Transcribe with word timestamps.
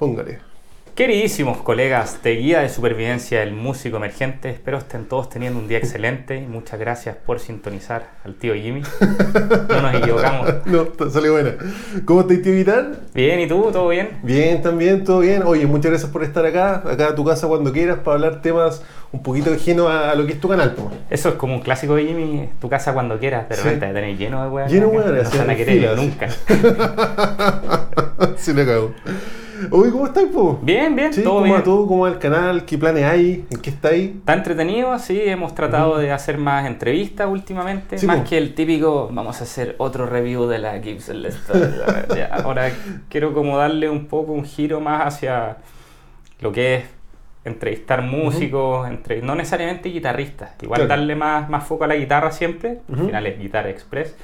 Póngale. 0.00 0.38
Queridísimos 0.94 1.58
colegas 1.58 2.22
de 2.22 2.36
Guía 2.36 2.60
de 2.60 2.70
Supervivencia 2.70 3.40
del 3.40 3.52
Músico 3.52 3.98
Emergente, 3.98 4.48
espero 4.48 4.78
estén 4.78 5.04
todos 5.04 5.28
teniendo 5.28 5.58
un 5.58 5.68
día 5.68 5.76
excelente 5.76 6.36
y 6.36 6.46
muchas 6.46 6.80
gracias 6.80 7.16
por 7.16 7.38
sintonizar 7.38 8.08
al 8.24 8.34
tío 8.34 8.54
Jimmy. 8.54 8.80
No 9.68 9.82
nos 9.82 9.94
equivocamos. 9.94 10.54
No, 10.66 11.10
salió 11.10 11.32
buena. 11.32 11.52
¿Cómo 12.06 12.22
estás, 12.22 12.40
tío 12.42 12.52
Vital? 12.54 12.98
Bien, 13.14 13.40
¿y 13.40 13.46
tú? 13.46 13.68
¿Todo 13.70 13.88
bien? 13.88 14.18
Bien, 14.22 14.62
también, 14.62 15.04
todo 15.04 15.20
bien. 15.20 15.42
Oye, 15.44 15.66
muchas 15.66 15.90
gracias 15.90 16.10
por 16.10 16.24
estar 16.24 16.46
acá, 16.46 16.76
acá 16.76 17.08
a 17.08 17.14
tu 17.14 17.26
casa 17.26 17.46
cuando 17.46 17.72
quieras, 17.72 17.98
para 17.98 18.14
hablar 18.16 18.40
temas 18.40 18.82
un 19.12 19.22
poquito 19.22 19.52
ajenos 19.52 19.86
a, 19.90 20.10
a 20.12 20.14
lo 20.14 20.26
que 20.26 20.32
es 20.32 20.40
tu 20.40 20.48
canal. 20.48 20.72
po. 20.74 20.90
Eso 21.10 21.28
es 21.28 21.34
como 21.34 21.54
un 21.56 21.60
clásico 21.60 21.94
de 21.96 22.06
Jimmy, 22.06 22.48
tu 22.58 22.70
casa 22.70 22.94
cuando 22.94 23.18
quieras, 23.18 23.44
pero 23.50 23.62
Sí. 23.62 23.68
te 23.78 24.14
lleno 24.16 24.42
de 24.44 24.48
weas. 24.48 24.72
Lleno 24.72 24.88
de 24.90 24.96
weas, 24.96 25.24
No 25.24 25.30
se 25.30 25.38
van 25.38 25.50
a 25.50 25.56
querer 25.56 25.94
nunca. 25.96 26.28
Se 28.38 28.54
le 28.54 28.62
acabó. 28.62 28.92
Oye, 29.70 29.90
¿cómo 29.90 30.06
estás, 30.06 30.24
po? 30.32 30.58
Bien, 30.62 30.94
bien, 30.96 31.12
Sí, 31.12 31.22
todo 31.22 31.34
¿cómo 31.40 31.44
bien. 31.44 31.62
todo? 31.64 31.86
¿Cómo 31.86 32.06
el 32.06 32.18
canal? 32.18 32.64
¿Qué 32.64 32.78
planes 32.78 33.04
hay? 33.04 33.44
¿En 33.50 33.60
qué 33.60 33.70
estáis? 33.70 34.10
Está 34.16 34.32
entretenido, 34.34 34.98
sí, 34.98 35.20
hemos 35.24 35.54
tratado 35.54 35.98
de 35.98 36.12
hacer 36.12 36.38
más 36.38 36.66
entrevistas 36.66 37.28
últimamente, 37.28 37.98
Sí, 37.98 38.06
más 38.06 38.18
po. 38.18 38.24
que 38.30 38.38
el 38.38 38.54
típico, 38.54 39.08
vamos 39.12 39.40
a 39.40 39.44
hacer 39.44 39.74
otro 39.78 40.06
review 40.06 40.46
de 40.46 40.58
la 40.60 40.78
Gibson 40.80 41.20
Les 41.22 41.36
Paul". 41.36 41.74
Ya, 42.16 42.26
Ahora 42.44 42.70
quiero 43.08 43.34
como 43.34 43.58
darle 43.58 43.90
un 43.90 44.06
poco 44.06 44.32
un 44.32 44.44
giro 44.44 44.80
más 44.80 45.06
hacia 45.14 45.58
lo 46.40 46.52
que 46.52 46.76
es 46.76 46.84
entrevistar 47.44 48.02
músicos, 48.02 48.88
entre, 48.88 49.20
no 49.20 49.34
necesariamente 49.34 49.88
guitarristas, 49.88 50.52
igual 50.62 50.78
Claro. 50.80 50.88
darle 50.88 51.16
más, 51.16 51.48
más 51.50 51.64
foco 51.64 51.84
a 51.84 51.86
la 51.86 51.96
guitarra 51.96 52.30
siempre, 52.32 52.78
al 52.90 52.96
final 53.06 53.26
es 53.26 53.38
guitarra 53.38 53.70
express, 53.70 54.14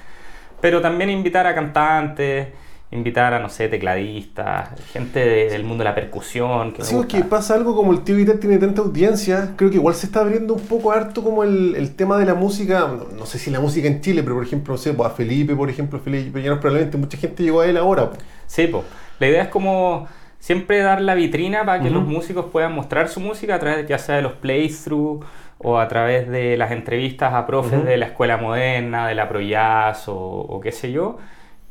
pero 0.60 0.80
también 0.80 1.10
invitar 1.10 1.46
a 1.46 1.54
cantantes, 1.54 2.48
invitar 2.92 3.34
a, 3.34 3.40
no 3.40 3.48
sé, 3.48 3.68
tecladistas, 3.68 4.68
gente 4.92 5.18
de- 5.20 5.50
del 5.50 5.64
mundo 5.64 5.82
de 5.82 5.90
la 5.90 5.94
percusión. 5.94 6.72
Que 6.72 6.82
Sí, 6.84 6.96
es 6.96 7.06
que 7.06 7.22
pasa 7.22 7.54
algo 7.54 7.74
como 7.74 7.92
el 7.92 8.02
tío 8.02 8.14
Vital 8.16 8.38
tiene 8.38 8.58
tanta 8.58 8.80
audiencia, 8.82 9.54
creo 9.56 9.70
que 9.70 9.76
igual 9.76 9.94
se 9.94 10.06
está 10.06 10.20
abriendo 10.20 10.54
un 10.54 10.60
poco 10.60 10.92
harto 10.92 11.22
como 11.22 11.42
el, 11.42 11.74
el 11.76 11.94
tema 11.96 12.16
de 12.18 12.24
la 12.26 12.34
música, 12.34 12.80
no, 12.88 13.06
no 13.18 13.26
sé 13.26 13.38
si 13.38 13.50
la 13.50 13.60
música 13.60 13.88
en 13.88 14.00
Chile, 14.00 14.22
pero 14.22 14.36
por 14.36 14.44
ejemplo, 14.44 14.74
no 14.74 14.78
sé, 14.78 14.92
pues 14.94 15.08
a 15.08 15.12
Felipe, 15.12 15.54
por 15.56 15.68
ejemplo, 15.68 15.98
Felipe 15.98 16.40
Llanos, 16.42 16.60
probablemente 16.60 16.96
mucha 16.96 17.18
gente 17.18 17.42
llegó 17.42 17.60
a 17.60 17.66
él 17.66 17.76
ahora. 17.76 18.10
Sí, 18.46 18.66
po. 18.68 18.84
la 19.18 19.26
idea 19.28 19.42
es 19.42 19.48
como 19.48 20.06
siempre 20.38 20.78
dar 20.78 21.00
la 21.00 21.14
vitrina 21.16 21.64
para 21.66 21.82
que 21.82 21.90
los 21.90 22.04
músicos 22.04 22.46
puedan 22.52 22.72
mostrar 22.72 23.08
su 23.08 23.18
música 23.18 23.56
a 23.56 23.58
través 23.58 23.88
ya 23.88 23.98
sea 23.98 24.14
de 24.16 24.22
los 24.22 24.34
playthroughs 24.34 25.26
o 25.58 25.78
a 25.78 25.88
través 25.88 26.28
de 26.28 26.56
las 26.56 26.70
entrevistas 26.70 27.32
a 27.34 27.46
profes 27.46 27.84
de 27.84 27.96
la 27.96 28.06
escuela 28.06 28.36
moderna, 28.36 29.08
de 29.08 29.14
la 29.16 29.28
Pro 29.28 29.40
Jazz 29.40 30.06
o, 30.08 30.14
o 30.16 30.60
qué 30.60 30.70
sé 30.70 30.92
yo. 30.92 31.18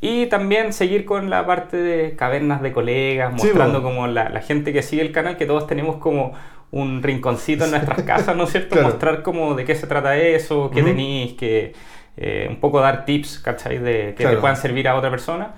Y 0.01 0.27
también 0.27 0.73
seguir 0.73 1.05
con 1.05 1.29
la 1.29 1.45
parte 1.45 1.77
de 1.77 2.15
cavernas 2.15 2.61
de 2.61 2.71
colegas, 2.71 3.33
Sí, 3.41 3.47
mostrando 3.47 3.81
como 3.81 4.07
la, 4.07 4.29
la 4.29 4.41
gente 4.41 4.71
que 4.73 4.81
sigue 4.83 5.01
el 5.01 5.11
canal, 5.11 5.37
que 5.37 5.45
todos 5.45 5.65
tenemos 5.67 5.95
como 5.97 6.33
un 6.71 7.01
rinconcito 7.01 7.65
en 7.65 7.71
nuestras 7.71 8.01
casas, 8.03 8.35
¿no 8.35 8.43
es 8.43 8.51
cierto? 8.51 8.71
Claro. 8.71 8.89
Mostrar 8.89 9.21
como 9.23 9.55
de 9.55 9.65
qué 9.65 9.73
se 9.75 9.87
trata 9.87 10.17
eso, 10.17 10.69
qué 10.73 10.83
tenéis, 10.83 11.33
que 11.33 11.73
eh, 12.17 12.47
un 12.49 12.57
poco 12.57 12.81
dar 12.81 13.05
tips, 13.05 13.39
¿cachai? 13.39 13.77
De, 13.79 14.13
que 14.15 14.23
Claro. 14.23 14.35
te 14.37 14.41
puedan 14.41 14.57
servir 14.57 14.87
a 14.87 14.95
otra 14.95 15.09
persona. 15.09 15.53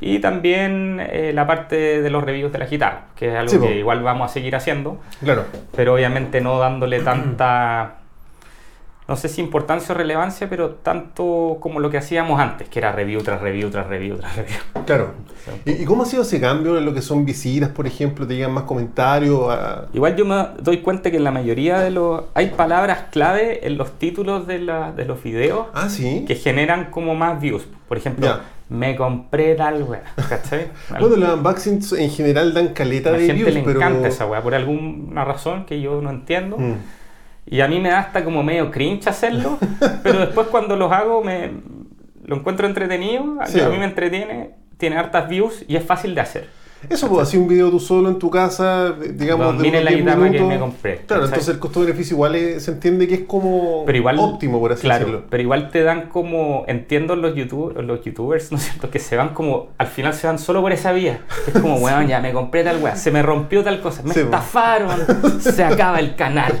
Y 0.00 0.20
también 0.20 1.00
eh, 1.10 1.32
la 1.34 1.46
parte 1.46 2.00
de 2.02 2.10
los 2.10 2.22
reviews 2.22 2.52
de 2.52 2.58
la 2.58 2.66
guitarra, 2.66 3.06
que 3.16 3.28
es 3.30 3.34
algo 3.34 3.50
Sí, 3.50 3.58
que 3.58 3.78
igual 3.78 4.02
vamos 4.02 4.30
a 4.30 4.32
seguir 4.32 4.54
haciendo, 4.54 5.00
Claro. 5.24 5.44
pero 5.74 5.94
obviamente 5.94 6.40
no 6.40 6.58
dándole 6.58 7.00
tanta, 7.00 7.96
no 9.08 9.16
sé 9.16 9.28
si 9.28 9.40
importancia 9.40 9.94
o 9.94 9.98
relevancia, 9.98 10.48
pero 10.50 10.70
tanto 10.70 11.56
como 11.60 11.80
lo 11.80 11.88
que 11.90 11.96
hacíamos 11.98 12.38
antes, 12.38 12.68
que 12.68 12.78
era 12.78 12.92
review 12.92 13.22
tras 13.22 13.40
review 13.40 13.70
tras 13.70 13.86
review 13.86 14.18
tras 14.18 14.36
review. 14.36 14.58
Claro. 14.86 15.12
¿Y, 15.64 15.84
cómo 15.86 16.02
ha 16.02 16.06
sido 16.06 16.22
ese 16.22 16.38
cambio 16.40 16.76
en 16.76 16.84
lo 16.84 16.92
que 16.92 17.00
son 17.00 17.24
visitas, 17.24 17.70
por 17.70 17.86
ejemplo? 17.86 18.26
¿Te 18.26 18.34
llegan 18.34 18.52
más 18.52 18.64
comentarios? 18.64 19.48
a- 19.50 19.86
Igual 19.94 20.14
yo 20.14 20.24
me 20.26 20.34
doy 20.60 20.78
cuenta 20.82 21.10
que 21.10 21.16
en 21.16 21.24
la 21.24 21.30
mayoría 21.30 21.78
de 21.80 21.90
los... 21.90 22.24
Hay 22.34 22.48
palabras 22.48 23.04
clave 23.10 23.66
en 23.66 23.78
los 23.78 23.92
títulos 23.98 24.46
de, 24.46 24.58
la- 24.58 24.92
de 24.92 25.06
los 25.06 25.22
videos 25.22 25.68
Ah, 25.72 25.88
sí. 25.88 26.24
que 26.26 26.34
generan 26.36 26.90
como 26.90 27.14
más 27.14 27.40
views. 27.40 27.66
Por 27.88 27.96
ejemplo, 27.96 28.26
Ya. 28.26 28.40
me 28.68 28.94
compré 28.94 29.54
tal 29.54 29.84
wea, 29.84 30.02
¿cachai? 30.28 30.68
Bueno, 31.00 31.16
los 31.16 31.34
unboxings 31.34 31.92
en 31.94 32.10
general 32.10 32.52
dan 32.52 32.68
caleta 32.74 33.08
A 33.08 33.12
de 33.14 33.20
gente 33.20 33.34
views, 33.34 33.54
le 33.54 33.62
pero... 33.62 33.78
encanta 33.80 34.08
esa 34.08 34.26
weá 34.26 34.42
por 34.42 34.54
alguna 34.54 35.24
razón 35.24 35.64
que 35.64 35.80
yo 35.80 36.02
no 36.02 36.10
entiendo. 36.10 36.58
Mm. 36.58 36.74
Y 37.50 37.60
a 37.60 37.68
mí 37.68 37.80
me 37.80 37.88
da 37.90 38.00
hasta 38.00 38.24
como 38.24 38.42
medio 38.42 38.70
cringe 38.70 39.06
hacerlo, 39.08 39.58
pero 40.02 40.18
después 40.20 40.48
cuando 40.48 40.76
los 40.76 40.92
hago 40.92 41.22
me 41.24 41.50
lo 42.24 42.36
encuentro 42.36 42.66
entretenido, 42.66 43.40
a, 43.40 43.46
Sí. 43.46 43.60
a 43.60 43.68
mí 43.68 43.78
me 43.78 43.84
entretiene, 43.86 44.50
tiene 44.76 44.96
hartas 44.96 45.28
views 45.28 45.64
y 45.66 45.76
es 45.76 45.84
fácil 45.84 46.14
de 46.14 46.20
hacer. 46.20 46.48
Eso, 46.88 47.08
pues, 47.08 47.26
así 47.26 47.36
un 47.36 47.48
video 47.48 47.70
tú 47.70 47.80
solo 47.80 48.08
en 48.08 48.18
tu 48.20 48.30
casa, 48.30 48.92
digamos, 48.92 49.46
Bueno, 49.46 49.60
de 49.62 49.66
miren 49.68 49.84
la 49.84 49.90
10 49.90 50.00
guitarra 50.02 50.22
que 50.24 50.30
minutos. 50.30 50.48
me 50.48 50.58
compré, 50.60 50.94
Claro, 50.98 51.06
¿cachai? 51.22 51.24
entonces 51.24 51.48
el 51.54 51.58
costo-beneficio 51.58 52.14
igual 52.14 52.34
es- 52.36 52.64
se 52.64 52.70
entiende 52.70 53.08
que 53.08 53.14
es 53.14 53.20
como 53.26 53.82
Pero 53.84 53.98
igual, 53.98 54.16
óptimo, 54.20 54.60
por 54.60 54.72
así 54.72 54.82
claro, 54.82 55.06
decirlo. 55.06 55.26
pero 55.28 55.42
igual 55.42 55.70
te 55.70 55.82
dan 55.82 56.02
como, 56.08 56.64
entiendo 56.68 57.16
los, 57.16 57.34
YouTube, 57.34 57.76
los 57.82 58.04
youtubers, 58.04 58.52
¿no 58.52 58.58
es 58.58 58.64
cierto? 58.64 58.90
Que 58.90 59.00
se 59.00 59.16
van 59.16 59.30
como, 59.30 59.70
al 59.76 59.88
final 59.88 60.14
se 60.14 60.28
van 60.28 60.38
solo 60.38 60.60
por 60.62 60.70
esa 60.72 60.92
vía. 60.92 61.20
Es 61.52 61.60
como, 61.60 61.76
weón, 61.78 62.06
ya 62.06 62.20
me 62.20 62.32
compré 62.32 62.62
tal 62.62 62.80
weá, 62.82 62.94
se 62.94 63.10
me 63.10 63.22
rompió 63.22 63.64
tal 63.64 63.80
cosa, 63.80 64.02
me 64.04 64.14
Sí, 64.14 64.20
estafaron, 64.20 64.90
se 65.40 65.64
acaba 65.64 65.98
el 65.98 66.14
canal, 66.14 66.52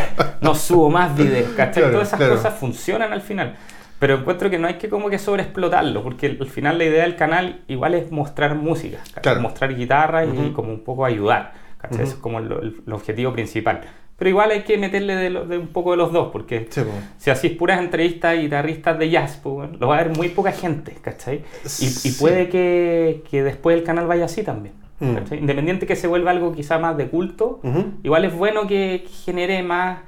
no 0.40 0.54
subo 0.54 0.88
más 0.88 1.14
videos, 1.16 1.50
¿cachai? 1.50 1.82
Claro, 1.82 1.92
Todas 1.92 2.08
esas 2.08 2.18
claro. 2.18 2.36
cosas 2.36 2.54
funcionan 2.58 3.12
al 3.12 3.20
final. 3.20 3.56
Pero 3.98 4.16
encuentro 4.16 4.50
que 4.50 4.58
no 4.58 4.66
hay 4.68 4.74
que 4.74 4.88
como 4.88 5.08
que 5.08 5.18
sobreexplotarlo, 5.18 6.02
porque 6.02 6.36
al 6.40 6.46
final 6.48 6.76
la 6.78 6.84
idea 6.84 7.02
del 7.04 7.16
canal 7.16 7.62
igual 7.68 7.94
es 7.94 8.10
mostrar 8.10 8.54
música. 8.54 8.98
Claro. 9.22 9.40
mostrar 9.40 9.74
guitarra 9.74 10.24
y 10.24 10.28
Ujú. 10.28 10.52
como 10.52 10.70
un 10.72 10.80
poco 10.80 11.04
ayudar, 11.06 11.52
¿cachai? 11.78 11.98
Ujú. 11.98 12.04
Eso 12.06 12.14
es 12.16 12.20
como 12.20 12.38
el, 12.40 12.52
el- 12.52 12.82
el 12.86 12.92
objetivo 12.92 13.32
principal. 13.32 13.80
Pero 14.18 14.30
igual 14.30 14.50
hay 14.50 14.62
que 14.62 14.78
meterle 14.78 15.14
de, 15.16 15.30
lo- 15.30 15.46
de 15.46 15.58
un 15.58 15.68
poco 15.68 15.90
de 15.92 15.98
los 15.98 16.10
dos, 16.12 16.28
porque 16.32 16.66
Sí, 16.70 16.80
pues. 16.82 16.94
si 17.18 17.30
así 17.30 17.46
es 17.48 17.52
puras 17.54 17.80
entrevistas 17.80 18.32
a 18.32 18.34
guitarristas 18.40 18.98
de 18.98 19.10
jazz, 19.10 19.40
pues, 19.42 19.54
bueno, 19.54 19.76
lo 19.78 19.88
va 19.88 19.98
a 19.98 20.04
ver 20.04 20.16
muy 20.16 20.28
poca 20.30 20.52
gente, 20.52 20.96
¿cachai? 21.02 21.42
Y, 21.64 21.66
y 21.84 21.88
Sí. 21.88 22.16
puede 22.20 22.48
que, 22.48 23.22
que 23.30 23.42
después 23.42 23.76
el 23.76 23.82
canal 23.84 24.06
vaya 24.06 24.24
así 24.26 24.42
también. 24.42 24.74
Mm. 25.00 25.16
Independiente 25.34 25.86
que 25.86 25.96
se 25.96 26.06
vuelva 26.06 26.30
algo 26.30 26.54
quizá 26.54 26.78
más 26.78 26.96
de 26.96 27.08
culto, 27.08 27.60
Ujú. 27.62 27.92
igual 28.02 28.24
es 28.24 28.34
bueno 28.34 28.66
que, 28.66 29.04
que 29.06 29.12
genere 29.12 29.62
más, 29.62 29.98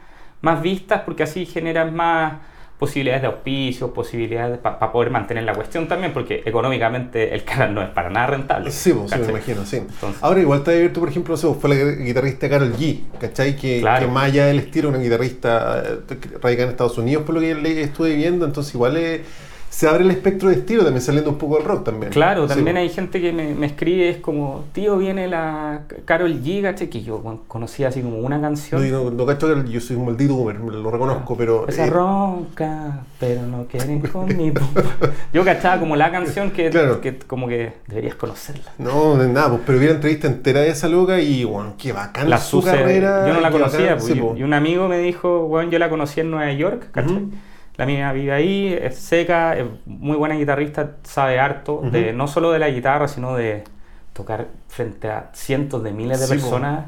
más 0.41 0.63
vistas 0.63 1.03
porque 1.05 1.23
así 1.25 1.45
generan 1.45 1.95
más 1.95 2.35
posibilidades 2.79 3.23
de 3.23 3.29
auspicios, 3.29 3.91
posibilidades 3.91 4.59
para 4.59 4.93
poder 4.93 5.11
mantener 5.11 5.43
la 5.45 5.53
cuestión 5.53 5.89
también, 5.89 6.13
porque 6.13 6.43
económicamente 6.47 7.35
el 7.35 7.43
canal 7.45 7.75
no 7.75 7.83
es 7.83 7.89
para 7.91 8.09
nada 8.09 8.29
rentable. 8.29 8.71
Sí, 8.71 8.93
pues, 8.93 9.11
sí, 9.11 9.19
me 9.19 9.29
imagino, 9.31 9.65
sí. 9.67 9.77
Entonces- 9.79 10.23
Ahora 10.23 10.41
igual 10.41 10.61
está 10.61 10.71
abierto, 10.71 11.01
por 11.01 11.09
ejemplo, 11.09 11.37
sé, 11.37 11.53
fue 11.55 11.71
la 11.71 11.91
guitarrista 12.05 12.49
Carol 12.49 12.73
G, 12.77 13.01
¿cachai? 13.21 13.57
Que, 13.57 13.81
Claro. 13.81 14.07
que 14.07 14.13
más 14.13 14.25
allá 14.27 14.47
del 14.47 14.61
estilo, 14.61 14.91
una 14.91 14.99
guitarrista 14.99 15.83
eh, 15.85 16.15
radicada 16.41 16.65
en 16.67 16.71
Estados 16.71 16.97
Unidos, 16.99 17.25
por 17.25 17.35
lo 17.35 17.41
que 17.41 17.55
le 17.55 17.83
estuve 17.83 18.15
viendo, 18.15 18.45
entonces 18.47 18.73
igual 18.75 18.97
eh, 18.97 19.23
se 19.71 19.87
abre 19.89 20.03
el 20.05 20.11
espectro 20.11 20.49
de 20.49 20.57
estilo, 20.57 20.83
también 20.83 21.03
saliendo 21.03 21.31
un 21.31 21.39
poco 21.39 21.57
del 21.57 21.65
rock 21.65 21.85
también. 21.85 22.11
Claro, 22.13 22.49
Sí, 22.49 22.55
también 22.55 22.77
hay 22.79 22.89
gente 22.89 23.21
que 23.21 23.33
me, 23.33 23.55
me 23.55 23.67
escribe, 23.67 24.09
es 24.09 24.17
como, 24.19 24.65
tío, 24.73 24.97
viene 24.99 25.29
la 25.29 25.83
Carol 26.05 26.43
G, 26.43 26.63
¿cachai? 26.63 26.89
que 26.91 27.03
yo 27.03 27.23
conocía 27.47 27.89
así 27.89 28.01
como 28.03 28.19
una 28.19 28.41
canción. 28.41 28.91
No, 28.91 29.05
no, 29.05 29.11
no 29.11 29.27
cacho 29.27 29.47
que 29.65 29.71
yo 29.71 29.81
soy 29.81 29.97
un 29.97 30.07
maldito 30.07 30.35
boomer, 30.35 30.59
lo 30.61 30.91
reconozco, 30.91 31.37
pero... 31.37 31.69
Esa 31.69 31.87
eh, 31.87 31.91
ronca, 31.91 33.03
pero 33.21 33.43
no 33.43 33.67
quieren 33.67 34.01
conmigo. 34.01 34.61
Yo 35.33 35.45
cachaba 35.45 35.79
como 35.79 35.95
la 35.97 36.11
canción 36.11 36.51
que, 36.51 36.71
Claro. 36.71 37.01
que 37.01 37.19
como 37.19 37.47
que 37.49 37.73
deberías 37.87 38.15
conocerla. 38.15 38.73
No, 38.79 39.17
de 39.17 39.29
nada, 39.29 39.51
pues, 39.51 39.61
pero 39.67 39.79
vi 39.79 39.87
la 39.87 39.93
entrevista 39.93 40.27
entera 40.27 40.61
de 40.61 40.71
esa 40.71 40.89
loca 40.89 41.21
y, 41.21 41.45
bueno, 41.45 41.75
qué 41.79 41.93
bacán 41.93 42.31
La 42.31 42.39
su 42.39 42.61
Suse, 42.63 42.73
carrera. 42.73 43.27
yo 43.29 43.35
no 43.35 43.41
la 43.41 43.51
conocía, 43.51 43.81
bacán, 43.81 43.99
pues, 43.99 44.13
sí, 44.13 44.19
y, 44.19 44.21
po. 44.21 44.35
y 44.37 44.43
un 44.43 44.55
amigo 44.55 44.89
me 44.89 44.99
dijo, 44.99 45.47
bueno, 45.47 45.71
yo 45.71 45.79
la 45.79 45.89
conocí 45.91 46.21
en 46.21 46.31
Nueva 46.31 46.53
York, 46.53 46.87
¿cachai? 46.93 47.13
Ujú. 47.13 47.31
La 47.79 47.87
mía 47.87 48.13
vive 48.13 48.33
ahí, 48.33 48.75
es 48.81 48.97
seca, 48.99 49.57
es 49.57 49.65
muy 49.87 50.17
buena 50.17 50.35
guitarrista, 50.35 50.97
sabe 51.05 51.39
harto, 51.39 51.83
de, 51.93 52.13
no 52.13 52.29
solo 52.29 52.51
de 52.51 52.59
la 52.59 52.69
guitarra, 52.71 53.09
sino 53.09 53.37
de 53.37 53.65
tocar 54.13 54.49
frente 54.69 55.09
a 55.09 55.31
cientos 55.33 55.83
de 55.85 55.93
miles 55.93 56.19
de 56.21 56.27
Sí, 56.27 56.33
personas. 56.33 56.87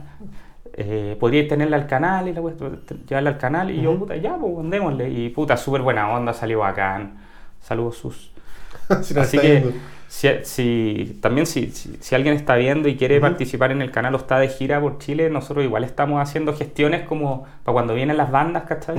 Eh, 0.72 1.16
podría 1.18 1.46
tenerla 1.48 1.76
al 1.76 1.86
canal 1.86 2.28
y 2.28 2.32
la 2.32 2.40
llevarla 2.40 3.30
al 3.30 3.38
canal 3.38 3.70
y 3.70 3.82
yo, 3.82 3.98
puta, 3.98 4.16
ya, 4.16 4.36
pues, 4.36 4.70
démosle. 4.70 5.10
Y 5.10 5.28
puta, 5.30 5.56
súper 5.56 5.82
buena 5.82 6.10
onda, 6.10 6.32
salió 6.32 6.60
bacán. 6.60 7.18
Saludos 7.60 7.96
sus. 7.98 8.32
Si 9.02 9.18
Así 9.18 9.40
que 9.40 9.72
si, 10.08 10.28
si- 10.44 11.18
también 11.22 11.46
si, 11.46 11.70
si, 11.70 11.96
si 12.00 12.14
alguien 12.14 12.34
está 12.34 12.56
viendo 12.56 12.88
y 12.88 12.96
quiere 12.96 13.20
participar 13.20 13.72
en 13.72 13.82
el 13.82 13.90
canal 13.92 14.14
o 14.14 14.18
está 14.18 14.38
de 14.38 14.48
gira 14.48 14.80
por 14.80 14.98
Chile, 14.98 15.30
nosotros 15.30 15.64
igual 15.64 15.84
estamos 15.84 16.20
haciendo 16.20 16.54
gestiones 16.54 17.06
como 17.06 17.44
para 17.64 17.72
cuando 17.74 17.94
vienen 17.94 18.16
las 18.16 18.30
bandas, 18.30 18.64
¿cachai? 18.64 18.96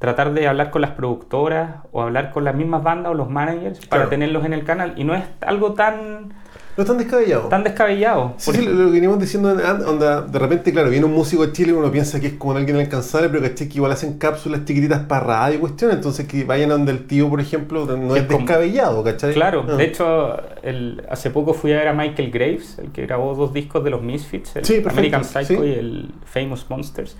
Tratar 0.00 0.32
de 0.32 0.48
hablar 0.48 0.70
con 0.70 0.80
las 0.80 0.92
productoras 0.92 1.76
o 1.92 2.00
hablar 2.02 2.32
con 2.32 2.42
las 2.42 2.54
mismas 2.54 2.82
bandas 2.82 3.12
o 3.12 3.14
los 3.14 3.28
managers 3.30 3.78
para 3.86 4.00
Claro. 4.02 4.08
tenerlos 4.08 4.44
en 4.46 4.54
el 4.54 4.64
canal. 4.64 4.94
Y 4.96 5.04
no 5.04 5.14
es 5.14 5.22
algo 5.42 5.74
tan... 5.74 6.28
No, 6.30 6.34
No 6.76 6.82
están 6.84 6.96
descabellados. 6.98 7.44
Están 7.44 7.64
descabellados. 7.64 8.32
Sí, 8.38 8.52
sí, 8.52 8.64
lo, 8.64 8.72
lo 8.72 8.86
que 8.86 8.92
veníamos 8.92 9.18
diciendo, 9.20 9.50
onda, 9.86 10.22
de 10.22 10.38
repente, 10.38 10.72
claro, 10.72 10.88
viene 10.88 11.04
un 11.04 11.12
músico 11.12 11.44
de 11.46 11.52
Chile 11.52 11.72
y 11.72 11.74
uno 11.74 11.90
piensa 11.92 12.18
que 12.18 12.28
es 12.28 12.32
como 12.34 12.56
alguien 12.56 12.78
alcanzable, 12.78 13.28
pero 13.28 13.42
caché 13.42 13.68
que 13.68 13.74
igual 13.74 13.92
hacen 13.92 14.16
cápsulas 14.18 14.64
chiquititas 14.64 15.00
para 15.00 15.26
radio 15.26 15.56
y 15.56 15.58
cuestiones, 15.58 15.96
entonces 15.98 16.26
que 16.26 16.44
vayan 16.44 16.70
a 16.70 16.74
donde 16.74 16.92
el 16.92 17.06
tío, 17.06 17.28
por 17.28 17.40
ejemplo, 17.40 17.84
no 17.84 18.16
Es 18.16 18.22
es, 18.22 18.28
descabellado, 18.28 19.04
¿cachai? 19.04 19.34
Claro, 19.34 19.66
Ah. 19.68 19.72
de 19.74 19.84
hecho, 19.84 20.40
el- 20.62 21.02
hace 21.10 21.28
poco 21.28 21.52
fui 21.52 21.72
a 21.72 21.76
ver 21.76 21.88
a 21.88 21.92
Michael 21.92 22.30
Graves, 22.30 22.78
el 22.78 22.90
que 22.92 23.02
grabó 23.04 23.34
dos 23.34 23.52
discos 23.52 23.84
de 23.84 23.90
los 23.90 24.00
Misfits, 24.00 24.56
el 24.56 24.64
Sí, 24.64 24.82
American 24.88 25.24
Psycho 25.24 25.44
sí. 25.44 25.58
y 25.62 25.72
el 25.74 26.14
Famous 26.24 26.64
Monsters. 26.70 27.16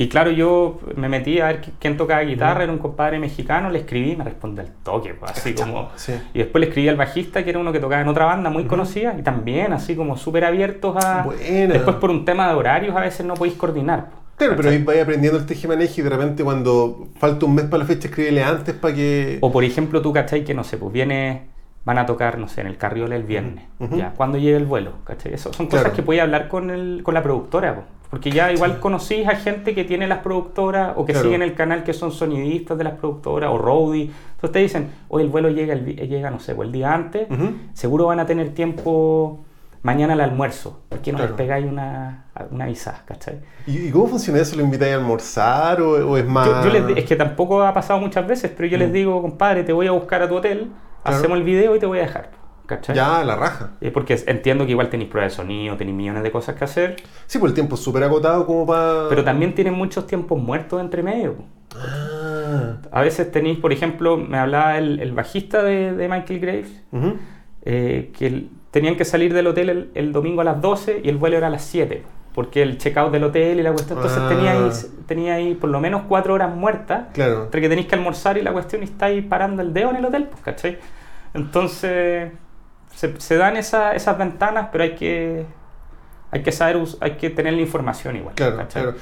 Y 0.00 0.08
claro, 0.08 0.30
yo 0.30 0.78
me 0.94 1.08
metí 1.08 1.40
a 1.40 1.46
ver 1.48 1.60
qui- 1.60 1.72
quién 1.80 1.96
tocaba 1.96 2.20
guitarra, 2.22 2.62
era 2.62 2.72
un 2.72 2.78
compadre 2.78 3.18
mexicano, 3.18 3.68
le 3.68 3.80
escribí 3.80 4.12
y 4.12 4.16
me 4.16 4.22
responde 4.22 4.62
al 4.62 4.68
toque, 4.84 5.12
pues, 5.14 5.32
así 5.32 5.54
como... 5.54 5.90
Sí. 5.96 6.12
Y 6.32 6.38
después 6.38 6.60
le 6.60 6.68
escribí 6.68 6.88
al 6.88 6.94
bajista, 6.96 7.42
que 7.42 7.50
era 7.50 7.58
uno 7.58 7.72
que 7.72 7.80
tocaba 7.80 8.00
en 8.00 8.06
otra 8.06 8.24
banda 8.26 8.48
muy 8.48 8.64
conocida, 8.64 9.16
y 9.18 9.22
también 9.22 9.72
así 9.72 9.96
como 9.96 10.16
súper 10.16 10.44
abiertos 10.44 10.94
a... 11.04 11.24
Buena. 11.24 11.74
Después 11.74 11.96
por 11.96 12.10
un 12.10 12.24
tema 12.24 12.46
de 12.48 12.54
horarios 12.54 12.96
a 12.96 13.00
veces 13.00 13.26
no 13.26 13.34
podéis 13.34 13.56
coordinar. 13.56 14.06
pues, 14.10 14.20
Claro, 14.48 14.54
pero 14.56 14.84
vaya 14.84 15.02
aprendiendo 15.02 15.36
el 15.36 15.46
tejemaneje 15.46 16.00
y 16.00 16.04
de 16.04 16.10
repente 16.10 16.44
cuando 16.44 17.08
falta 17.16 17.44
un 17.46 17.56
mes 17.56 17.64
para 17.64 17.78
la 17.82 17.84
fecha, 17.86 18.06
escríbele 18.06 18.44
antes 18.44 18.76
para 18.76 18.94
que... 18.94 19.38
O 19.40 19.50
por 19.50 19.64
ejemplo, 19.64 20.00
tú, 20.00 20.12
¿cachai? 20.12 20.44
Que 20.44 20.54
no 20.54 20.62
sé, 20.62 20.76
pues 20.76 20.92
viene, 20.92 21.48
van 21.84 21.98
a 21.98 22.06
tocar, 22.06 22.38
no 22.38 22.46
sé, 22.46 22.60
en 22.60 22.68
el 22.68 22.76
Carriola 22.76 23.16
el 23.16 23.24
viernes. 23.24 23.64
Ya, 23.96 24.12
¿cuándo 24.16 24.38
llega 24.38 24.58
el 24.58 24.64
vuelo? 24.66 24.92
¿Cachai? 25.02 25.34
Eso 25.34 25.52
son 25.52 25.66
cosas 25.66 25.80
Claro. 25.86 25.96
que 25.96 26.02
puedes 26.02 26.22
hablar 26.22 26.46
con, 26.46 26.70
el, 26.70 27.00
con 27.02 27.14
la 27.14 27.22
productora, 27.24 27.74
po. 27.74 27.82
Porque 28.10 28.30
ya 28.30 28.50
igual 28.52 28.80
conocís 28.80 29.26
a 29.28 29.36
gente 29.36 29.74
que 29.74 29.84
tiene 29.84 30.06
las 30.06 30.18
productoras 30.18 30.92
o 30.96 31.04
que 31.04 31.12
Claro. 31.12 31.26
siguen 31.26 31.42
el 31.42 31.54
canal 31.54 31.84
que 31.84 31.92
son 31.92 32.10
sonidistas 32.12 32.78
de 32.78 32.84
las 32.84 32.94
productoras 32.94 33.50
o 33.50 33.58
roadie. 33.58 34.10
Entonces 34.34 34.52
te 34.52 34.58
dicen, 34.60 34.88
hoy 35.08 35.24
el 35.24 35.28
vuelo 35.28 35.50
llega, 35.50 35.74
el, 35.74 35.84
llega 35.84 36.30
no 36.30 36.40
sé, 36.40 36.54
pues 36.54 36.66
el 36.66 36.72
día 36.72 36.94
antes, 36.94 37.28
seguro 37.74 38.06
van 38.06 38.20
a 38.20 38.26
tener 38.26 38.54
tiempo 38.54 39.40
mañana 39.82 40.14
al 40.14 40.20
almuerzo. 40.22 40.80
¿Por 40.88 41.00
qué 41.00 41.12
no 41.12 41.18
Claro. 41.18 41.32
les 41.32 41.36
pegáis 41.38 41.66
una, 41.66 42.24
una 42.50 42.64
avisada, 42.64 43.02
¿cachai? 43.04 43.40
¿Y, 43.66 43.88
y 43.88 43.90
cómo 43.90 44.06
funciona 44.08 44.40
eso? 44.40 44.56
¿Lo 44.56 44.62
invitáis 44.62 44.92
a 44.94 44.96
almorzar 44.96 45.80
o, 45.82 46.10
o 46.10 46.16
es 46.16 46.24
más...? 46.26 46.46
Yo, 46.46 46.64
yo 46.64 46.70
les 46.72 46.86
di- 46.86 46.94
es 46.96 47.04
que 47.04 47.14
tampoco 47.16 47.62
ha 47.62 47.72
pasado 47.74 48.00
muchas 48.00 48.26
veces, 48.26 48.50
pero 48.56 48.68
yo 48.68 48.78
les 48.78 48.88
Mm. 48.88 48.92
digo, 48.92 49.22
compadre, 49.22 49.64
te 49.64 49.72
voy 49.72 49.86
a 49.86 49.92
buscar 49.92 50.22
a 50.22 50.28
tu 50.28 50.36
hotel, 50.36 50.68
Claro. 51.02 51.18
hacemos 51.18 51.38
el 51.38 51.44
video 51.44 51.76
y 51.76 51.78
te 51.78 51.86
voy 51.86 51.98
a 51.98 52.02
dejar. 52.02 52.30
¿Cachai? 52.68 52.94
Ya, 52.94 53.24
la 53.24 53.34
raja. 53.34 53.70
Es 53.80 53.90
porque 53.90 54.16
entiendo 54.26 54.64
que 54.66 54.72
igual 54.72 54.90
tenéis 54.90 55.08
pruebas 55.10 55.32
de 55.32 55.36
sonido, 55.36 55.76
tenéis 55.76 55.96
millones 55.96 56.22
de 56.22 56.30
cosas 56.30 56.54
que 56.54 56.64
hacer, 56.64 56.96
Sí, 57.26 57.38
pues 57.40 57.50
el 57.50 57.54
tiempo 57.54 57.74
es 57.76 57.80
súper 57.80 58.04
agotado 58.04 58.44
como 58.46 58.64
para... 58.66 59.08
pero 59.08 59.24
también 59.24 59.54
tienen 59.54 59.72
muchos 59.74 60.06
tiempos 60.06 60.38
muertos 60.40 60.80
entre 60.80 61.02
medio. 61.02 61.34
Ah. 61.74 62.76
A 62.92 63.00
veces 63.02 63.30
tenéis, 63.32 63.58
por 63.58 63.72
ejemplo, 63.72 64.16
me 64.18 64.38
hablaba 64.38 64.76
el, 64.78 65.00
el 65.00 65.12
bajista 65.12 65.62
de, 65.62 65.94
de 65.94 66.08
Michael 66.08 66.40
Graves, 66.40 66.82
eh, 67.62 68.10
que 68.16 68.26
el- 68.26 68.50
tenían 68.70 68.96
que 68.96 69.04
salir 69.06 69.32
del 69.32 69.46
hotel 69.46 69.70
el, 69.70 69.90
el 69.94 70.12
domingo 70.12 70.42
a 70.42 70.44
las 70.44 70.60
12 70.60 71.00
y 71.02 71.08
el 71.08 71.16
vuelo 71.16 71.38
era 71.38 71.46
a 71.46 71.50
las 71.50 71.64
7, 71.64 72.02
porque 72.34 72.60
el 72.62 72.76
checkout 72.76 73.10
del 73.12 73.24
hotel 73.24 73.60
y 73.60 73.62
la 73.62 73.72
cuestión, 73.72 73.98
entonces 73.98 74.20
Ah. 74.22 74.28
tenía, 74.28 74.52
ahí, 74.52 74.70
tenía 75.06 75.34
ahí 75.34 75.54
por 75.54 75.70
lo 75.70 75.80
menos 75.80 76.02
cuatro 76.06 76.34
horas 76.34 76.54
muertas 76.54 77.06
Claro. 77.14 77.44
entre 77.44 77.62
que 77.62 77.68
tenéis 77.70 77.86
que 77.88 77.94
almorzar 77.94 78.36
y 78.36 78.42
la 78.42 78.52
cuestión 78.52 78.82
y 78.82 78.84
estáis 78.84 79.24
parando 79.24 79.62
el 79.62 79.72
dedo 79.72 79.88
en 79.90 79.96
el 79.96 80.04
hotel, 80.04 80.24
pues, 80.30 80.42
¿cachai? 80.42 80.78
Entonces, 81.34 82.30
se, 82.98 83.20
se 83.20 83.36
dan 83.36 83.56
esa- 83.56 83.92
esas 83.94 84.18
ventanas, 84.18 84.68
pero 84.72 84.82
hay 84.84 84.94
que, 84.96 85.44
hay 86.30 86.42
que 86.42 86.50
saber, 86.52 86.78
hay 87.00 87.12
que 87.16 87.30
tener 87.30 87.52
la 87.54 87.60
información 87.60 88.16
igual. 88.16 88.34
Claro, 88.34 88.66
claro. 88.70 88.94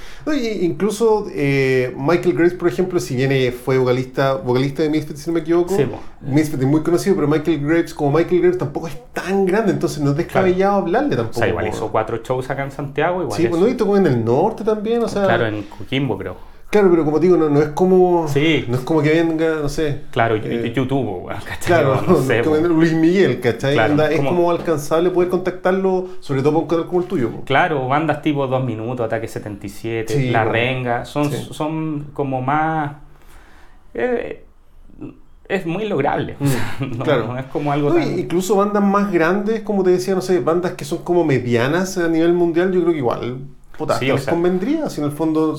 Incluso 0.60 1.26
eh, 1.32 1.92
Michael 1.96 2.34
Graves, 2.34 2.54
por 2.54 2.68
ejemplo, 2.68 3.00
si 3.00 3.16
bien 3.16 3.32
eh, 3.32 3.52
fue 3.52 3.78
vocalista, 3.78 4.34
vocalista 4.34 4.82
de 4.82 4.90
Misfits, 4.90 5.22
si 5.22 5.30
no 5.30 5.34
me 5.34 5.40
equivoco, 5.40 5.74
Sí. 5.74 5.86
Misfits 6.20 6.62
es 6.62 6.68
muy 6.68 6.82
conocido, 6.82 7.16
pero 7.16 7.26
Michael 7.26 7.60
Graves, 7.66 7.94
como 7.94 8.16
Michael 8.18 8.40
Graves, 8.42 8.58
tampoco 8.58 8.88
es 8.88 8.98
tan 9.12 9.46
grande, 9.46 9.72
entonces 9.72 10.00
no 10.02 10.10
es 10.10 10.16
descabellado 10.16 10.76
hablarle 10.76 11.14
O 11.14 11.18
tampoco. 11.18 11.38
sea, 11.38 11.48
igual 11.48 11.66
hizo 11.68 11.90
cuatro 11.90 12.18
shows 12.22 12.48
acá 12.50 12.64
en 12.64 12.70
Santiago, 12.70 13.22
igual 13.22 13.36
Sí, 13.36 13.46
eso. 13.46 13.56
pues 13.58 13.72
y 13.72 13.74
tocó 13.76 13.96
en 13.96 14.06
el 14.06 14.24
norte 14.24 14.62
también, 14.62 15.02
o 15.02 15.08
sea. 15.08 15.24
Claro, 15.24 15.46
en 15.46 15.62
Coquimbo, 15.62 16.16
creo. 16.18 16.36
Claro, 16.76 16.90
pero 16.90 17.04
como 17.06 17.18
digo, 17.18 17.38
no, 17.38 17.48
no 17.48 17.60
es 17.62 17.68
como. 17.70 18.28
Sí. 18.28 18.66
No 18.68 18.74
es 18.76 18.82
como 18.82 19.00
que 19.00 19.08
venga, 19.10 19.60
no 19.62 19.68
sé. 19.70 20.02
Claro, 20.10 20.36
eh, 20.36 20.72
YouTube, 20.76 21.26
¿cachai? 21.28 21.56
Claro, 21.66 22.02
no, 22.06 22.16
sé, 22.22 22.42
como. 22.42 22.56
Luis 22.56 22.92
Miguel, 22.92 23.40
¿cachai? 23.40 23.72
Claro, 23.72 23.92
Onda, 23.92 24.10
es 24.10 24.16
como- 24.18 24.28
como 24.30 24.50
alcanzable 24.50 25.08
poder 25.10 25.30
contactarlo, 25.30 26.06
sobre 26.20 26.42
todo 26.42 26.52
para 26.52 26.62
un 26.62 26.68
canal 26.68 26.86
como 26.86 27.00
el 27.00 27.06
tuyo. 27.06 27.30
po. 27.30 27.44
Claro, 27.44 27.88
bandas 27.88 28.20
tipo 28.20 28.46
Dos 28.46 28.62
Minutos, 28.62 29.06
Ataque 29.06 29.26
77, 29.26 30.12
Sí, 30.14 30.30
La 30.30 30.40
bueno. 30.40 30.52
Renga, 30.52 31.04
son, 31.06 31.30
Sí. 31.30 31.48
son 31.50 32.08
como 32.12 32.42
más... 32.42 32.92
eh, 33.94 34.42
es 35.48 35.64
muy 35.64 35.86
lograble. 35.88 36.36
o 36.40 36.46
sea, 36.46 36.76
no, 36.98 37.04
claro. 37.04 37.26
no 37.28 37.38
es 37.38 37.46
como 37.46 37.72
algo 37.72 37.88
No, 37.90 37.94
tan... 37.94 38.18
incluso 38.18 38.56
bandas 38.56 38.82
más 38.82 39.12
grandes, 39.12 39.60
como 39.62 39.82
te 39.84 39.90
decía, 39.90 40.14
no 40.14 40.20
sé, 40.20 40.40
bandas 40.40 40.72
que 40.72 40.84
son 40.84 40.98
como 40.98 41.24
medianas 41.24 41.96
a 41.98 42.08
nivel 42.08 42.32
mundial, 42.32 42.72
yo 42.72 42.80
creo 42.80 42.92
que 42.92 42.98
igual, 42.98 43.38
puta, 43.78 43.98
Sí, 43.98 44.06
les 44.06 44.22
sea- 44.24 44.32
convendría, 44.32 44.90
si 44.90 45.00
en 45.00 45.06
el 45.06 45.12
fondo... 45.12 45.56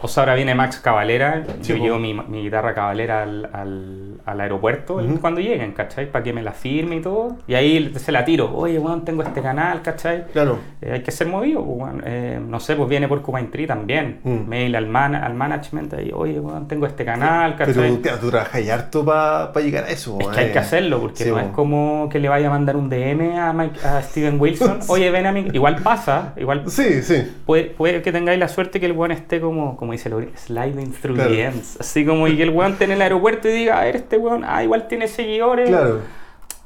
O 0.00 0.08
sea, 0.08 0.22
ahora 0.24 0.34
viene 0.34 0.54
Max 0.54 0.78
Cavalera, 0.78 1.44
Sí, 1.60 1.72
yo 1.72 1.76
llevo 1.76 1.98
mi, 1.98 2.14
mi 2.14 2.42
guitarra 2.42 2.74
Cavalera 2.74 3.22
al, 3.22 3.48
al, 3.52 4.14
al 4.24 4.40
aeropuerto 4.40 5.00
cuando 5.20 5.40
lleguen, 5.40 5.72
¿cachai? 5.72 6.10
Para 6.10 6.22
que 6.24 6.32
me 6.32 6.42
la 6.42 6.52
firme 6.52 6.96
y 6.96 7.00
todo. 7.00 7.36
Y 7.46 7.54
ahí 7.54 7.92
se 7.96 8.12
la 8.12 8.24
tiro, 8.24 8.52
oye, 8.54 8.78
weón, 8.78 9.04
tengo 9.04 9.22
este 9.22 9.42
canal, 9.42 9.82
¿cachai? 9.82 10.24
Claro, 10.32 10.58
Eh, 10.80 10.92
hay 10.94 11.02
que 11.02 11.10
ser 11.10 11.26
movido, 11.28 11.64
pues, 11.64 11.78
weón. 11.78 12.02
Eh, 12.06 12.40
no 12.44 12.60
sé, 12.60 12.76
pues 12.76 12.88
viene 12.88 13.08
por 13.08 13.22
Tree 13.50 13.66
también. 13.66 14.20
Mm. 14.24 14.48
Mail 14.48 14.76
al, 14.76 14.86
man- 14.86 15.14
al 15.14 15.34
management 15.34 15.94
ahí, 15.94 16.10
oye, 16.14 16.38
weón, 16.40 16.68
tengo 16.68 16.86
este 16.86 17.04
canal, 17.04 17.54
pero 17.58 17.72
¿cachai? 17.72 17.96
tía, 17.98 18.18
tú 18.20 18.30
trabajas 18.30 18.60
y 18.62 18.70
harto 18.70 19.04
para 19.04 19.52
llegar 19.60 19.84
a 19.84 19.88
eso. 19.88 20.18
Es 20.20 20.28
que 20.28 20.40
hay 20.40 20.52
que 20.52 20.58
hacerlo, 20.58 21.00
porque 21.00 21.24
Sí, 21.24 21.30
no 21.30 21.38
es 21.40 21.46
como 21.48 22.08
que 22.10 22.18
le 22.20 22.28
vaya 22.28 22.48
a 22.48 22.50
mandar 22.50 22.76
un 22.76 22.88
DM 22.88 23.36
a, 23.38 23.52
Mike- 23.52 23.84
a 23.86 24.02
Steven 24.02 24.40
Wilson. 24.40 24.80
Oye, 24.88 25.10
ven 25.10 25.26
a 25.26 25.32
mí. 25.32 25.48
Igual 25.52 25.76
pasa, 25.82 26.34
igual 26.36 26.64
Sí, 26.70 27.02
sí. 27.02 27.22
puede, 27.46 27.64
puede 27.64 28.02
que 28.02 28.12
tengáis 28.12 28.38
la 28.38 28.48
suerte 28.48 28.78
que 28.80 28.86
el 28.86 28.92
weón 28.92 29.12
esté 29.12 29.40
como, 29.40 29.71
como 29.76 29.92
dice 29.92 30.08
Lori, 30.08 30.30
sliding 30.36 30.92
through 30.92 31.16
Claro. 31.16 31.30
the 31.30 31.44
ends. 31.44 31.76
Así 31.80 32.04
como 32.04 32.28
y 32.28 32.36
que 32.36 32.42
el 32.44 32.50
weón 32.50 32.72
esté 32.72 32.84
en 32.84 32.92
el 32.92 33.02
aeropuerto 33.02 33.48
y 33.48 33.52
diga, 33.52 33.80
a 33.80 33.84
ver, 33.84 33.96
este 33.96 34.16
weón, 34.18 34.44
ah, 34.46 34.62
igual 34.62 34.88
tiene 34.88 35.08
seguidores. 35.08 35.68
Claro. 35.68 36.00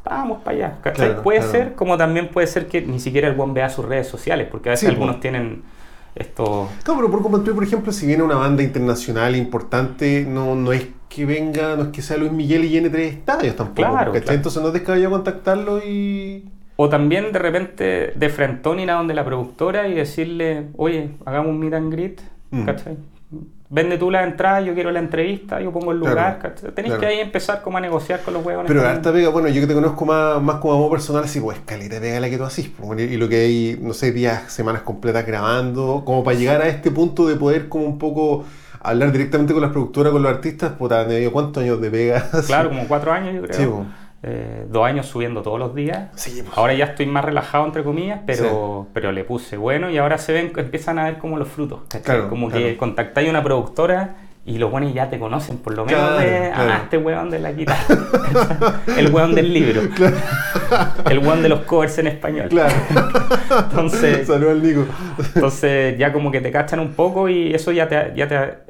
Vamos 0.04 0.42
para 0.42 0.56
allá. 0.84 1.22
puede 1.22 1.42
ser, 1.42 1.74
como 1.74 1.96
también 1.96 2.28
puede 2.28 2.46
ser 2.46 2.66
que 2.68 2.80
ni 2.82 3.00
siquiera 3.00 3.28
el 3.28 3.36
weón 3.36 3.54
vea 3.54 3.68
sus 3.68 3.84
redes 3.84 4.06
sociales, 4.06 4.46
porque 4.50 4.68
a 4.68 4.72
veces 4.72 4.88
Sí, 4.88 4.92
algunos 4.94 5.18
tienen 5.20 5.62
esto. 6.14 6.68
Claro, 6.84 7.00
pero 7.00 7.10
por 7.10 7.22
como 7.22 7.40
tú, 7.40 7.54
por 7.54 7.64
ejemplo, 7.64 7.92
si 7.92 8.06
viene 8.06 8.22
una 8.22 8.36
banda 8.36 8.62
internacional 8.62 9.34
importante, 9.36 10.24
no, 10.28 10.54
no 10.54 10.72
es 10.72 10.86
que 11.08 11.24
venga, 11.26 11.76
no 11.76 11.82
es 11.84 11.88
que 11.88 12.02
sea 12.02 12.16
Luis 12.16 12.32
Miguel 12.32 12.64
y 12.64 12.68
llene 12.70 12.88
tres 12.90 13.14
estadios 13.14 13.56
tampoco. 13.56 13.88
Claro, 13.90 14.12
claro. 14.12 14.32
Entonces 14.32 14.60
no 14.62 14.68
es 14.68 14.74
descabellado 14.74 15.12
contactarlo 15.12 15.78
y... 15.84 16.48
O 16.78 16.88
también 16.90 17.32
de 17.32 17.38
repente 17.38 18.12
de 18.14 18.28
frentón 18.28 18.78
ir 18.80 18.90
a 18.90 18.94
donde 18.94 19.14
la 19.14 19.24
productora 19.24 19.88
y 19.88 19.94
decirle, 19.94 20.66
oye, 20.76 21.10
hagamos 21.24 21.50
un 21.50 21.58
meet 21.58 21.72
and 21.72 21.90
greet, 21.92 22.20
Mm. 22.50 22.64
¿cachai? 22.64 22.96
Vende 23.68 23.98
tú 23.98 24.12
la 24.12 24.22
entrada, 24.22 24.60
yo 24.60 24.74
quiero 24.74 24.92
la 24.92 25.00
entrevista, 25.00 25.60
yo 25.60 25.72
pongo 25.72 25.90
el 25.90 25.98
lugar, 25.98 26.38
claro. 26.38 27.00
que 27.00 27.06
ahí 27.06 27.18
empezar 27.18 27.62
como 27.62 27.78
a 27.78 27.80
negociar 27.80 28.20
con 28.22 28.34
los 28.34 28.46
huevones. 28.46 28.68
Pero 28.68 28.86
harta 28.86 29.12
pega, 29.12 29.30
bueno, 29.30 29.48
yo 29.48 29.60
que 29.60 29.66
te 29.66 29.74
conozco 29.74 30.06
más, 30.06 30.40
más 30.40 30.56
como 30.56 30.74
amor 30.74 30.92
personal, 30.92 31.24
así, 31.24 31.40
pues 31.40 31.58
caleta 31.66 31.98
pega 31.98 32.20
la 32.20 32.30
que 32.30 32.38
tú 32.38 32.44
haces. 32.44 32.68
pues, 32.68 33.00
y 33.00 33.16
lo 33.16 33.28
que 33.28 33.36
hay, 33.40 33.78
no 33.82 33.92
sé, 33.92 34.12
días, 34.12 34.52
semanas 34.52 34.82
completas 34.82 35.26
grabando, 35.26 36.04
como 36.06 36.22
para 36.22 36.38
llegar 36.38 36.62
a 36.62 36.68
este 36.68 36.92
punto 36.92 37.26
de 37.26 37.34
poder 37.34 37.68
como 37.68 37.86
un 37.86 37.98
poco 37.98 38.44
hablar 38.80 39.10
directamente 39.10 39.52
con 39.52 39.62
las 39.62 39.72
productoras, 39.72 40.12
con 40.12 40.22
los 40.22 40.32
artistas, 40.32 40.72
puta, 40.74 41.04
cuántos 41.32 41.60
años 41.60 41.80
de 41.80 41.90
pega. 41.90 42.24
Claro, 42.46 42.68
como 42.68 42.86
cuatro 42.86 43.12
años 43.12 43.34
yo 43.34 43.42
creo. 43.42 43.58
Sí, 43.58 43.66
po. 43.66 43.84
Eh, 44.28 44.66
dos 44.68 44.84
años 44.84 45.06
subiendo 45.06 45.40
todos 45.42 45.58
los 45.58 45.72
días. 45.74 46.08
Sí, 46.16 46.42
pues. 46.44 46.58
Ahora 46.58 46.74
ya 46.74 46.86
estoy 46.86 47.06
más 47.06 47.24
relajado, 47.24 47.64
entre 47.64 47.84
comillas, 47.84 48.20
pero, 48.26 48.88
pero 48.92 49.12
le 49.12 49.22
puse 49.22 49.56
bueno 49.56 49.88
y 49.88 49.98
ahora 49.98 50.18
se 50.18 50.32
ven, 50.32 50.52
empiezan 50.56 50.98
a 50.98 51.04
ver 51.04 51.18
como 51.18 51.38
los 51.38 51.46
frutos. 51.48 51.80
Claro, 52.02 52.28
como 52.28 52.48
claro. 52.48 52.64
que 52.64 52.76
contactáis 52.76 53.28
a 53.28 53.30
una 53.30 53.42
productora 53.44 54.16
y 54.44 54.58
los 54.58 54.70
buenos 54.70 54.92
ya 54.94 55.08
te 55.10 55.18
conocen, 55.18 55.58
por 55.58 55.76
lo 55.76 55.84
menos 55.84 56.00
Claro, 56.00 56.18
de, 56.18 56.50
ah, 56.54 56.80
este 56.82 56.98
weón 56.98 57.30
de 57.30 57.38
la 57.40 57.52
guitarra. 57.52 57.84
el 58.96 59.12
weón 59.12 59.34
del 59.34 59.52
libro. 59.52 59.82
el 61.10 61.18
weón 61.20 61.42
de 61.42 61.48
los 61.48 61.60
covers 61.60 61.98
en 61.98 62.08
español. 62.08 62.48
Claro. 62.48 62.74
Entonces, 63.70 64.26
Saludos 64.26 64.52
al 64.52 64.62
Nico. 64.62 64.84
entonces 65.34 65.98
ya 65.98 66.12
como 66.12 66.30
que 66.30 66.40
te 66.40 66.50
cachan 66.50 66.80
un 66.80 66.92
poco 66.94 67.28
y 67.28 67.54
eso 67.54 67.70
ya 67.72 67.88
te, 67.88 68.12
ya 68.16 68.26
te 68.28 68.66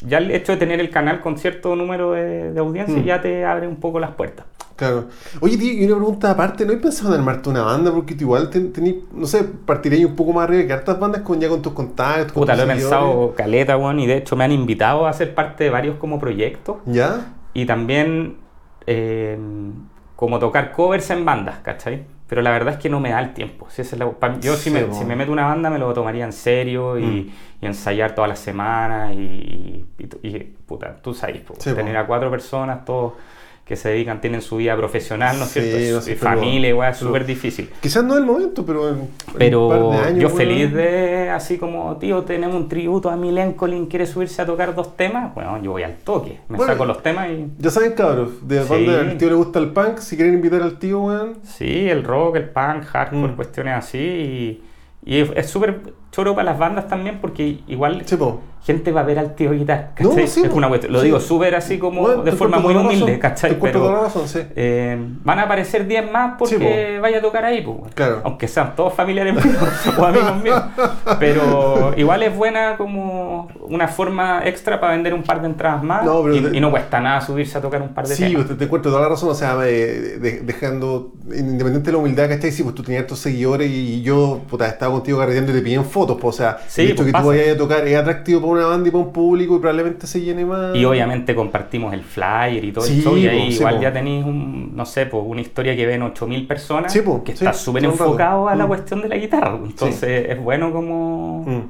ya 0.00 0.18
el 0.18 0.30
hecho 0.30 0.52
de 0.52 0.58
tener 0.58 0.80
el 0.80 0.90
canal 0.90 1.20
con 1.20 1.38
cierto 1.38 1.74
número 1.76 2.12
de, 2.12 2.52
de 2.52 2.60
audiencia 2.60 2.96
Mm. 2.98 3.04
ya 3.04 3.20
te 3.20 3.44
abre 3.44 3.66
un 3.66 3.76
poco 3.76 3.98
las 4.00 4.10
puertas. 4.12 4.46
Claro. 4.76 5.06
Oye, 5.40 5.56
tío, 5.56 5.72
y 5.72 5.86
una 5.86 5.96
pregunta 5.96 6.30
aparte, 6.30 6.66
¿no 6.66 6.72
has 6.72 6.78
pensado 6.78 7.14
en 7.14 7.20
armarte 7.20 7.48
una 7.48 7.62
banda? 7.62 7.90
Porque 7.90 8.14
tú 8.14 8.24
igual 8.24 8.50
ten- 8.50 8.72
tení, 8.72 9.04
no 9.12 9.26
sé, 9.26 9.42
partiréis 9.44 10.04
un 10.04 10.14
poco 10.14 10.32
más 10.34 10.44
arriba 10.44 10.66
que 10.66 10.72
hartas 10.74 11.00
bandas 11.00 11.22
con 11.22 11.40
ya 11.40 11.48
con 11.48 11.62
tus 11.62 11.72
contactos. 11.72 12.32
con 12.32 12.42
Puta, 12.42 12.52
tus 12.54 12.64
lo 12.66 12.70
he 12.70 12.74
pensado 12.76 13.34
caleta, 13.34 13.76
weón, 13.78 13.98
y 14.00 14.06
de 14.06 14.18
hecho 14.18 14.36
me 14.36 14.44
han 14.44 14.52
invitado 14.52 15.06
a 15.06 15.12
ser 15.14 15.34
parte 15.34 15.64
de 15.64 15.70
varios 15.70 15.96
como 15.96 16.18
proyectos 16.20 16.76
¿Ya? 16.86 17.32
y 17.54 17.64
también 17.64 18.36
eh, 18.86 19.38
como 20.14 20.38
tocar 20.38 20.72
covers 20.72 21.08
en 21.10 21.24
bandas, 21.24 21.58
¿cachai? 21.62 22.04
Pero 22.28 22.42
la 22.42 22.50
verdad 22.50 22.74
es 22.74 22.80
que 22.80 22.88
no 22.90 22.98
me 23.00 23.10
da 23.10 23.20
el 23.20 23.34
tiempo. 23.34 23.68
Si 23.70 23.82
esa 23.82 23.94
es 23.96 24.00
la- 24.00 24.38
yo 24.40 24.54
si, 24.56 24.64
Sí, 24.64 24.70
me, 24.70 24.82
po. 24.82 24.94
si 24.94 25.04
me 25.04 25.14
meto 25.16 25.30
una 25.32 25.44
banda 25.46 25.70
me 25.70 25.78
lo 25.78 25.92
tomaría 25.94 26.24
en 26.24 26.32
serio 26.32 26.98
y, 26.98 27.02
Mm. 27.04 27.30
y 27.62 27.66
ensayar 27.66 28.14
todas 28.14 28.28
las 28.28 28.38
semanas 28.40 29.12
y, 29.14 29.16
y- 29.16 29.86
y- 30.22 30.28
y, 30.36 30.38
puta, 30.66 30.96
tú 31.00 31.14
sabes, 31.14 31.40
po, 31.40 31.54
Sí, 31.58 31.70
po. 31.70 31.76
tener 31.76 31.96
a 31.96 32.06
cuatro 32.06 32.30
personas, 32.30 32.84
todos 32.84 33.12
que 33.66 33.74
se 33.74 33.88
dedican, 33.88 34.20
tienen 34.20 34.42
su 34.42 34.58
vida 34.58 34.76
profesional, 34.76 35.36
¿no 35.40 35.44
es 35.44 35.50
Sí, 35.50 35.60
cierto? 35.60 36.00
pero- 36.06 36.16
familia, 36.18 36.68
igual, 36.68 36.92
es 36.92 36.98
súper 36.98 37.26
difícil. 37.26 37.68
Quizás 37.80 38.04
no 38.04 38.14
es 38.14 38.20
el 38.20 38.24
momento, 38.26 38.64
pero 38.64 38.88
en, 38.90 39.08
Pero 39.36 39.66
un 39.66 39.90
par 39.90 40.00
de 40.02 40.06
años. 40.08 40.20
yo 40.22 40.26
weón. 40.28 40.38
feliz 40.38 40.72
de, 40.72 41.30
así 41.30 41.58
como, 41.58 41.96
tío, 41.96 42.22
tenemos 42.22 42.54
un 42.54 42.68
tributo 42.68 43.10
a 43.10 43.16
Milencolin, 43.16 43.86
quiere 43.86 44.06
subirse 44.06 44.40
a 44.40 44.46
tocar 44.46 44.72
dos 44.76 44.96
temas, 44.96 45.34
bueno, 45.34 45.60
yo 45.60 45.72
voy 45.72 45.82
al 45.82 45.96
toque, 45.96 46.38
me 46.48 46.58
Bueno, 46.58 46.72
saco 46.74 46.84
los 46.84 47.02
temas 47.02 47.28
y... 47.28 47.48
Ya 47.58 47.70
saben, 47.70 47.92
cabros, 47.94 48.46
de 48.46 48.62
Sí. 48.62 48.68
banda 48.70 49.00
al 49.00 49.18
tío 49.18 49.28
le 49.30 49.34
gusta 49.34 49.58
el 49.58 49.70
punk, 49.70 49.98
si 49.98 50.14
quieren 50.14 50.34
invitar 50.34 50.62
al 50.62 50.78
tío, 50.78 51.00
weón. 51.00 51.38
Sí, 51.42 51.88
el 51.90 52.04
rock, 52.04 52.36
el 52.36 52.48
punk, 52.50 52.84
hardcore, 52.84 53.32
Mm. 53.32 53.36
cuestiones 53.36 53.74
así. 53.74 53.98
Y, 53.98 54.62
y 55.04 55.18
es 55.34 55.50
súper 55.50 55.80
choro 56.16 56.34
para 56.34 56.46
las 56.52 56.58
bandas 56.58 56.88
también 56.88 57.18
porque 57.20 57.58
igual 57.68 58.02
Sí, 58.06 58.16
gente 58.64 58.90
va 58.90 59.02
a 59.02 59.04
ver 59.04 59.18
al 59.18 59.34
tío 59.36 59.52
guitar. 59.52 59.92
No, 60.00 60.08
¿cachai? 60.10 60.26
sí, 60.26 60.42
es 60.44 60.50
una 60.52 60.66
cuestión. 60.68 60.92
Lo 60.92 60.98
Sí. 61.00 61.04
digo 61.04 61.20
súper 61.20 61.54
así 61.54 61.78
como 61.78 62.00
Bueno, 62.02 62.22
de 62.24 62.30
te 62.32 62.36
forma 62.36 62.58
muy 62.58 62.74
humilde, 62.74 63.04
razón, 63.06 63.18
¿cachai? 63.20 63.50
Te 63.50 63.56
Pero 63.60 64.02
razón, 64.02 64.26
sí. 64.26 64.40
eh, 64.56 64.98
van 65.22 65.38
a 65.38 65.42
aparecer 65.42 65.86
10 65.86 66.10
más 66.10 66.34
porque 66.38 66.98
vaya 67.00 67.18
a 67.18 67.20
tocar 67.20 67.44
ahí, 67.44 67.60
pues. 67.60 67.94
Claro. 67.94 68.22
Aunque 68.24 68.48
sean 68.48 68.74
todos 68.74 68.92
familiares 68.94 69.34
míos 69.34 69.56
o 69.98 70.04
amigos 70.04 70.42
míos. 70.42 70.60
Pero 71.20 71.92
igual 71.96 72.22
es 72.22 72.36
buena 72.36 72.76
como 72.76 73.48
una 73.68 73.88
forma 73.88 74.42
extra 74.44 74.80
para 74.80 74.92
vender 74.94 75.14
un 75.14 75.22
par 75.22 75.40
de 75.40 75.46
entradas 75.48 75.82
más. 75.82 76.04
No, 76.04 76.28
y, 76.32 76.40
de- 76.40 76.56
y 76.56 76.60
no 76.60 76.70
cuesta 76.70 77.00
nada 77.00 77.20
subirse 77.20 77.58
a 77.58 77.60
tocar 77.60 77.82
un 77.82 77.90
par 77.90 78.06
de 78.06 78.14
Sí, 78.14 78.32
pues, 78.34 78.48
te, 78.48 78.54
te 78.54 78.64
encuentro 78.64 78.90
toda 78.90 79.02
la 79.02 79.08
razón, 79.10 79.28
o 79.30 79.34
sea, 79.34 79.56
eh, 79.64 80.18
de- 80.20 80.40
dejando, 80.40 81.12
independiente 81.26 81.82
de 81.90 81.92
la 81.92 81.98
humildad, 81.98 82.28
¿cachai? 82.28 82.50
Sí, 82.50 82.62
pues 82.62 82.74
tú 82.74 82.82
tenías 82.82 83.02
estos 83.02 83.18
seguidores 83.20 83.70
y 83.70 84.02
yo, 84.02 84.40
puta, 84.48 84.66
estaba 84.66 84.92
contigo 84.92 85.18
carreteando 85.18 85.52
y 85.52 85.54
te 85.56 85.62
piden 85.62 85.84
fotos, 85.84 86.05
pues, 86.18 86.34
o 86.34 86.38
sea, 86.38 86.58
Sí, 86.68 86.82
el 86.82 86.86
hecho 86.88 86.96
pues 86.96 87.06
que 87.06 87.12
pasa. 87.12 87.22
tú 87.24 87.28
vayas 87.30 87.54
a 87.54 87.56
tocar 87.58 87.86
es 87.88 87.96
atractivo 87.96 88.40
para 88.40 88.52
una 88.52 88.66
banda 88.66 88.88
y 88.88 88.92
para 88.92 89.04
un 89.04 89.12
público 89.12 89.56
y 89.56 89.58
probablemente 89.58 90.06
se 90.06 90.20
llene 90.20 90.44
más. 90.44 90.76
Y 90.76 90.84
obviamente 90.84 91.34
compartimos 91.34 91.92
el 91.92 92.02
flyer 92.02 92.64
y 92.64 92.72
todo 92.72 92.84
Sí, 92.84 93.00
show, 93.02 93.16
y 93.16 93.26
ahí 93.26 93.48
igual 93.54 93.80
ya 93.80 93.92
tenéis, 93.92 94.24
un, 94.24 94.76
no 94.76 94.86
sé, 94.86 95.06
pues 95.06 95.22
una 95.26 95.40
historia 95.40 95.74
que 95.74 95.86
ven 95.86 96.02
8000 96.02 96.46
personas, 96.46 96.92
que 97.24 97.32
está 97.32 97.52
súper 97.52 97.84
enfocado 97.84 98.48
a 98.48 98.54
la 98.54 98.64
Mm. 98.64 98.68
cuestión 98.68 99.02
de 99.02 99.08
la 99.08 99.16
guitarra. 99.16 99.58
Entonces 99.64 100.26
es 100.28 100.40
bueno 100.42 100.72
como... 100.72 101.44
Mm. 101.46 101.62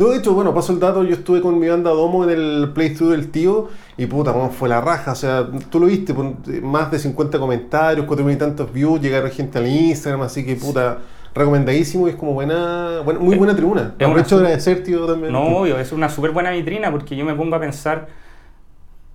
No, 0.00 0.10
de 0.10 0.18
hecho, 0.18 0.32
bueno, 0.32 0.54
paso 0.54 0.72
el 0.72 0.78
dato, 0.78 1.02
yo 1.02 1.14
estuve 1.14 1.40
con 1.40 1.58
mi 1.58 1.66
banda 1.66 1.90
Domo 1.90 2.22
en 2.22 2.30
el 2.30 2.70
playthrough 2.72 3.10
del 3.10 3.32
tío 3.32 3.66
y 3.96 4.06
puta, 4.06 4.32
cómo 4.32 4.48
fue 4.50 4.68
la 4.68 4.80
raja, 4.80 5.10
o 5.10 5.16
sea, 5.16 5.44
tú 5.70 5.80
lo 5.80 5.86
viste, 5.86 6.14
más 6.62 6.88
de 6.92 7.00
50 7.00 7.36
comentarios, 7.40 8.06
4.000 8.06 8.32
y 8.32 8.36
tantos 8.36 8.72
views, 8.72 9.00
llegaron 9.00 9.28
gente 9.32 9.58
al 9.58 9.66
Instagram, 9.66 10.20
así 10.22 10.44
que 10.46 10.54
puta, 10.54 10.98
recomendadísimo 11.38 12.06
y 12.06 12.10
es 12.10 12.16
como 12.16 12.32
buena, 12.34 13.00
buena- 13.04 13.20
muy 13.20 13.36
buena 13.36 13.54
tribuna. 13.54 13.80
es 13.80 13.86
una 13.96 14.06
Aprovecho 14.06 14.38
de 14.38 14.44
agradecer, 14.44 14.82
tío, 14.82 15.06
también. 15.06 15.32
No, 15.32 15.42
obvio, 15.58 15.78
es 15.78 15.92
una 15.92 16.08
súper 16.08 16.32
buena 16.32 16.50
vitrina 16.50 16.90
porque 16.90 17.16
yo 17.16 17.24
me 17.24 17.34
pongo 17.34 17.56
a 17.56 17.60
pensar 17.60 18.08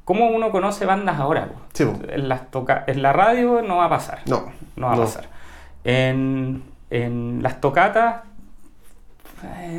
cómo 0.06 0.28
uno 0.30 0.52
conoce 0.52 0.86
bandas 0.86 1.20
ahora. 1.20 1.50
Sí, 1.74 1.84
en, 2.10 2.28
las 2.30 2.50
toca 2.52 2.84
en 2.88 3.02
la 3.02 3.14
radio 3.14 3.62
no 3.62 3.78
va 3.78 3.86
a 3.86 3.90
pasar. 3.90 4.20
No, 4.26 4.52
No 4.76 4.88
va 4.88 4.94
a 4.94 4.98
pasar. 4.98 5.26
En, 5.84 6.64
en 6.90 7.40
las 7.44 7.60
tocatas, 7.62 8.22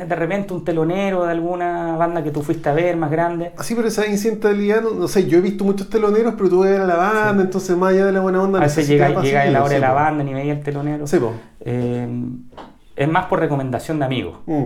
de 0.07 0.15
repente 0.15 0.53
un 0.53 0.63
telonero 0.63 1.25
de 1.25 1.31
alguna 1.31 1.95
banda 1.95 2.23
que 2.23 2.31
tú 2.31 2.41
fuiste 2.41 2.69
a 2.69 2.73
ver 2.73 2.97
más 2.97 3.09
grande. 3.11 3.51
Así, 3.57 3.75
pero 3.75 3.87
esa 3.87 4.07
incidentalidad, 4.07 4.81
no, 4.81 4.91
no 4.91 5.07
sé, 5.07 5.27
yo 5.27 5.37
he 5.37 5.41
visto 5.41 5.63
muchos 5.63 5.89
teloneros, 5.89 6.35
pero 6.37 6.49
tú 6.49 6.59
ves 6.61 6.79
a 6.79 6.85
la 6.85 6.95
banda, 6.95 7.43
entonces 7.43 7.75
más 7.77 7.93
allá 7.93 8.05
de 8.05 8.11
la 8.11 8.19
buena 8.19 8.41
onda, 8.41 8.59
A 8.59 8.63
veces 8.63 8.87
llega, 8.87 9.09
llega 9.21 9.45
la 9.45 9.63
hora 9.63 9.73
de 9.73 9.79
la 9.79 9.91
banda, 9.91 10.23
ni 10.23 10.33
veía 10.33 10.53
el 10.53 10.61
telonero. 10.61 11.07
Sí. 11.07 11.17
Eh, 11.61 12.07
es 12.95 13.09
más 13.09 13.25
por 13.25 13.39
recomendación 13.39 13.99
de 13.99 14.05
amigos. 14.05 14.37
Mm. 14.45 14.65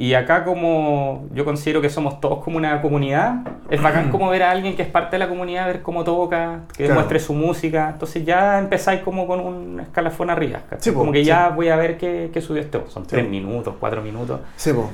Y 0.00 0.14
acá 0.14 0.44
como 0.44 1.26
yo 1.34 1.44
considero 1.44 1.82
que 1.82 1.90
somos 1.90 2.22
todos 2.22 2.42
como 2.42 2.56
una 2.56 2.80
comunidad, 2.80 3.42
es 3.68 3.82
bacán 3.82 4.10
como 4.10 4.30
ver 4.30 4.42
a 4.44 4.50
alguien 4.50 4.74
que 4.74 4.80
es 4.80 4.88
parte 4.88 5.16
de 5.16 5.18
la 5.18 5.28
comunidad, 5.28 5.66
ver 5.66 5.82
cómo 5.82 6.04
toca, 6.04 6.60
que 6.68 6.84
Claro. 6.84 6.92
demuestre 6.94 7.20
su 7.20 7.34
música. 7.34 7.90
Entonces 7.92 8.24
ya 8.24 8.58
empezáis 8.58 9.02
como 9.02 9.26
con 9.26 9.40
un 9.40 9.78
escalafón 9.80 10.30
arriba. 10.30 10.60
Sí, 10.78 10.90
po, 10.92 11.00
como 11.00 11.12
que 11.12 11.18
sí. 11.18 11.26
ya 11.26 11.50
voy 11.50 11.68
a 11.68 11.76
ver 11.76 11.98
qué, 11.98 12.30
qué 12.32 12.40
subió 12.40 12.62
este. 12.62 12.80
Son 12.88 13.02
Sí, 13.02 13.10
tres 13.10 13.28
minutos, 13.28 13.74
cuatro 13.78 14.00
minutos. 14.00 14.40
Sí, 14.56 14.72
po. 14.72 14.90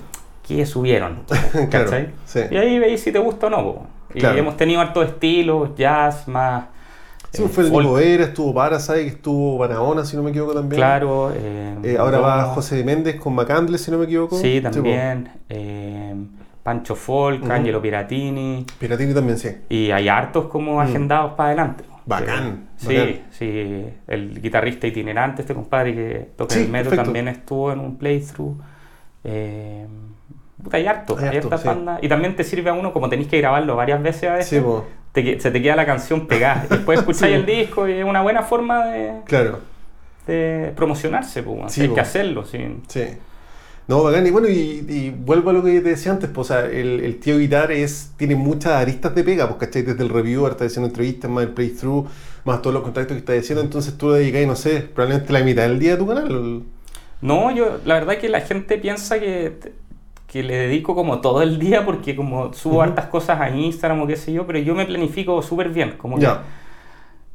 ¿Qué 0.46 0.66
subieron? 0.66 1.20
Claro. 1.70 1.90
Y 2.50 2.56
ahí 2.56 2.78
veis 2.80 3.00
si 3.00 3.12
te 3.12 3.20
gusta 3.20 3.46
o 3.46 3.50
no. 3.50 3.56
po. 3.62 3.86
Y 4.12 4.18
Claro. 4.18 4.36
hemos 4.38 4.56
tenido 4.56 4.80
hartos 4.80 5.06
estilos, 5.06 5.70
jazz, 5.76 6.26
más... 6.26 6.64
Sí, 7.36 7.48
fue 7.48 7.64
el 7.64 7.86
Vera, 7.94 8.24
estuvo 8.24 8.54
Parasite, 8.54 9.06
estuvo 9.06 9.58
Barahona, 9.58 10.04
si 10.04 10.16
no 10.16 10.22
me 10.22 10.30
equivoco 10.30 10.54
también. 10.54 10.78
Claro. 10.80 11.32
eh, 11.34 11.76
Eh, 11.82 11.96
ahora 11.98 12.18
va. 12.18 12.44
José 12.46 12.82
Méndez 12.84 13.16
con 13.16 13.34
Macandle, 13.34 13.78
si 13.78 13.90
no 13.90 13.98
me 13.98 14.04
equivoco. 14.04 14.36
Sí, 14.38 14.60
po. 14.60 14.70
también. 14.70 15.28
eh, 15.48 16.14
Pancho 16.62 16.96
Folk, 16.96 17.44
Ujú. 17.44 17.52
Angelo 17.52 17.80
Piratini. 17.80 18.66
Piratini 18.78 19.14
también, 19.14 19.38
sí. 19.38 19.50
Y 19.68 19.90
hay 19.92 20.08
hartos 20.08 20.46
como 20.46 20.80
agendados 20.80 21.32
para 21.34 21.50
adelante. 21.50 21.84
Bacán, 22.06 22.68
Sí, 22.76 22.86
bacán. 22.96 23.20
sí. 23.30 23.84
El 24.08 24.40
guitarrista 24.40 24.86
itinerante, 24.86 25.42
este 25.42 25.54
compadre 25.54 25.94
que 25.94 26.28
toca 26.36 26.54
Sí, 26.54 26.62
el 26.62 26.68
metro, 26.68 26.90
perfecto. 26.90 27.04
también 27.04 27.28
estuvo 27.28 27.72
en 27.72 27.80
un 27.80 27.96
playthrough. 27.96 28.56
Eh, 29.24 29.86
hay 30.72 30.86
harto, 30.86 31.16
Hay 31.18 31.36
hartas 31.38 31.60
sí. 31.62 31.68
bandas. 31.68 31.98
Y 32.02 32.08
también 32.08 32.34
te 32.36 32.44
sirve 32.44 32.70
a 32.70 32.72
uno, 32.72 32.92
como 32.92 33.08
tenéis 33.08 33.28
que 33.28 33.38
grabarlo 33.38 33.76
varias 33.76 34.02
veces 34.02 34.30
a 34.30 34.34
veces, 34.34 34.62
Sí. 34.62 34.66
Te 35.22 35.40
se 35.40 35.50
te 35.50 35.62
queda 35.62 35.76
la 35.76 35.86
canción 35.86 36.26
pegada. 36.26 36.66
Y 36.70 36.74
Después 36.74 36.98
escucháis 37.00 37.32
Sí, 37.32 37.40
el 37.40 37.46
disco 37.46 37.88
y 37.88 37.92
es 37.92 38.04
una 38.04 38.22
buena 38.22 38.42
forma 38.42 38.86
de, 38.86 39.12
Claro, 39.24 39.60
de 40.26 40.72
promocionarse. 40.76 41.42
Pues, 41.42 41.72
Sí, 41.72 41.82
hay 41.82 41.88
po. 41.88 41.94
que 41.94 42.00
hacerlo. 42.00 42.44
Sí. 42.44 42.58
sí. 42.88 43.04
No, 43.88 44.02
bacán. 44.02 44.26
Y 44.26 44.30
bueno, 44.30 44.48
y, 44.48 44.84
y 44.88 45.10
vuelvo 45.16 45.50
a 45.50 45.52
lo 45.52 45.62
que 45.62 45.80
te 45.80 45.90
decía 45.90 46.10
antes, 46.10 46.28
pues, 46.28 46.50
o 46.50 46.54
sea, 46.54 46.66
el, 46.66 47.00
el 47.04 47.20
tío 47.20 47.38
Guitar 47.38 47.70
es, 47.70 48.12
tiene 48.16 48.34
muchas 48.34 48.72
aristas 48.72 49.14
de 49.14 49.22
pega, 49.22 49.46
pues, 49.48 49.60
¿cachai? 49.60 49.82
Desde 49.82 50.02
el 50.02 50.08
reviewer, 50.08 50.52
está 50.52 50.64
haciendo 50.64 50.88
entrevistas, 50.88 51.30
más 51.30 51.44
el 51.44 51.50
playthrough, 51.50 52.06
más 52.44 52.62
todos 52.62 52.74
los 52.74 52.82
contactos 52.82 53.14
que 53.14 53.18
está 53.20 53.32
haciendo, 53.34 53.62
entonces 53.62 53.96
tú 53.96 54.10
le 54.10 54.18
dedicas, 54.18 54.44
no 54.46 54.56
sé, 54.56 54.80
probablemente 54.80 55.32
la 55.32 55.40
mitad 55.40 55.62
del 55.62 55.78
día 55.78 55.94
a 55.94 55.98
tu 55.98 56.06
canal. 56.08 56.62
No, 57.20 57.50
yo, 57.54 57.78
la 57.84 57.94
verdad 57.94 58.18
que 58.18 58.28
la 58.28 58.40
gente 58.40 58.76
piensa 58.78 59.20
que, 59.20 59.52
que 60.26 60.42
le 60.42 60.56
dedico 60.56 60.94
como 60.94 61.20
todo 61.20 61.42
el 61.42 61.58
día 61.58 61.84
porque 61.84 62.16
como 62.16 62.52
subo 62.52 62.74
Ujú. 62.74 62.82
hartas 62.82 63.06
cosas 63.06 63.40
a 63.40 63.50
Instagram 63.50 64.02
o 64.02 64.06
qué 64.06 64.16
sé 64.16 64.32
yo, 64.32 64.46
pero 64.46 64.58
yo 64.58 64.74
me 64.74 64.84
planifico 64.84 65.40
súper 65.42 65.68
bien. 65.70 65.92
Como 65.96 66.18
que 66.18 66.24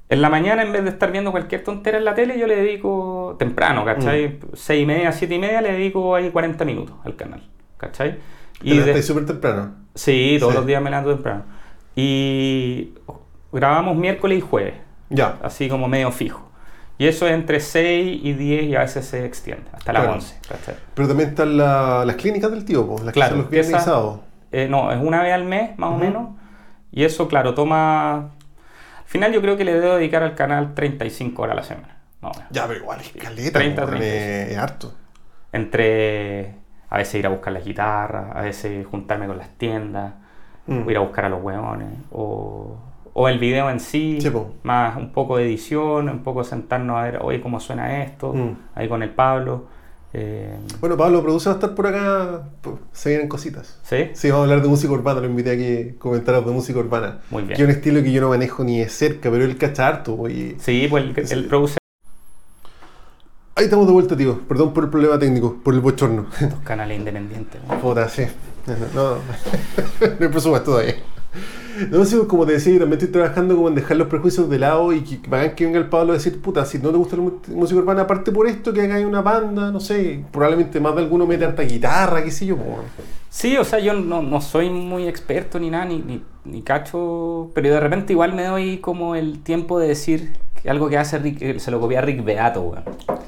en 0.10 0.22
la 0.22 0.30
mañana, 0.30 0.62
en 0.64 0.74
vez 0.74 0.84
de 0.84 0.90
estar 0.90 1.10
viendo 1.12 1.32
cualquier 1.32 1.64
tontera 1.64 1.98
en 1.98 2.04
la 2.06 2.14
tele, 2.14 2.38
yo 2.38 2.46
le 2.48 2.58
dedico 2.58 3.38
temprano, 3.40 3.86
¿cachai? 3.86 4.28
Mm. 4.28 4.40
Seis 4.56 4.84
y 4.84 4.86
media, 4.86 5.12
siete 5.14 5.36
y 5.36 5.40
media, 5.40 5.62
le 5.62 5.72
dedico 5.72 6.16
ahí 6.16 6.30
40 6.32 6.66
minutos 6.66 6.96
al 7.06 7.16
canal, 7.16 7.42
¿cachai? 7.78 8.18
Y 8.62 8.78
te 8.78 8.94
de- 8.94 9.02
súper 9.04 9.26
temprano. 9.26 9.74
Sí, 9.96 10.36
todos 10.40 10.52
Sí. 10.52 10.58
los 10.58 10.68
días 10.68 10.82
me 10.82 10.90
levanto 10.90 11.14
temprano. 11.14 11.44
Y 11.96 12.94
grabamos 13.54 13.96
miércoles 13.96 14.38
y 14.40 14.42
jueves, 14.42 14.74
Ya. 15.10 15.38
así 15.42 15.70
como 15.70 15.88
medio 15.88 16.12
fijo. 16.12 16.51
Y 16.98 17.08
eso 17.08 17.26
es 17.28 17.34
entre 17.34 17.60
6 17.60 18.20
y 18.24 18.34
10 18.34 18.64
y 18.66 18.76
a 18.76 18.82
veces 18.82 19.06
se 19.06 19.26
extiende, 19.26 19.66
hasta 19.74 19.92
las 19.94 20.02
Claro. 20.04 20.14
11, 20.18 20.36
¿cachai? 20.48 20.76
Pero 20.94 21.08
también 21.08 21.30
están 21.30 21.58
la- 21.58 22.04
las 22.06 22.16
clínicas 22.16 22.52
del 22.52 22.64
tío, 22.64 22.86
pues, 22.88 23.04
las 23.04 23.14
Claro, 23.14 23.50
que 23.50 23.58
los 23.58 23.68
sábados. 23.84 24.20
Eh, 24.52 24.68
no, 24.70 24.92
es 24.92 25.00
una 25.02 25.24
vez 25.24 25.34
al 25.34 25.46
mes, 25.46 25.78
más 25.80 25.92
o 25.92 25.98
menos. 25.98 26.30
Y 26.92 27.04
eso, 27.04 27.28
claro, 27.28 27.54
toma... 27.56 28.16
Al 28.18 29.08
final 29.08 29.34
yo 29.34 29.42
creo 29.42 29.58
que 29.58 29.66
le 29.66 29.74
debo 29.80 29.96
dedicar 29.96 30.24
al 30.24 30.36
canal 30.36 30.74
35 30.76 31.42
horas 31.42 31.54
a 31.54 31.56
la 31.56 31.64
semana. 31.64 31.98
más 32.22 32.36
o 32.36 32.40
menos. 32.40 32.52
Ya, 32.54 32.68
pero 32.68 32.80
igual 32.80 33.00
es 33.02 33.10
caleta, 33.14 33.60
30, 33.60 33.82
pues, 33.84 33.96
30. 33.98 34.06
es, 34.16 34.52
es 34.52 34.58
harto. 34.58 34.94
Entre 35.52 36.54
a 36.90 36.98
veces 36.98 37.16
ir 37.16 37.26
a 37.26 37.30
buscar 37.30 37.54
las 37.54 37.64
guitarras, 37.66 38.36
a 38.36 38.42
veces 38.42 38.86
juntarme 38.86 39.26
con 39.28 39.38
las 39.38 39.50
tiendas, 39.58 40.14
Mm. 40.68 40.86
o 40.88 40.92
ir 40.92 40.98
a 40.98 41.00
buscar 41.00 41.26
a 41.26 41.30
los 41.30 41.42
hueones, 41.42 41.90
o, 42.12 42.78
o 43.14 43.28
el 43.28 43.40
video 43.40 43.70
en 43.70 43.80
sí, 43.80 44.20
más 44.64 44.96
un 44.98 45.12
poco 45.12 45.38
de 45.38 45.46
edición, 45.46 46.08
un 46.10 46.24
poco 46.24 46.44
sentarnos 46.44 46.98
a 46.98 47.04
ver, 47.04 47.20
oye, 47.22 47.42
cómo 47.42 47.60
suena 47.60 48.04
esto, 48.04 48.34
Mm. 48.34 48.56
ahí 48.76 48.88
con 48.88 49.04
el 49.04 49.10
Pablo. 49.10 49.66
eh, 50.14 50.58
Bueno, 50.82 50.98
Pablo 50.98 51.22
Produce 51.22 51.48
va 51.50 51.54
a 51.54 51.56
estar 51.58 51.74
por 51.74 51.88
acá, 51.88 52.42
se 52.92 53.10
vienen 53.10 53.28
cositas. 53.30 53.80
¿Sí? 53.84 54.10
Sí, 54.14 54.30
vamos 54.30 54.42
a 54.48 54.50
hablar 54.50 54.62
de 54.64 54.68
música 54.70 54.92
urbana, 54.92 55.22
lo 55.22 55.28
invité 55.28 55.94
a 55.96 56.00
comentar 56.00 56.44
de 56.44 56.52
música 56.52 56.80
urbana. 56.80 57.20
Muy 57.30 57.44
bien. 57.44 57.56
Que 57.56 57.64
es 57.64 57.70
un 57.70 57.76
estilo 57.76 58.04
que 58.04 58.12
yo 58.12 58.20
no 58.22 58.28
manejo 58.30 58.64
ni 58.66 58.80
de 58.80 58.90
cerca, 58.90 59.32
pero 59.32 59.46
él 59.46 59.58
cacha 59.58 59.88
harto, 59.88 60.28
y- 60.30 60.58
Sí, 60.60 60.88
pues 60.90 61.32
el, 61.32 61.40
el 61.40 61.46
produce 61.48 61.78
Ahí 63.56 63.66
estamos 63.66 63.86
de 63.86 63.94
vuelta, 63.94 64.16
tío. 64.18 64.40
Perdón 64.48 64.74
por 64.74 64.86
el 64.86 64.90
problema 64.90 65.20
técnico, 65.20 65.58
por 65.64 65.74
el 65.74 65.82
bochorno. 65.82 66.26
los 66.42 66.54
canales 66.64 66.98
independientes. 66.98 67.62
¿no? 67.68 67.80
Puta, 67.80 68.08
sí. 68.10 68.24
No, 68.96 69.16
no 69.16 69.18
hay 70.02 70.28
presupuesto 70.30 70.72
todavía. 70.72 70.96
No, 71.90 72.06
sí, 72.06 72.18
como 72.28 72.46
te 72.46 72.54
decía, 72.54 72.74
yo 72.74 72.80
también 72.80 73.00
estoy 73.00 73.12
trabajando 73.14 73.56
como 73.56 73.68
en 73.70 73.76
dejar 73.76 73.98
los 73.98 74.08
prejuicios 74.08 74.50
de 74.50 74.60
lado 74.60 74.92
y 74.94 75.02
que, 75.02 75.22
que 75.22 75.54
que 75.56 75.66
venga 75.66 75.80
el 75.80 75.88
Pablo 75.90 76.12
a 76.12 76.16
decir, 76.16 76.42
puta, 76.42 76.66
si 76.66 76.78
no 76.80 76.90
te 76.90 76.98
gusta 76.98 77.16
la 77.18 77.24
música 77.56 77.80
urbana, 77.80 78.02
aparte 78.04 78.32
por 78.32 78.48
esto, 78.48 78.74
que 78.74 78.82
hagáis 78.82 79.06
una 79.06 79.22
banda, 79.22 79.72
no 79.72 79.80
sé, 79.80 80.24
probablemente 80.32 80.80
más 80.80 80.96
de 80.96 81.02
alguno 81.02 81.26
mete 81.26 81.46
harta 81.46 81.64
guitarra, 81.64 82.24
qué 82.24 82.32
sé 82.32 82.46
yo, 82.46 82.58
pues. 82.58 82.68
Sí, 83.30 83.56
o 83.58 83.64
sea, 83.64 83.80
yo 83.80 83.94
no, 83.94 84.22
no 84.22 84.42
soy 84.42 84.70
muy 84.70 85.08
experto 85.08 85.58
ni 85.60 85.70
nada, 85.70 85.86
ni, 85.86 86.00
ni, 86.00 86.22
ni 86.46 86.62
cacho, 86.62 87.50
pero 87.54 87.70
de 87.70 87.80
repente 87.80 88.14
igual 88.14 88.34
me 88.34 88.44
doy 88.44 88.78
como 88.80 89.16
el 89.16 89.40
tiempo 89.40 89.80
de 89.80 89.88
decir 89.88 90.34
que 90.62 90.70
algo 90.70 90.90
que 90.90 90.98
hace 90.98 91.18
Rick, 91.18 91.42
eh, 91.42 91.60
se 91.60 91.72
lo 91.72 91.80
copia 91.80 92.00
a 92.00 92.02
Rick 92.02 92.24
Beato, 92.24 92.62
weón. 92.62 92.84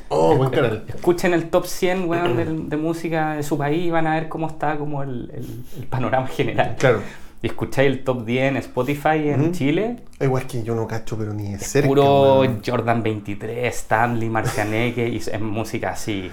Oh, 0.10 0.36
buen 0.36 0.52
canal. 0.52 0.84
Escuchen 0.94 1.34
el 1.34 1.50
top 1.50 1.66
100, 1.66 2.08
weón, 2.08 2.38
de, 2.38 2.46
de 2.46 2.78
música 2.78 3.34
de 3.36 3.44
su 3.44 3.58
país 3.58 3.88
y 3.88 3.90
van 3.90 4.06
a 4.06 4.16
ver 4.16 4.30
cómo 4.30 4.48
está 4.48 4.78
como 4.78 5.02
el, 5.02 5.32
el- 5.34 5.64
el 5.82 5.88
panorama 5.88 6.28
general. 6.28 6.76
Claro. 6.78 7.00
Y 7.44 7.48
escucháis 7.48 7.92
el 7.92 8.04
top 8.06 8.26
10 8.26 8.44
en 8.52 8.58
Spotify 8.58 9.30
en. 9.30 9.52
Chile, 9.52 9.98
Igual 10.20 10.44
es 10.44 10.52
que 10.52 10.64
yo 10.64 10.74
no 10.76 10.88
cacho, 10.88 11.18
pero 11.18 11.34
ni 11.34 11.50
de 11.50 11.56
es 11.58 11.68
cerca. 11.68 11.90
puro. 11.90 12.42
Jordan 12.66 13.04
23, 13.04 13.76
Stanley, 13.76 14.30
Marcianeque, 14.30 15.10
y 15.10 15.18
es 15.18 15.42
música 15.42 15.90
así, 15.92 16.32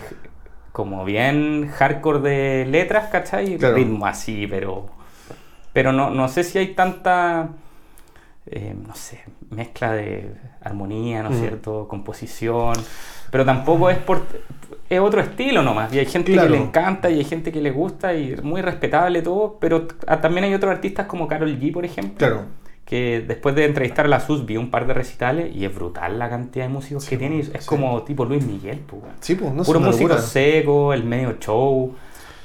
como 0.71 1.05
bien 1.05 1.69
hardcore 1.69 2.21
de 2.21 2.67
letras, 2.67 3.09
¿cachai? 3.11 3.59
Claro. 3.59 3.75
Ritmo 3.75 4.07
así, 4.07 4.47
pero. 4.49 4.87
Pero 5.73 5.93
no, 5.93 6.11
no 6.11 6.29
sé 6.29 6.45
si 6.45 6.59
hay 6.59 6.75
tanta. 6.75 7.49
Eh, 8.47 8.75
no 8.87 8.95
sé, 8.95 9.21
mezcla 9.51 9.93
de 9.93 10.33
armonía, 10.63 11.23
¿no 11.23 11.31
es 11.31 11.37
Mm. 11.37 11.41
cierto? 11.41 11.87
Composición. 11.89 12.75
Pero 13.31 13.45
tampoco 13.45 13.91
es 13.91 13.99
por. 13.99 14.23
Es 14.89 14.99
otro 14.99 15.21
estilo 15.21 15.63
nomás. 15.63 15.93
Y 15.93 15.99
hay 16.01 16.07
gente 16.07 16.33
Claro. 16.33 16.49
que 16.51 16.57
le 16.59 16.63
encanta 16.65 17.11
y 17.11 17.19
hay 17.19 17.25
gente 17.25 17.53
que 17.53 17.61
le 17.61 17.71
gusta 17.71 18.13
y 18.15 18.33
es 18.33 18.43
muy 18.43 18.61
respetable 18.61 19.23
todo. 19.23 19.57
Pero 19.61 19.87
ah, 20.07 20.21
también 20.21 20.45
hay 20.45 20.55
otros 20.55 20.73
artistas 20.73 21.07
como 21.07 21.29
Carol 21.29 21.57
G, 21.61 21.73
por 21.73 21.85
ejemplo 21.85 22.17
Claro. 22.19 22.43
que 22.85 23.25
después 23.27 23.55
de 23.55 23.67
entrevistar 23.67 24.07
a 24.07 24.09
la 24.09 24.19
SUS 24.19 24.45
vi 24.47 24.57
un 24.57 24.69
par 24.69 24.85
de 24.89 24.95
recitales 24.95 25.55
y 25.55 25.65
es 25.65 25.73
brutal 25.73 26.19
la 26.19 26.29
cantidad 26.29 26.65
de 26.65 26.73
músicos 26.73 27.05
Sí, 27.05 27.11
que 27.11 27.19
tiene. 27.19 27.37
y 27.37 27.41
Es 27.41 27.51
sí. 27.53 27.67
como 27.67 28.03
tipo 28.03 28.25
Luis 28.25 28.45
Miguel, 28.45 28.81
pues. 28.85 29.03
Sí, 29.21 29.37
pues, 29.37 29.53
no 29.53 29.63
Puro 29.63 29.79
músico 29.79 30.09
locura. 30.09 30.21
seco, 30.27 30.93
el 30.93 31.05
medio 31.05 31.37
show, 31.39 31.95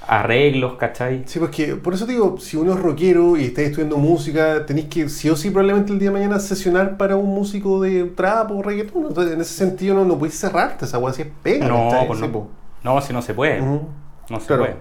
arreglos, 0.08 0.76
¿cachai? 0.76 1.24
Sí, 1.26 1.40
porque 1.40 1.76
por 1.76 1.94
eso 1.94 2.06
te 2.06 2.12
digo, 2.14 2.38
si 2.40 2.58
uno 2.58 2.74
es 2.74 2.80
rockero 2.80 3.38
y 3.38 3.46
está 3.46 3.62
estudiando 3.62 3.98
música, 3.98 4.66
tenéis 4.66 4.88
que 4.88 5.10
sí 5.10 5.30
o 5.30 5.36
sí 5.36 5.50
probablemente 5.50 5.92
el 5.94 6.00
día 6.00 6.10
de 6.10 6.14
mañana 6.14 6.40
sesionar 6.40 6.98
para 6.98 7.16
un 7.16 7.34
músico 7.34 7.82
de 7.82 8.04
trap 8.06 8.52
o 8.52 8.62
reggaetón. 8.62 9.08
Entonces, 9.08 9.34
en 9.34 9.42
ese 9.42 9.54
sentido 9.54 9.96
no, 9.96 10.06
no 10.06 10.18
puedes 10.18 10.38
cerrarte, 10.40 10.86
esa 10.86 10.98
weá 11.00 11.14
si 11.14 11.24
es 11.24 11.28
pega. 11.42 11.68
No, 11.68 11.90
pues 12.08 12.20
no. 12.20 12.32
pues. 12.32 12.46
No, 12.84 13.02
si 13.02 13.14
no 13.14 13.22
se 13.22 13.34
puede. 13.34 13.62
Ujú. 13.62 13.82
No 14.30 14.40
se 14.40 14.48
Claro. 14.48 14.64
puede. 14.64 14.76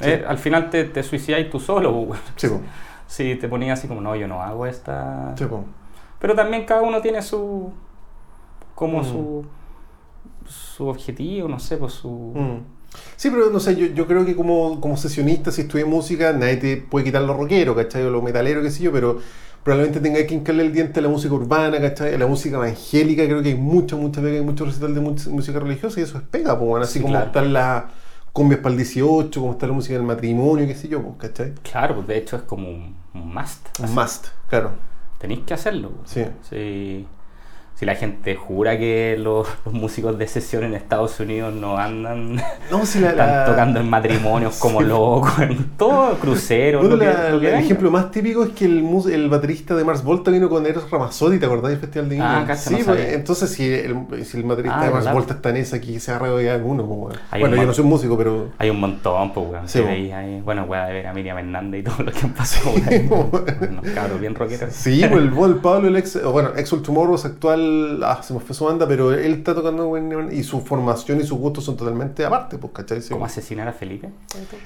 Sí. 0.00 0.08
Eh, 0.10 0.24
al 0.26 0.38
final 0.38 0.70
te, 0.70 0.84
te 0.84 1.02
suicidáis 1.02 1.48
tú 1.50 1.58
solo, 1.60 1.92
pues, 1.92 2.08
weón. 2.10 2.20
Sí, 2.36 2.48
pues. 2.48 2.60
Si 3.06 3.34
te 3.36 3.48
ponías 3.48 3.78
así 3.78 3.88
como, 3.88 4.00
no, 4.00 4.14
yo 4.14 4.28
no 4.28 4.42
hago 4.42 4.66
esta... 4.66 5.34
Sí, 5.36 5.44
pues. 5.46 5.62
Pero 6.18 6.34
también 6.34 6.64
cada 6.64 6.82
uno 6.82 7.00
tiene 7.00 7.22
su... 7.22 7.72
como 8.74 9.00
Mm. 9.00 9.04
su... 9.04 9.44
su 10.46 10.86
objetivo, 10.88 11.48
no 11.48 11.58
sé, 11.58 11.76
pues 11.76 11.92
su... 11.94 12.08
Mm. 12.34 12.79
Sí, 13.16 13.30
pero 13.30 13.50
no 13.50 13.60
sé, 13.60 13.76
yo, 13.76 13.86
yo 13.86 14.06
creo 14.06 14.24
que 14.24 14.34
como, 14.34 14.80
como 14.80 14.96
sesionista, 14.96 15.50
si 15.50 15.62
estudias 15.62 15.88
música, 15.88 16.32
nadie 16.32 16.56
te 16.56 16.76
puede 16.78 17.04
quitar 17.04 17.22
lo 17.22 17.34
rockero, 17.34 17.74
¿cachai? 17.76 18.02
O 18.04 18.10
lo 18.10 18.22
metalero, 18.22 18.62
qué 18.62 18.70
sé 18.70 18.82
yo, 18.82 18.92
pero 18.92 19.18
probablemente 19.62 20.00
tenga 20.00 20.24
que 20.26 20.34
hincarle 20.34 20.64
el 20.64 20.72
diente 20.72 21.00
a 21.00 21.02
la 21.02 21.08
música 21.08 21.34
urbana, 21.34 21.80
¿cachai? 21.80 22.14
A 22.14 22.18
la 22.18 22.26
música 22.26 22.56
evangélica, 22.56 23.24
creo 23.26 23.42
que 23.42 23.50
hay 23.50 23.54
mucha, 23.54 23.96
mucha 23.96 24.20
pega, 24.20 24.36
hay 24.38 24.44
mucho 24.44 24.64
recital 24.64 24.94
de 24.94 25.00
música 25.00 25.58
religiosa 25.60 26.00
y 26.00 26.02
eso 26.04 26.18
es 26.18 26.24
pega, 26.24 26.58
pues, 26.58 26.68
bueno, 26.68 26.84
así 26.84 26.94
Sí, 26.94 27.00
como 27.00 27.12
claro. 27.14 27.26
están 27.26 27.52
las 27.52 27.84
cumbias 28.32 28.60
para 28.60 28.70
el 28.72 28.76
18, 28.78 29.40
como 29.40 29.52
está 29.52 29.66
la 29.66 29.72
música 29.74 29.94
del 29.94 30.02
matrimonio, 30.04 30.66
qué 30.66 30.74
sé 30.74 30.88
yo, 30.88 31.02
pues, 31.02 31.14
¿cachai? 31.18 31.52
Claro, 31.62 31.96
pues 31.96 32.06
de 32.06 32.16
hecho 32.18 32.36
es 32.36 32.42
como 32.42 32.68
un, 32.70 32.96
must. 33.12 33.78
Un 33.80 33.84
así. 33.84 33.94
must, 33.94 34.26
claro. 34.48 34.70
Tenéis 35.18 35.40
que 35.46 35.52
hacerlo. 35.54 35.90
pues. 35.90 36.10
Sí. 36.10 36.24
Si, 36.48 37.06
si 37.80 37.86
la 37.86 37.94
gente 37.94 38.36
jura 38.36 38.78
que 38.78 39.16
los, 39.18 39.48
los 39.64 39.72
músicos 39.72 40.18
de 40.18 40.28
sesión 40.28 40.64
en 40.64 40.74
Estados 40.74 41.18
Unidos 41.18 41.54
no 41.54 41.78
andan 41.78 42.36
No, 42.70 42.84
si 42.84 43.00
la, 43.00 43.08
están 43.10 43.26
la- 43.30 43.44
tocando 43.46 43.80
en 43.80 43.88
matrimonios 43.88 44.58
como 44.58 44.82
locos, 44.82 45.32
en 45.40 45.64
todo 45.78 46.12
crucero. 46.18 46.82
Que- 46.82 46.98
que 47.40 47.48
el 47.48 47.54
ejemplo 47.54 47.90
más 47.90 48.10
típico 48.10 48.44
es 48.44 48.50
que 48.50 48.66
el, 48.66 48.86
el 49.10 49.30
baterista 49.30 49.74
de 49.74 49.84
Mars 49.84 50.04
Volta 50.04 50.30
vino 50.30 50.50
con 50.50 50.66
Eros 50.66 50.90
Ramazzotti, 50.90 51.38
¿te 51.38 51.46
acordás 51.46 51.70
del 51.70 51.80
Festival 51.80 52.10
de 52.10 52.20
Ah, 52.20 52.34
Viña? 52.34 52.46
cacha, 52.46 52.68
sí, 52.68 52.76
no 52.80 52.84
pues, 52.84 53.14
entonces 53.14 53.50
si 53.50 53.72
el, 53.72 53.96
si 54.26 54.36
el 54.36 54.42
baterista 54.42 54.78
Ah, 54.78 54.84
de 54.84 54.90
Mars. 54.90 55.12
Volta 55.14 55.32
está 55.32 55.48
en 55.48 55.56
esa, 55.56 55.76
aquí 55.76 55.98
se 56.00 56.10
agarra 56.10 56.32
de 56.34 56.50
alguno. 56.50 56.84
pues, 56.86 57.18
bueno, 57.40 57.54
un 57.56 57.60
yo 57.62 57.66
no 57.66 57.72
soy 57.72 57.84
músico, 57.86 58.18
pero... 58.18 58.50
Hay 58.58 58.68
un 58.68 58.78
montón, 58.78 59.32
pues, 59.32 59.46
weón. 59.48 59.66
Sí, 59.68 59.78
ahí- 59.80 60.42
bueno, 60.44 60.64
weón, 60.64 60.86
de 60.86 60.92
ver 60.92 61.06
a 61.06 61.14
Miriam 61.14 61.38
Hernández 61.38 61.80
y 61.80 61.84
todo 61.84 62.02
lo 62.04 62.12
que 62.12 62.20
han 62.20 62.34
pasado. 62.34 62.72
Unos 63.70 63.86
cabros 63.94 64.20
bien 64.20 64.34
rockeros. 64.34 64.70
Sí, 64.74 65.00
pues 65.08 65.22
el, 65.22 65.32
el 65.50 65.54
Pablo, 65.62 65.88
el 65.88 65.96
ex, 65.96 66.22
bueno, 66.30 66.50
ex 66.58 66.70
Ultramorros 66.72 67.24
actual, 67.24 67.69
ah, 68.04 68.22
se 68.22 68.34
me 68.34 68.40
fue 68.40 68.54
su 68.54 68.64
banda, 68.64 68.86
pero 68.86 69.12
él 69.12 69.32
está 69.34 69.54
tocando 69.54 69.96
y 70.30 70.42
su 70.42 70.60
formación 70.60 71.20
y 71.20 71.24
sus 71.24 71.38
gustos 71.38 71.64
son 71.64 71.76
totalmente 71.76 72.24
aparte, 72.24 72.58
pues, 72.58 72.72
¿cachai? 72.72 73.02
Sí. 73.02 73.10
¿Cómo 73.12 73.24
asesinar 73.24 73.68
a 73.68 73.72
Felipe? 73.72 74.10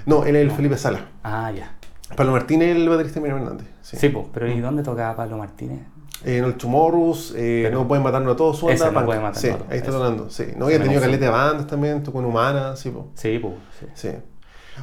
No, 0.07 0.25
él 0.25 0.37
es 0.37 0.43
el 0.43 0.49
No. 0.49 0.55
Felipe 0.55 0.77
Sala. 0.77 1.09
Ah, 1.23 1.53
ya. 1.53 1.77
Pablo 2.17 2.33
Martínez 2.33 2.77
el 2.77 2.89
baterista 2.89 3.21
Miriam 3.21 3.39
Hernández. 3.39 3.67
Sí. 3.83 3.97
Sí, 3.97 4.09
pues, 4.09 4.27
pero 4.33 4.51
¿y 4.51 4.61
dónde 4.61 4.83
tocaba 4.83 5.17
Pablo 5.17 5.39
Martínez? 5.39 5.81
Eh, 6.25 6.39
en 6.39 6.45
el 6.45 6.55
Tomorrows, 6.55 7.35
eh, 7.37 7.69
no 7.73 7.87
pueden 7.89 8.03
matarnos 8.05 8.35
a 8.35 8.37
todos 8.37 8.59
su 8.59 8.67
banda. 8.67 8.87
no 8.87 8.93
punk. 8.93 9.05
puede 9.07 9.21
matarnos 9.21 9.41
sí, 9.43 9.49
a 9.49 9.57
todos, 9.59 9.71
ahí 9.71 9.79
está 9.79 9.91
eso. 9.91 9.99
tocando. 9.99 10.31
Sí, 10.31 10.45
no, 10.57 10.71
y 10.71 10.75
ha 10.75 10.83
tenido 10.83 11.01
caleta 11.01 11.25
de 11.25 11.31
bandas 11.31 11.67
también, 11.67 12.03
tocó 12.03 12.21
en 12.21 12.27
Humana, 12.27 12.77
sí, 12.77 12.91
po. 12.91 13.09
Sí, 13.15 13.39
pues, 13.39 13.55
sí. 13.79 13.87
sí. 13.95 14.11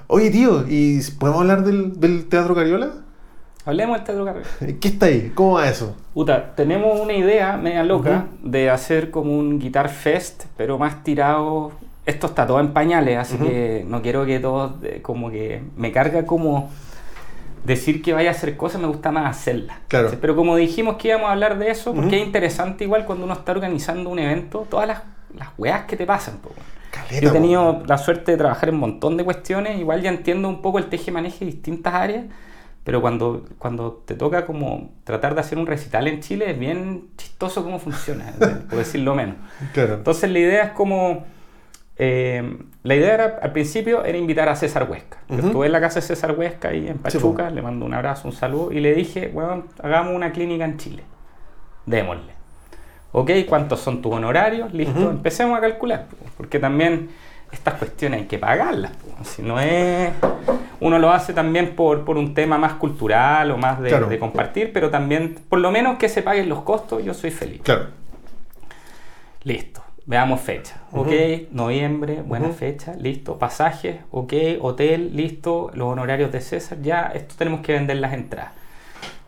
Oye, 0.07 0.29
tío, 0.29 0.65
¿y 0.67 1.01
podemos 1.19 1.41
hablar 1.41 1.63
del, 1.63 1.99
del 1.99 2.27
Teatro 2.27 2.55
Cariola? 2.55 2.91
Hablemos 3.65 3.97
del 3.97 4.05
Teatro 4.05 4.25
Carrera. 4.25 4.47
¿Qué 4.79 4.87
está 4.87 5.05
ahí? 5.07 5.31
¿Cómo 5.35 5.53
va 5.53 5.67
eso? 5.69 5.95
Puta, 6.13 6.55
tenemos 6.55 6.99
una 6.99 7.13
idea 7.13 7.57
media 7.57 7.83
loca 7.83 8.25
de 8.43 8.69
hacer 8.69 9.11
como 9.11 9.37
un 9.37 9.59
Guitar 9.59 9.89
Fest, 9.89 10.45
pero 10.57 10.77
más 10.77 11.03
tirado. 11.03 11.71
Esto 12.05 12.27
está 12.27 12.47
todo 12.47 12.59
en 12.59 12.73
pañales, 12.73 13.17
así 13.19 13.35
Ujú. 13.35 13.45
que 13.45 13.85
no 13.87 14.01
quiero 14.01 14.25
que 14.25 14.39
todos, 14.39 14.73
eh, 14.83 14.99
como 15.03 15.29
que 15.29 15.61
me 15.77 15.91
carga 15.91 16.25
como 16.25 16.71
decir 17.63 18.01
que 18.01 18.11
vaya 18.13 18.29
a 18.29 18.31
hacer 18.31 18.57
cosas, 18.57 18.81
me 18.81 18.87
gusta 18.87 19.11
más 19.11 19.29
hacerlas. 19.37 19.77
Claro. 19.87 20.09
Sí, 20.09 20.17
Pero 20.19 20.35
como 20.35 20.55
dijimos 20.55 20.95
que 20.97 21.09
íbamos 21.09 21.29
a 21.29 21.33
hablar 21.33 21.59
de 21.59 21.69
eso, 21.69 21.93
porque 21.93 22.07
Ujú. 22.07 22.15
es 22.15 22.25
interesante 22.25 22.83
igual 22.85 23.05
cuando 23.05 23.25
uno 23.25 23.33
está 23.35 23.51
organizando 23.51 24.09
un 24.09 24.17
evento, 24.17 24.65
todas 24.67 24.87
las, 24.87 25.03
las 25.37 25.49
weas 25.59 25.85
que 25.85 25.95
te 25.95 26.07
pasan. 26.07 26.37
po. 26.37 26.49
Caleta, 26.89 27.21
Yo 27.21 27.27
he 27.29 27.31
po. 27.31 27.33
tenido 27.33 27.83
la 27.85 27.99
suerte 27.99 28.31
de 28.31 28.37
trabajar 28.39 28.69
en 28.69 28.75
un 28.75 28.81
montón 28.81 29.15
de 29.15 29.23
cuestiones, 29.23 29.79
igual 29.79 30.01
ya 30.01 30.09
entiendo 30.09 30.49
un 30.49 30.63
poco 30.63 30.79
el 30.79 30.85
teje-maneje 30.89 31.45
de 31.45 31.51
distintas 31.51 31.93
áreas, 31.93 32.25
pero 32.83 33.01
cuando, 33.01 33.45
cuando 33.59 34.03
te 34.05 34.15
toca 34.15 34.45
como 34.45 34.91
tratar 35.03 35.35
de 35.35 35.41
hacer 35.41 35.57
un 35.57 35.67
recital 35.67 36.07
en 36.07 36.19
Chile 36.21 36.49
es 36.51 36.57
bien 36.59 37.09
chistoso 37.17 37.63
cómo 37.63 37.79
funciona, 37.79 38.33
por 38.69 38.77
decirlo 38.79 39.15
menos. 39.15 39.35
Claro. 39.73 39.95
Entonces 39.95 40.29
la 40.31 40.39
idea 40.39 40.63
es 40.63 40.71
como... 40.71 41.25
eh, 41.97 42.57
la 42.83 42.95
idea 42.95 43.13
era, 43.13 43.39
al 43.43 43.51
principio 43.51 44.03
era 44.03 44.17
invitar 44.17 44.49
a 44.49 44.55
César 44.55 44.87
Huesca. 44.89 45.19
Yo 45.29 45.37
estuve 45.37 45.67
en 45.67 45.71
la 45.71 45.79
casa 45.79 45.99
de 45.99 46.07
César 46.07 46.31
Huesca 46.37 46.69
ahí 46.69 46.87
en 46.87 46.95
Sí, 46.95 46.99
Pachuca, 47.03 47.51
le 47.51 47.61
mando 47.61 47.85
un 47.85 47.93
abrazo, 47.93 48.27
un 48.27 48.33
saludo, 48.33 48.71
y 48.71 48.79
le 48.79 48.95
dije, 48.95 49.29
bueno, 49.31 49.65
hagamos 49.83 50.15
una 50.15 50.31
clínica 50.31 50.65
en 50.65 50.77
Chile. 50.77 51.03
Démosle. 51.85 52.33
Ok, 53.11 53.29
¿cuántos 53.47 53.81
son 53.81 54.01
tus 54.01 54.13
honorarios? 54.13 54.73
Listo, 54.73 55.11
empecemos 55.11 55.57
a 55.57 55.61
calcular, 55.61 56.07
po, 56.07 56.15
porque 56.37 56.57
también 56.57 57.09
estas 57.51 57.75
cuestiones 57.75 58.21
hay 58.21 58.27
que 58.27 58.37
pagarlas. 58.39 58.91
Si 59.23 59.41
no 59.41 59.59
es. 59.59 60.11
Uno 60.79 60.97
lo 60.97 61.11
hace 61.11 61.33
también 61.33 61.75
por, 61.75 62.03
por 62.05 62.17
un 62.17 62.33
tema 62.33 62.57
más 62.57 62.73
cultural 62.73 63.51
o 63.51 63.57
más 63.57 63.79
de, 63.81 63.89
Claro. 63.89 64.07
de 64.07 64.17
compartir, 64.17 64.73
pero 64.73 64.89
también, 64.89 65.35
por 65.47 65.59
lo 65.59 65.69
menos 65.71 65.97
que 65.97 66.09
se 66.09 66.23
paguen 66.23 66.49
los 66.49 66.63
costos, 66.63 67.03
yo 67.03 67.13
soy 67.13 67.29
feliz. 67.31 67.61
Claro. 67.63 67.87
Listo. 69.43 69.81
Veamos 70.07 70.41
fecha. 70.41 70.77
Ok, 70.91 71.11
noviembre, 71.51 72.21
buena 72.23 72.49
fecha, 72.49 72.95
listo. 72.95 73.37
Pasajes, 73.37 73.97
ok, 74.09 74.33
hotel, 74.59 75.15
listo. 75.15 75.69
Los 75.75 75.89
honorarios 75.89 76.31
de 76.31 76.41
César, 76.41 76.79
ya, 76.81 77.11
esto 77.13 77.35
tenemos 77.37 77.61
que 77.61 77.73
vender 77.73 77.97
las 77.97 78.13
entradas. 78.13 78.51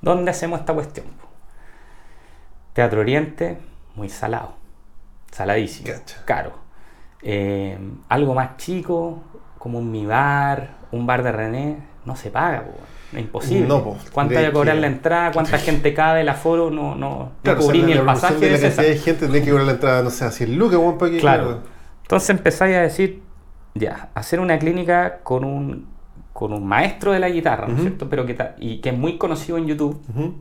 ¿Dónde 0.02 0.32
hacemos 0.32 0.60
esta 0.60 0.74
cuestión? 0.74 1.06
Teatro 2.74 3.02
Oriente, 3.02 3.60
muy 3.96 4.10
salado. 4.10 4.56
Saladísimo. 5.32 5.90
Caro. 6.26 6.63
Eh, 7.24 7.78
algo 8.10 8.34
más 8.34 8.58
chico, 8.58 9.20
como 9.58 9.80
un 9.80 9.92
mi 9.92 10.06
bar, 10.06 10.72
un 10.92 11.06
bar 11.06 11.24
de 11.24 11.32
René, 11.32 11.78
no 12.06 12.16
se 12.16 12.30
paga, 12.32 12.64
po. 12.64 12.72
es 13.14 13.20
imposible. 13.22 13.68
No, 13.68 13.84
po. 13.84 13.98
¿Cuánto 14.12 14.38
hay 14.38 14.46
que 14.48 14.52
cobrar 14.52 14.76
que- 14.76 14.82
la 14.82 14.88
entrada? 14.88 15.32
¿Cuánta 15.32 15.58
gente 15.60 15.94
cabe? 15.94 16.22
El 16.22 16.30
aforo 16.30 16.70
no, 16.70 16.96
no, 16.96 17.32
Claro, 17.44 17.60
no 17.60 17.60
o 17.60 17.62
sea, 17.62 17.66
cubrí 17.66 17.84
ni 17.84 17.92
el 17.94 18.02
pasaje 18.02 18.36
de 18.36 18.52
la 18.52 18.60
cantidad 18.60 18.84
de 18.84 18.98
gente 18.98 19.26
tenés 19.28 19.44
que 19.44 19.50
cobrar 19.50 19.66
la 19.68 19.72
entrada, 19.74 20.04
no 20.04 20.10
sé, 20.10 20.26
a 20.26 20.32
100 20.32 20.58
lucas, 20.58 20.80
para 21.00 21.12
que. 21.12 21.20
Claro. 21.20 21.60
Entonces 22.02 22.30
empezáis 22.32 22.76
a 22.76 22.82
decir, 22.82 23.22
ya, 23.76 24.10
hacer 24.14 24.40
una 24.42 24.60
clínica 24.60 25.20
con 25.24 25.46
un, 25.46 25.88
con 26.34 26.52
un 26.52 26.66
maestro 26.66 27.14
de 27.14 27.20
la 27.20 27.30
guitarra, 27.30 27.68
¿no 27.68 27.76
es 27.76 27.82
cierto? 27.82 28.10
Pero 28.10 28.26
que 28.26 28.36
y 28.60 28.82
que 28.82 28.90
es 28.90 28.98
muy 28.98 29.18
conocido 29.18 29.58
en 29.58 29.68
YouTube, 29.68 30.02
Ujú. 30.10 30.36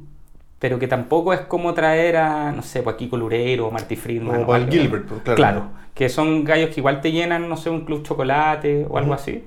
Pero 0.62 0.78
que 0.78 0.86
tampoco 0.86 1.32
es 1.32 1.40
como 1.40 1.74
traer 1.74 2.18
a, 2.18 2.52
no 2.52 2.62
sé, 2.62 2.84
pues 2.84 2.94
Kiko 2.94 3.16
Lureiro 3.16 3.66
o 3.66 3.72
Marty 3.72 3.96
Friedman. 3.96 4.44
O 4.46 4.54
algo. 4.54 4.70
Gilbert, 4.70 5.06
pues, 5.08 5.20
claro. 5.22 5.36
Claro, 5.36 5.64
que 5.92 6.08
son 6.08 6.44
gallos 6.44 6.70
que 6.72 6.78
igual 6.78 7.00
te 7.00 7.10
llenan, 7.10 7.48
no 7.48 7.56
sé, 7.56 7.68
un 7.68 7.84
club 7.84 8.04
chocolate 8.04 8.86
o 8.88 8.96
algo 8.96 9.12
así. 9.12 9.42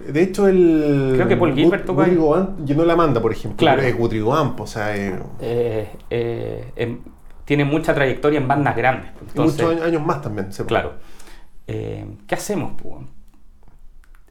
De 0.00 0.20
hecho, 0.20 0.48
el. 0.48 1.12
Creo 1.14 1.28
que 1.28 1.36
Paul 1.36 1.54
Gilbert 1.54 1.84
tocó 1.86 2.02
ahí. 2.02 2.18
Llenó 2.66 2.84
la 2.84 2.96
manda, 2.96 3.22
por 3.22 3.30
ejemplo. 3.30 3.58
Claro. 3.58 3.80
Es 3.80 3.94
pues, 4.56 4.70
o 4.70 4.72
sea, 4.74 4.96
eh, 4.96 5.20
Eh, 6.10 6.72
em, 6.74 6.98
tiene 7.44 7.64
mucha 7.64 7.94
trayectoria 7.94 8.40
en 8.40 8.48
bandas 8.48 8.74
grandes. 8.74 9.12
pues, 9.12 9.36
y 9.36 9.62
muchos 9.62 9.80
años 9.82 10.04
más 10.04 10.20
también. 10.20 10.52
se- 10.52 10.64
Claro. 10.66 10.94
Eh, 11.68 12.04
¿Qué 12.26 12.34
hacemos? 12.34 12.72
po? 12.72 13.04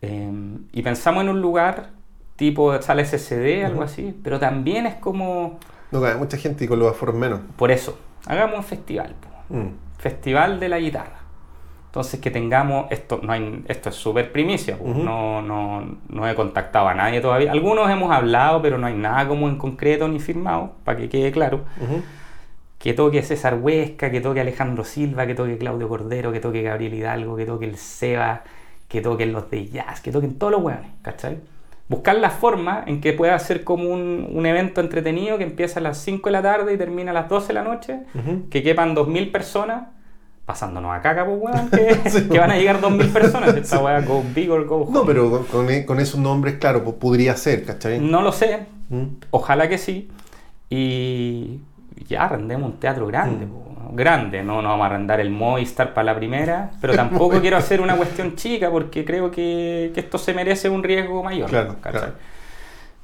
Eh, 0.01 0.33
y 0.73 0.81
pensamos 0.81 1.23
en 1.23 1.29
un 1.29 1.39
lugar 1.39 1.91
tipo 2.35 2.79
sala 2.81 3.03
SCD, 3.05 3.63
algo 3.65 3.83
así, 3.83 4.13
pero 4.21 4.37
también 4.37 4.85
es 4.85 4.95
como, 4.95 5.59
No 5.91 6.01
cabe 6.01 6.15
mucha 6.15 6.37
gente 6.37 6.65
y 6.65 6.67
con 6.67 6.79
los 6.79 6.91
aforos 6.91 7.15
menos. 7.15 7.39
por 7.55 7.71
eso, 7.71 7.97
hagamos 8.25 8.57
un 8.57 8.63
festival. 8.63 9.15
Mm. 9.49 9.67
festival 9.97 10.59
de 10.59 10.69
la 10.69 10.79
guitarra. 10.79 11.19
Entonces 11.87 12.19
que 12.19 12.29
tengamos, 12.29 12.91
esto 12.91 13.19
no 13.23 13.31
hay, 13.31 13.63
esto 13.67 13.89
es 13.89 13.95
súper 13.95 14.31
primicia, 14.31 14.77
no, 14.83 15.41
no, 15.41 15.97
no 16.09 16.27
he 16.27 16.35
contactado 16.35 16.87
a 16.89 16.93
nadie 16.93 17.21
todavía. 17.21 17.51
Algunos 17.51 17.89
hemos 17.89 18.11
hablado, 18.11 18.61
pero 18.61 18.77
no 18.77 18.85
hay 18.85 18.93
nada 18.93 19.27
como 19.27 19.47
en 19.47 19.57
concreto 19.57 20.07
ni 20.07 20.19
firmado, 20.19 20.73
para 20.83 20.99
que 20.99 21.09
quede 21.09 21.31
claro. 21.31 21.61
Que 22.77 22.93
toque 22.93 23.23
César 23.23 23.57
Huesca, 23.59 24.11
que 24.11 24.21
toque 24.21 24.41
Alejandro 24.41 24.83
Silva, 24.83 25.25
que 25.25 25.33
toque 25.33 25.57
Claudio 25.57 25.87
Cordero, 25.87 26.31
que 26.31 26.39
toque 26.39 26.61
Gabriel 26.61 26.93
Hidalgo, 26.93 27.35
que 27.35 27.45
toque 27.45 27.65
el 27.65 27.77
Seba, 27.77 28.43
que 28.87 29.01
toquen 29.01 29.31
los 29.31 29.49
de 29.49 29.67
Jazz, 29.67 30.01
que 30.01 30.11
toquen 30.11 30.37
todos 30.37 30.51
los 30.51 30.61
hueones, 30.61 30.91
¿cachai? 31.01 31.39
Buscar 31.89 32.15
la 32.17 32.29
forma 32.29 32.83
en 32.85 32.99
que 32.99 33.13
pueda 33.13 33.37
ser 33.39 33.63
como 33.63 33.89
un, 33.89 34.27
un 34.33 34.45
evento 34.45 34.81
entretenido 34.81 35.37
que 35.37 35.45
empieza 35.45 35.79
a 35.79 35.83
las 35.83 35.97
5 35.99 36.27
de 36.27 36.33
la 36.33 36.41
tarde 36.41 36.73
y 36.73 36.77
termina 36.77 37.11
a 37.11 37.13
las 37.13 37.29
12 37.29 37.47
de 37.47 37.53
la 37.53 37.63
noche, 37.63 37.99
Ujú. 38.13 38.49
que 38.49 38.61
quepan 38.61 38.93
2.000 38.93 39.31
personas, 39.31 39.87
pasándonos 40.45 40.93
a 40.93 41.01
caca, 41.01 41.25
pues, 41.25 41.39
weón, 41.41 41.69
que, 42.03 42.09
Sí. 42.09 42.27
que 42.27 42.39
van 42.39 42.51
a 42.51 42.57
llegar 42.57 42.81
2.000 42.81 43.11
personas. 43.13 43.55
Esta 43.55 43.79
weá, 43.79 44.01
go 44.01 44.21
big 44.35 44.51
or 44.51 44.65
go 44.65 44.81
home. 44.83 44.91
No, 44.93 45.05
pero 45.05 45.45
con, 45.85 45.99
esos 45.99 46.19
nombres, 46.19 46.55
claro, 46.55 46.83
pues 46.83 46.97
podría 46.97 47.35
ser, 47.37 47.63
¿cachai? 47.63 47.99
No 47.99 48.21
lo 48.21 48.31
sé, 48.33 48.65
Mm. 48.89 49.03
ojalá 49.31 49.67
que 49.69 49.77
sí. 49.77 50.09
Y 50.69 51.59
ya 52.07 52.25
arrendemos 52.25 52.71
un 52.71 52.79
teatro 52.79 53.07
grande, 53.07 53.45
po, 53.47 53.66
grande, 53.93 54.43
no, 54.43 54.61
no 54.61 54.69
vamos 54.69 54.83
a 54.83 54.87
arrendar 54.87 55.19
el 55.19 55.29
Movistar 55.29 55.93
para 55.93 56.05
la 56.05 56.15
primera, 56.15 56.71
pero 56.81 56.93
tampoco 56.95 57.39
quiero 57.41 57.57
hacer 57.57 57.81
una 57.81 57.95
cuestión 57.95 58.35
chica 58.35 58.69
porque 58.69 59.03
creo 59.05 59.31
que, 59.31 59.91
que 59.93 59.99
esto 59.99 60.17
se 60.17 60.33
merece 60.33 60.69
un 60.69 60.83
riesgo 60.83 61.23
mayor. 61.23 61.49
Claro. 61.49 61.75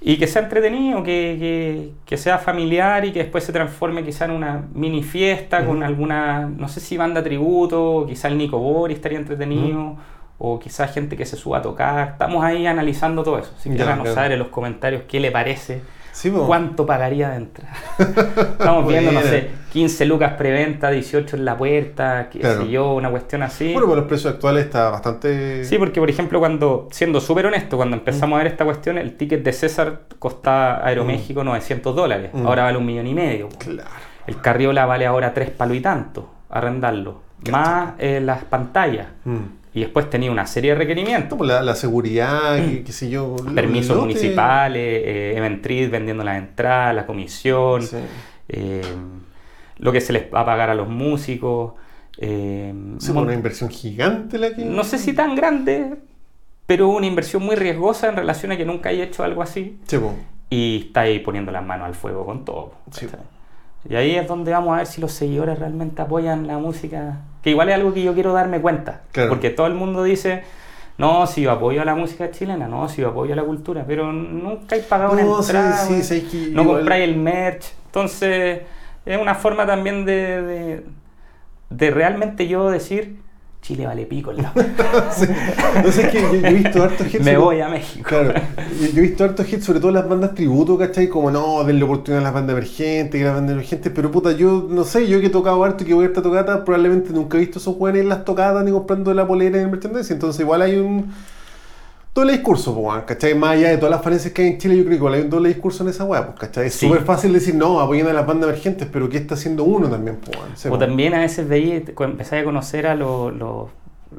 Y 0.06 0.17
que 0.17 0.28
sea 0.28 0.41
entretenido, 0.41 1.02
que, 1.02 1.38
que- 1.39 1.91
que 2.06 2.17
sea 2.17 2.38
familiar 2.38 3.06
y 3.06 3.13
que 3.13 3.19
después 3.19 3.43
se 3.46 3.54
transforme 3.54 4.04
quizá 4.04 4.26
en 4.26 4.32
una 4.32 4.62
mini 4.74 5.02
fiesta 5.02 5.65
con 5.65 5.82
alguna, 5.82 6.41
no 6.48 6.67
sé 6.67 6.82
si 6.82 6.98
banda 6.98 7.24
tributo, 7.24 8.06
quizá 8.08 8.28
el 8.28 8.38
Nico 8.38 8.58
Bori 8.60 8.96
estaría 8.96 9.17
entretenido, 9.17 9.96
o 10.39 10.60
quizá 10.60 10.89
gente 10.89 11.15
que 11.15 11.26
se 11.26 11.38
suba 11.38 11.60
a 11.60 11.62
tocar. 11.62 12.10
Estamos 12.10 12.43
ahí 12.43 12.67
analizando 12.67 13.24
todo 13.24 13.39
eso. 13.39 13.54
Ya, 13.63 13.84
háganos 13.86 14.08
ya. 14.08 14.13
saber 14.13 14.34
en 14.34 14.39
los 14.39 14.50
comentarios 14.50 15.04
qué 15.08 15.22
le 15.22 15.32
parece, 15.32 15.82
Sí, 16.13 16.30
cuánto 16.32 16.86
pagaría 16.86 17.30
de 17.32 17.36
entrada. 17.38 17.73
Estamos 17.97 18.88
viendo, 18.88 19.12
no 19.12 19.21
sé, 19.21 19.49
15 19.73 20.06
lucas 20.06 20.34
preventa, 20.34 20.89
18 20.91 21.36
en 21.38 21.43
la 21.43 21.58
puerta, 21.58 22.30
qué 22.32 22.39
Claro. 22.39 22.62
sé 22.62 22.69
yo, 22.69 22.93
una 22.93 23.10
cuestión 23.10 23.41
así. 23.43 23.73
Bueno, 23.73 23.88
pero 23.88 23.95
los 24.02 24.06
precios 24.08 24.34
actuales 24.36 24.65
está 24.65 24.89
bastante. 24.91 25.65
Sí, 25.65 25.78
porque 25.80 25.99
por 25.99 26.10
ejemplo, 26.10 26.39
cuando, 26.39 26.88
siendo 26.91 27.19
súper 27.19 27.47
honesto, 27.47 27.78
cuando 27.78 27.97
empezamos 27.97 28.36
a 28.38 28.43
ver 28.43 28.52
esta 28.52 28.63
cuestión, 28.63 28.97
el 28.99 29.17
ticket 29.17 29.43
de 29.43 29.52
César 29.54 30.02
costaba 30.19 30.86
Aeroméxico 30.88 31.43
900 31.43 31.95
dólares, 31.95 32.30
Mm. 32.32 32.45
ahora 32.47 32.63
vale 32.63 32.78
un 32.78 32.86
millón 32.86 33.08
y 33.08 33.13
medio. 33.15 33.49
Claro. 33.58 33.89
El 34.28 34.39
Carriola 34.39 34.86
vale 34.86 35.06
ahora 35.08 35.34
tres 35.34 35.49
palos 35.49 35.76
y 35.76 35.82
tanto, 35.82 36.30
arrendarlo, 36.49 37.21
más 37.52 37.93
eh, 37.97 38.21
las 38.23 38.43
pantallas. 38.45 39.08
Y 39.76 39.80
después 39.82 40.10
tenía 40.10 40.32
una 40.32 40.46
serie 40.46 40.72
de 40.72 40.78
requerimientos. 40.78 41.32
No, 41.32 41.38
pues 41.38 41.48
la, 41.50 41.62
la 41.64 41.76
seguridad, 41.76 42.58
qué 42.86 42.92
sé 42.92 43.10
yo. 43.10 43.36
Permisos 43.56 43.98
municipales, 44.00 45.02
eh, 45.06 45.34
Eventrid 45.36 45.90
vendiendo 45.90 46.24
las 46.24 46.38
entradas, 46.38 46.94
la 46.96 47.06
comisión, 47.06 47.82
Sí. 47.82 47.98
eh, 48.50 48.82
lo 49.78 49.92
que 49.92 50.00
se 50.02 50.14
les 50.14 50.32
va 50.34 50.42
a 50.42 50.46
pagar 50.46 50.70
a 50.70 50.76
los 50.76 50.88
músicos. 50.90 51.74
eh, 52.20 52.72
Sí, 53.00 53.10
un 53.10 53.16
pues, 53.16 53.26
una 53.26 53.34
inversión 53.34 53.70
gigante 53.72 54.38
la 54.38 54.54
que. 54.56 54.64
no 54.64 54.84
sé 54.84 55.00
si 55.00 55.14
tan 55.14 55.36
grande, 55.36 55.96
pero 56.68 56.88
una 56.90 57.08
inversión 57.08 57.42
muy 57.44 57.56
riesgosa 57.56 58.08
en 58.10 58.16
relación 58.16 58.52
a 58.52 58.58
que 58.58 58.66
nunca 58.66 58.90
haya 58.90 59.04
hecho 59.04 59.24
algo 59.24 59.42
así 59.42 59.80
Sí, 59.88 59.98
pues. 59.98 60.14
y 60.52 60.86
está 60.88 61.02
ahí 61.02 61.20
poniendo 61.20 61.52
las 61.52 61.66
manos 61.66 61.88
al 61.88 61.96
fuego 61.96 62.26
con 62.26 62.46
todo. 62.46 62.74
Y 63.90 63.96
ahí 63.96 64.16
es 64.16 64.28
donde 64.28 64.52
vamos 64.52 64.74
a 64.76 64.78
ver 64.78 64.86
si 64.86 65.02
los 65.02 65.12
seguidores 65.12 65.58
realmente 65.60 66.02
apoyan 66.04 66.46
la 66.48 66.58
música, 66.60 67.22
que 67.43 67.49
igual 67.49 67.69
es 67.69 67.75
algo 67.75 67.93
que 67.93 68.01
yo 68.03 68.13
quiero 68.13 68.34
darme 68.34 68.62
cuenta, 68.62 69.01
Claro. 69.12 69.29
porque 69.29 69.49
todo 69.49 69.67
el 69.67 69.73
mundo 69.73 70.03
dice, 70.03 70.43
no, 70.97 71.27
si 71.27 71.41
yo 71.41 71.51
apoyo 71.51 71.82
a 71.82 71.86
la 71.86 71.95
música 71.95 72.32
chilena, 72.32 72.67
no, 72.67 72.88
si 72.88 73.01
yo 73.01 73.10
apoyo 73.10 73.34
a 73.34 73.36
la 73.36 73.43
cultura, 73.43 73.84
pero 73.86 74.12
nunca 74.13 74.75
hay 74.75 74.82
pagado 74.82 75.15
No, 75.15 75.21
una 75.29 75.39
entrada, 75.39 75.77
sí, 75.77 75.89
güey. 75.93 76.03
sí, 76.03 76.15
es 76.25 76.32
que 76.32 76.38
no 76.51 76.65
compráis 76.65 77.03
el 77.03 77.17
merch, 77.17 77.65
entonces 77.88 78.62
es 79.06 79.19
una 79.21 79.36
forma 79.36 79.65
también 79.65 80.06
de, 80.06 80.41
de, 80.41 80.84
de 81.69 81.91
realmente 81.91 82.47
yo 82.47 82.69
decir, 82.69 83.17
Chile 83.63 83.86
vale 83.88 84.06
pico 84.06 84.32
en 84.32 84.43
la 84.43 84.54
Sí. 85.15 85.26
No 85.84 85.91
sé, 85.91 86.02
es 86.04 86.08
que 86.10 86.21
yo, 86.21 86.36
yo 86.36 86.47
he 86.47 86.54
visto 86.54 86.84
hartos 86.84 87.08
hits. 87.08 87.19
Me 87.23 87.32
sobre- 87.32 87.38
voy 87.38 87.62
a 87.62 87.69
México. 87.69 88.06
Claro, 88.08 88.34
yo, 88.80 88.88
yo 88.88 88.97
he 88.97 89.02
visto 89.02 89.23
hartos 89.23 89.52
hits, 89.52 89.63
sobre 89.65 89.80
todo 89.80 89.91
las 89.91 90.08
bandas 90.08 90.36
tributo, 90.36 90.78
¿cachai? 90.78 91.08
Como 91.08 91.32
no, 91.32 91.63
denle 91.63 91.84
oportunidad 91.86 92.19
a 92.21 92.23
las 92.26 92.34
bandas 92.34 92.56
emergentes, 92.58 93.17
que 93.19 93.23
las 93.26 93.34
bandas 93.34 93.54
emergentes, 93.54 93.91
pero 93.95 94.12
puta, 94.12 94.34
yo 94.34 94.67
no 94.69 94.84
sé, 94.84 95.08
yo 95.08 95.19
que 95.21 95.28
he 95.28 95.30
tocado 95.30 95.63
harto 95.63 95.84
y 95.84 95.88
que 95.88 95.93
voy 95.93 96.04
a 96.04 96.08
esta 96.10 96.21
tocata, 96.21 96.63
probablemente 96.65 97.12
nunca 97.13 97.38
he 97.38 97.39
visto 97.39 97.58
esos 97.60 97.76
jóvenes 97.78 98.02
en 98.04 98.10
las 98.10 98.26
tocadas 98.26 98.63
ni 98.65 98.71
comprando 98.71 99.13
la 99.13 99.26
polera 99.26 99.58
en 99.58 99.63
el 99.65 99.71
merchandising, 99.71 100.15
entonces 100.15 100.41
igual 100.41 100.62
hay 100.62 100.76
un 100.78 101.12
doble 102.13 102.34
discurso, 102.34 102.76
pues, 102.76 103.04
¿cachai? 103.06 103.34
Más 103.36 103.52
allá 103.52 103.69
de 103.69 103.78
todas 103.78 103.91
las 103.91 104.02
falencias 104.04 104.34
que 104.34 104.43
hay 104.43 104.47
en 104.49 104.58
Chile, 104.60 104.76
yo 104.78 104.82
creo 104.84 104.89
que 104.91 104.95
igual 104.97 105.13
hay 105.15 105.21
un 105.21 105.30
doble 105.30 105.49
discurso 105.49 105.84
en 105.84 105.89
esa 105.89 106.04
weá, 106.04 106.26
pues, 106.28 106.39
¿cachai? 106.39 106.67
Es 106.67 106.76
Sí. 106.76 106.88
súper 106.88 107.04
fácil 107.04 107.34
decir, 107.34 107.56
no, 107.56 107.80
apoyen 107.80 108.08
a 108.08 108.13
las 108.13 108.26
bandas 108.28 108.49
emergentes, 108.49 108.88
pero 108.91 109.10
¿qué 109.10 109.17
está 109.17 109.34
haciendo 109.34 109.63
uno 109.63 109.88
también, 109.89 110.17
pues? 110.23 110.38
Sí, 110.56 110.69
O 110.71 110.78
también 110.78 111.13
a 111.15 111.19
veces 111.19 111.47
veía, 111.47 111.82
empecé 111.99 112.39
a 112.39 112.43
conocer 112.43 112.86
a 112.88 112.95
los, 112.95 113.34
los- 113.34 113.69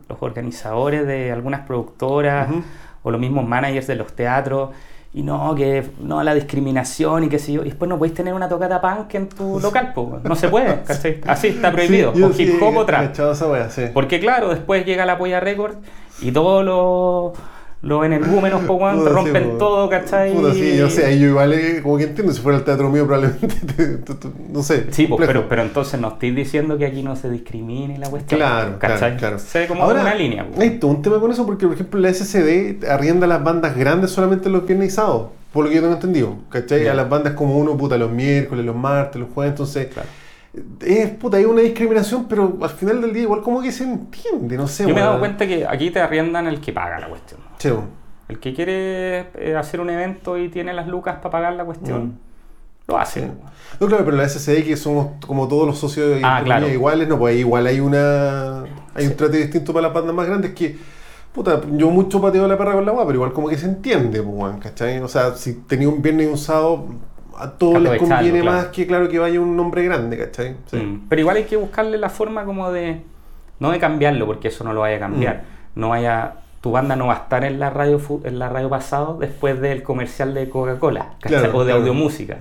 los 0.08 0.18
organizadores 0.20 1.06
de 1.06 1.30
algunas 1.30 1.60
productoras 1.66 2.50
Ujú. 2.50 2.62
o 3.04 3.10
los 3.12 3.20
mismos 3.20 3.46
managers 3.46 3.86
de 3.86 3.94
los 3.94 4.12
teatros. 4.12 4.70
Y 5.16 5.22
no, 5.22 5.54
que 5.54 5.84
no 6.00 6.20
la 6.24 6.34
discriminación 6.34 7.22
y 7.22 7.28
qué 7.28 7.38
sé 7.38 7.52
yo. 7.52 7.60
Y 7.62 7.66
después 7.66 7.88
no 7.88 7.96
podéis 7.98 8.14
tener 8.16 8.34
una 8.34 8.48
tocata 8.48 8.80
punk 8.80 9.14
en 9.14 9.28
tu 9.28 9.60
local, 9.62 9.92
pues. 9.94 10.24
No 10.24 10.34
se 10.34 10.48
puede, 10.48 10.82
¿cachai? 10.84 11.20
Así 11.28 11.46
está 11.46 11.70
prohibido. 11.70 12.12
Sí, 12.12 12.22
o 12.24 12.30
hip 12.36 12.60
hop 12.60 12.76
o 12.78 12.84
trap. 12.84 13.14
Porque 13.94 14.18
claro, 14.18 14.48
después 14.48 14.84
llega 14.84 15.06
la 15.06 15.16
Polla 15.16 15.38
Record 15.38 15.76
y 16.20 16.32
todos 16.32 16.64
los, 16.64 17.38
los 17.84 18.04
energúmenos, 18.04 18.64
po, 18.64 18.74
weón, 18.74 18.98
Puta, 18.98 19.10
sí, 19.10 19.14
rompen 19.14 19.50
po. 19.50 19.56
todo, 19.58 19.88
¿cachai? 19.90 20.32
Puta, 20.32 20.52
sí, 20.54 20.76
yo 20.76 20.88
sé, 20.90 21.06
ahí 21.06 21.20
yo 21.20 21.28
igual 21.28 21.52
eh, 21.52 21.80
como 21.82 21.98
que 21.98 22.04
entiendo, 22.04 22.32
si 22.32 22.40
fuera 22.40 22.58
el 22.58 22.64
teatro 22.64 22.88
mío 22.90 23.06
probablemente, 23.06 23.46
te- 23.76 23.96
te- 23.98 24.14
te- 24.14 24.28
no 24.50 24.62
sé. 24.62 24.86
Sí, 24.90 25.06
complejo. 25.06 25.32
pero, 25.32 25.48
pero 25.48 25.62
entonces 25.62 26.00
no 26.00 26.08
estoy 26.08 26.30
diciendo 26.30 26.76
que 26.78 26.86
aquí 26.86 27.02
no 27.02 27.14
se 27.14 27.30
discrimine 27.30 27.98
la 27.98 28.08
cuestión. 28.08 28.38
Claro, 28.40 28.78
claro, 28.78 28.94
¿cachai? 28.94 29.16
claro. 29.16 29.38
Sé 29.38 29.66
como 29.66 29.82
Ahora, 29.84 30.00
una 30.00 30.14
línea. 30.14 30.46
pues. 30.48 30.60
Hay 30.60 30.78
todo 30.78 30.90
un 30.90 31.02
tema 31.02 31.20
con 31.20 31.30
eso 31.30 31.44
porque, 31.46 31.66
por 31.66 31.74
ejemplo, 31.74 32.00
la 32.00 32.12
SCD 32.12 32.84
arrienda 32.90 33.26
a 33.26 33.28
las 33.28 33.44
bandas 33.44 33.76
grandes 33.76 34.10
solamente 34.10 34.48
los 34.48 34.66
viernes 34.66 34.88
y 34.88 34.90
sábados, 34.94 35.26
por 35.52 35.64
lo 35.64 35.70
que 35.70 35.76
yo 35.76 35.82
tengo 35.82 35.94
entendido, 35.94 36.36
¿cachai? 36.48 36.84
Ya. 36.84 36.92
A 36.92 36.94
las 36.94 37.08
bandas 37.08 37.34
como 37.34 37.58
uno, 37.58 37.76
puta, 37.76 37.96
los 37.98 38.10
miércoles, 38.10 38.64
los 38.64 38.74
martes, 38.76 39.20
los 39.20 39.30
jueves, 39.34 39.52
entonces... 39.52 39.86
Claro. 39.92 40.08
Es, 40.80 41.10
puta, 41.10 41.36
hay 41.38 41.44
una 41.44 41.62
discriminación, 41.62 42.26
pero 42.28 42.56
al 42.62 42.70
final 42.70 43.00
del 43.00 43.12
día 43.12 43.22
igual 43.22 43.42
como 43.42 43.60
que 43.60 43.72
se 43.72 43.84
entiende, 43.84 44.56
no 44.56 44.68
sé. 44.68 44.84
Yo 44.86 44.94
me 44.94 45.00
he 45.00 45.04
dado 45.04 45.18
cuenta 45.18 45.46
que 45.46 45.66
aquí 45.66 45.90
te 45.90 46.00
arriendan 46.00 46.46
el 46.46 46.60
que 46.60 46.72
paga 46.72 46.98
la 47.00 47.08
cuestión. 47.08 47.40
Sí. 47.58 47.70
El 48.28 48.38
que 48.38 48.54
quiere 48.54 49.30
eh, 49.34 49.56
hacer 49.58 49.80
un 49.80 49.90
evento 49.90 50.38
y 50.38 50.48
tiene 50.48 50.72
las 50.72 50.86
lucas 50.86 51.16
para 51.16 51.30
pagar 51.30 51.52
la 51.54 51.64
cuestión, 51.64 52.04
Mm. 52.06 52.18
lo 52.88 52.98
hace. 52.98 53.20
Sí. 53.22 53.26
No, 53.80 53.86
claro, 53.88 54.04
pero 54.04 54.16
la 54.16 54.24
SCD 54.28 54.62
que 54.64 54.76
somos 54.76 55.08
como 55.26 55.48
todos 55.48 55.66
los 55.66 55.78
socios 55.78 56.20
Ah, 56.22 56.40
claro. 56.44 56.68
iguales, 56.68 57.08
no, 57.08 57.18
pues 57.18 57.36
igual 57.36 57.66
hay 57.66 57.80
una 57.80 58.62
hay 58.94 59.06
un 59.08 59.16
trato 59.16 59.32
distinto 59.32 59.72
para 59.72 59.88
las 59.88 59.94
bandas 59.94 60.14
más 60.14 60.26
grandes 60.26 60.52
que 60.54 60.76
puta, 61.32 61.60
yo 61.72 61.90
mucho 61.90 62.20
pateo 62.22 62.46
la 62.46 62.56
perra 62.56 62.74
con 62.74 62.84
la 62.84 62.92
agua, 62.92 63.04
pero 63.06 63.16
igual 63.16 63.32
como 63.32 63.48
que 63.48 63.58
se 63.58 63.66
entiende, 63.66 64.22
pues, 64.22 64.54
¿cachai? 64.60 65.00
O 65.00 65.08
sea, 65.08 65.34
si 65.34 65.54
tenía 65.66 65.88
un 65.88 66.00
viernes 66.00 66.28
y 66.28 66.30
un 66.30 66.38
sábado, 66.38 66.86
a 67.38 67.52
todos 67.52 67.80
les 67.80 67.98
conviene 67.98 68.40
claro. 68.40 68.56
más 68.56 68.66
que 68.66 68.86
claro 68.86 69.08
que 69.08 69.18
vaya 69.18 69.40
un 69.40 69.56
nombre 69.56 69.82
grande, 69.84 70.16
¿cachai? 70.16 70.56
Sí. 70.66 70.76
Mm. 70.76 71.06
Pero 71.08 71.20
igual 71.20 71.36
hay 71.36 71.44
que 71.44 71.56
buscarle 71.56 71.98
la 71.98 72.08
forma 72.08 72.44
como 72.44 72.70
de, 72.72 73.00
no 73.60 73.70
de 73.70 73.78
cambiarlo, 73.78 74.26
porque 74.26 74.48
eso 74.48 74.64
no 74.64 74.72
lo 74.72 74.80
vaya 74.80 74.96
a 74.96 75.00
cambiar. 75.00 75.36
Mm. 75.36 75.80
No 75.80 75.88
vaya, 75.90 76.34
tu 76.60 76.70
banda 76.70 76.96
no 76.96 77.08
va 77.08 77.14
a 77.14 77.16
estar 77.18 77.44
en 77.44 77.58
la 77.58 77.70
radio 77.70 78.00
en 78.24 78.38
la 78.38 78.48
radio 78.48 78.68
pasado 78.68 79.18
después 79.18 79.60
del 79.60 79.82
comercial 79.82 80.32
de 80.34 80.48
Coca-Cola 80.48 81.14
¿cachai? 81.20 81.40
Claro, 81.40 81.56
o 81.56 81.60
de 81.60 81.66
claro. 81.66 81.80
audiomúsica. 81.80 82.38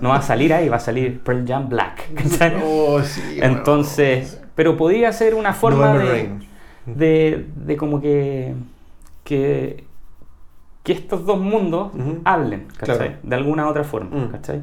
No 0.00 0.10
va 0.10 0.16
a 0.16 0.22
salir 0.22 0.52
ahí, 0.52 0.68
va 0.68 0.76
a 0.76 0.80
salir 0.80 1.20
Pearl 1.20 1.44
Jam 1.46 1.68
Black. 1.68 2.08
Oh, 2.62 3.00
sí. 3.02 3.38
Entonces, 3.40 4.40
pero 4.54 4.76
podría 4.76 5.12
ser 5.12 5.34
una 5.34 5.52
forma 5.52 5.98
de, 5.98 6.30
de, 6.86 7.46
de 7.56 7.76
como 7.76 8.00
que, 8.00 8.54
que, 9.24 9.84
que 10.84 10.92
estos 10.92 11.26
dos 11.26 11.40
mundos 11.40 11.90
hablen, 12.24 12.68
¿cachai? 12.76 12.96
Claro. 12.98 13.12
De 13.24 13.34
alguna 13.36 13.68
otra 13.68 13.82
forma, 13.82 14.10
Mm. 14.16 14.28
¿cachai? 14.30 14.60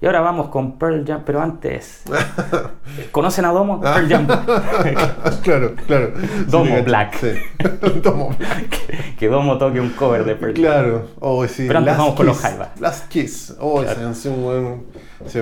Y 0.00 0.06
ahora 0.06 0.20
vamos 0.20 0.48
con 0.48 0.78
Pearl 0.78 1.04
Jam, 1.06 1.22
pero 1.24 1.40
antes, 1.40 2.02
¿conocen 3.12 3.44
a 3.46 3.52
Domo? 3.52 3.80
Ah. 3.84 3.94
Pearl 3.94 4.08
Jam. 4.08 4.26
claro, 5.42 5.74
claro. 5.86 6.12
Domo 6.46 6.76
Sí. 6.76 6.82
Black. 6.82 7.14
Sí. 7.16 8.00
Domo 8.02 8.30
Black. 8.38 8.68
que, 8.68 9.14
que 9.16 9.28
Domo 9.28 9.56
toque 9.58 9.80
un 9.80 9.90
cover 9.90 10.24
de 10.24 10.34
Pearl 10.36 10.52
Jam. 10.54 10.62
Claro. 10.62 11.08
Oh, 11.20 11.46
sí. 11.46 11.64
Pero 11.66 11.78
antes 11.78 11.92
Last 11.92 11.98
vamos 12.00 12.14
con 12.16 12.26
los 12.26 12.36
Kiss. 12.36 12.46
Jaivas. 12.46 12.80
Last 12.80 13.08
Kiss. 13.08 13.56
Oh, 13.60 13.80
esa 13.82 13.92
Claro. 13.94 14.06
canción, 14.08 14.44
weón. 14.44 14.82
Sí. 15.26 15.40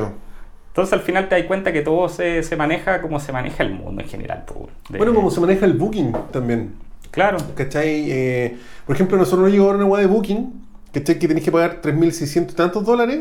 Entonces 0.68 0.92
al 0.94 1.00
final 1.00 1.28
te 1.28 1.34
das 1.36 1.44
cuenta 1.46 1.72
que 1.72 1.82
todo 1.82 2.08
se, 2.08 2.42
se 2.42 2.56
maneja 2.56 3.02
como 3.02 3.20
se 3.20 3.32
maneja 3.32 3.62
el 3.62 3.72
mundo 3.74 4.00
en 4.02 4.08
general. 4.08 4.44
po, 4.46 4.68
de- 4.88 4.98
Bueno, 4.98 5.12
como 5.14 5.30
se 5.30 5.40
maneja 5.40 5.66
el 5.66 5.74
booking 5.74 6.12
también. 6.30 6.74
Claro. 7.10 7.36
¿Cachai? 7.54 8.06
Eh, 8.10 8.58
por 8.92 8.96
ejemplo, 8.96 9.16
nosotros 9.16 9.40
nos 9.44 9.52
llegó 9.52 9.70
una 9.70 9.86
weá 9.86 10.02
de 10.02 10.06
booking, 10.06 10.52
¿cachai? 10.92 11.18
Que 11.18 11.26
tenés 11.26 11.42
que 11.42 11.50
pagar 11.50 11.80
3.600 11.80 12.50
y 12.50 12.54
tantos 12.54 12.84
dólares 12.84 13.20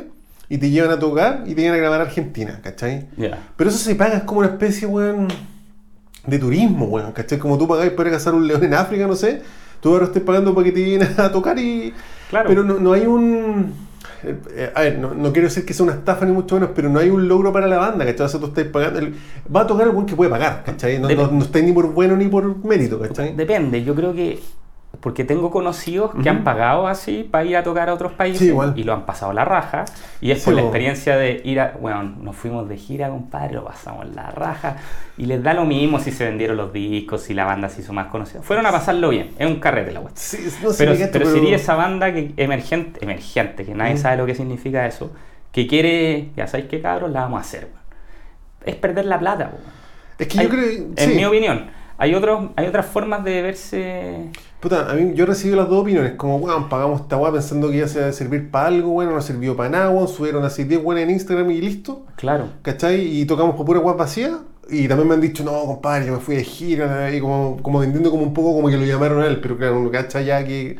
y 0.49 0.57
te 0.57 0.69
llevan 0.69 0.91
a 0.91 0.99
tocar 0.99 1.43
y 1.47 1.55
te 1.55 1.61
llevan 1.61 1.75
a 1.77 1.81
grabar 1.81 2.01
a 2.01 2.03
Argentina, 2.03 2.59
¿cachai? 2.61 3.07
Ya. 3.15 3.39
Pero 3.55 3.69
eso 3.69 3.79
se 3.79 3.95
paga, 3.95 4.17
es 4.17 4.23
como 4.23 4.39
una 4.41 4.49
especie, 4.49 4.85
weón. 4.85 5.29
de 6.27 6.37
turismo, 6.39 6.85
weón, 6.87 7.13
¿cachai? 7.13 7.39
Como 7.39 7.57
tú 7.57 7.67
pagáis 7.67 7.91
para 7.93 8.11
cazar 8.11 8.33
un 8.35 8.45
león 8.47 8.63
en 8.65 8.73
África, 8.73 9.07
no 9.07 9.15
sé, 9.15 9.41
tú 9.79 9.93
ahora 9.93 10.05
estás 10.05 10.21
pagando 10.23 10.53
para 10.53 10.65
que 10.65 10.71
te 10.73 10.83
vienen 10.83 11.07
a 11.17 11.31
tocar 11.31 11.57
y... 11.57 11.93
Claro. 12.29 12.49
Pero 12.49 12.63
no, 12.65 12.77
no 12.77 12.91
hay 12.93 13.05
un... 13.07 13.73
eh, 14.23 14.35
eh, 14.55 14.71
A 14.75 14.81
ver, 14.81 14.99
no, 14.99 15.13
no 15.13 15.31
quiero 15.31 15.47
decir 15.47 15.65
que 15.65 15.73
sea 15.73 15.85
una 15.85 15.93
estafa 15.95 16.25
ni 16.25 16.31
mucho 16.33 16.55
menos, 16.55 16.71
pero 16.75 16.89
no 16.89 16.99
hay 16.99 17.09
un 17.09 17.27
logro 17.29 17.51
para 17.53 17.67
la 17.67 17.77
banda, 17.77 18.05
¿cachai? 18.05 18.25
O 18.25 18.29
sea, 18.29 18.39
tú 18.41 18.47
estás 18.47 18.65
pagando... 18.65 18.99
el- 18.99 19.15
va 19.55 19.61
a 19.61 19.67
tocar 19.67 19.87
el 19.87 19.93
buen 19.93 20.05
que 20.05 20.15
puede 20.15 20.29
pagar, 20.29 20.63
¿cachai? 20.65 20.99
No, 20.99 21.07
no, 21.09 21.31
no 21.31 21.43
estáis 21.43 21.63
ni 21.65 21.71
por 21.71 21.87
bueno 21.93 22.15
ni 22.17 22.27
por 22.27 22.63
mérito, 22.65 22.99
¿cachai? 22.99 23.33
Depende, 23.35 23.83
yo 23.85 23.95
creo 23.95 24.13
que. 24.13 24.39
Porque 25.01 25.23
tengo 25.23 25.49
conocidos 25.49 26.11
que 26.21 26.29
han 26.29 26.43
pagado 26.43 26.87
así 26.87 27.27
para 27.29 27.43
ir 27.43 27.57
a 27.57 27.63
tocar 27.63 27.89
a 27.89 27.93
otros 27.95 28.11
países 28.13 28.39
Sí, 28.41 28.47
igual. 28.49 28.73
y 28.75 28.83
lo 28.83 28.93
han 28.93 29.05
pasado 29.07 29.33
la 29.33 29.43
raja. 29.43 29.85
Y 30.21 30.29
es 30.29 30.39
Sí, 30.39 30.45
por 30.45 30.53
la 30.53 30.61
experiencia 30.61 31.17
de 31.17 31.41
ir 31.43 31.59
a. 31.59 31.73
Bueno, 31.81 32.03
nos 32.03 32.35
fuimos 32.35 32.69
de 32.69 32.77
gira, 32.77 33.09
compadre, 33.09 33.55
lo 33.55 33.65
pasamos 33.65 34.05
la 34.13 34.29
raja. 34.29 34.77
Y 35.17 35.25
les 35.25 35.41
da 35.41 35.53
lo 35.55 35.65
mismo 35.65 35.99
si 35.99 36.11
se 36.11 36.25
vendieron 36.25 36.55
los 36.55 36.71
discos, 36.71 37.23
si 37.23 37.33
la 37.33 37.45
banda 37.45 37.67
se 37.67 37.81
hizo 37.81 37.93
más 37.93 38.07
conocida. 38.07 38.43
Fueron 38.43 38.65
a 38.67 38.71
pasarlo 38.71 39.09
bien, 39.09 39.31
es 39.39 39.47
un 39.47 39.59
carrete 39.59 39.91
la 39.91 40.01
cuestión. 40.01 40.43
Sí, 40.43 40.57
no 40.63 40.71
sé, 40.71 40.85
Pero, 40.85 40.95
cacho, 40.97 41.09
pero 41.11 41.25
sería 41.31 41.55
esa 41.55 41.73
banda 41.75 42.13
que 42.13 42.33
emergente, 42.37 43.03
emergente, 43.03 43.65
que 43.65 43.73
nadie 43.73 43.95
Mm. 43.95 43.97
sabe 43.97 44.17
lo 44.17 44.25
que 44.27 44.35
significa 44.35 44.85
eso, 44.85 45.11
que 45.51 45.65
quiere, 45.65 46.29
ya 46.37 46.45
sabéis 46.45 46.69
qué 46.69 46.79
cabros, 46.79 47.09
la 47.11 47.21
vamos 47.21 47.39
a 47.39 47.41
hacer. 47.41 47.69
Es 48.65 48.75
perder 48.75 49.05
la 49.05 49.17
plata. 49.19 49.45
weón. 49.51 49.63
Es 50.19 50.27
que 50.27 50.39
Hay- 50.39 50.45
yo 50.45 50.51
creo... 50.51 50.85
En 50.95 51.15
mi 51.15 51.25
opinión, 51.25 51.65
hay, 51.97 52.13
otros, 52.13 52.51
hay 52.55 52.67
otras 52.67 52.85
formas 52.85 53.23
de 53.23 53.41
verse... 53.41 54.29
Puta, 54.61 54.91
a 54.91 54.93
mí 54.93 55.13
yo 55.15 55.25
recibí 55.25 55.55
las 55.55 55.67
dos 55.67 55.81
opiniones, 55.81 56.13
como, 56.13 56.37
weón, 56.37 56.69
pagamos 56.69 57.01
esta 57.01 57.17
weá 57.17 57.31
pensando 57.31 57.69
que 57.69 57.77
iba 57.77 57.85
a 57.87 58.11
servir 58.11 58.51
para 58.51 58.67
algo, 58.67 58.91
bueno, 58.91 59.11
no 59.11 59.21
sirvió 59.21 59.55
para 59.55 59.69
nada, 59.69 59.89
weón, 59.89 60.07
subieron 60.07 60.43
así 60.45 60.63
10 60.65 60.83
weones 60.83 61.05
en 61.05 61.09
Instagram 61.11 61.49
y 61.51 61.61
listo, 61.61 62.05
Claro. 62.15 62.45
¿cachai? 62.61 63.01
Y 63.21 63.25
tocamos 63.25 63.55
por 63.55 63.65
pura 63.65 63.79
weá 63.79 63.95
vacía, 63.95 64.37
y 64.69 64.87
también 64.87 65.07
me 65.09 65.15
han 65.15 65.21
dicho, 65.21 65.43
no, 65.43 65.51
compadre, 65.65 66.05
yo 66.05 66.13
me 66.13 66.19
fui 66.19 66.35
de 66.35 66.43
gira, 66.43 67.11
y 67.13 67.19
como, 67.19 67.57
como 67.63 67.79
vendiendo 67.79 68.11
como 68.11 68.21
un 68.23 68.33
poco 68.35 68.53
como 68.53 68.69
que 68.69 68.77
lo 68.77 68.85
llamaron 68.85 69.23
a 69.23 69.25
él, 69.27 69.39
pero 69.41 69.57
claro, 69.57 69.79
uno 69.79 69.89
cacha 69.89 70.21
ya 70.21 70.45
que 70.45 70.77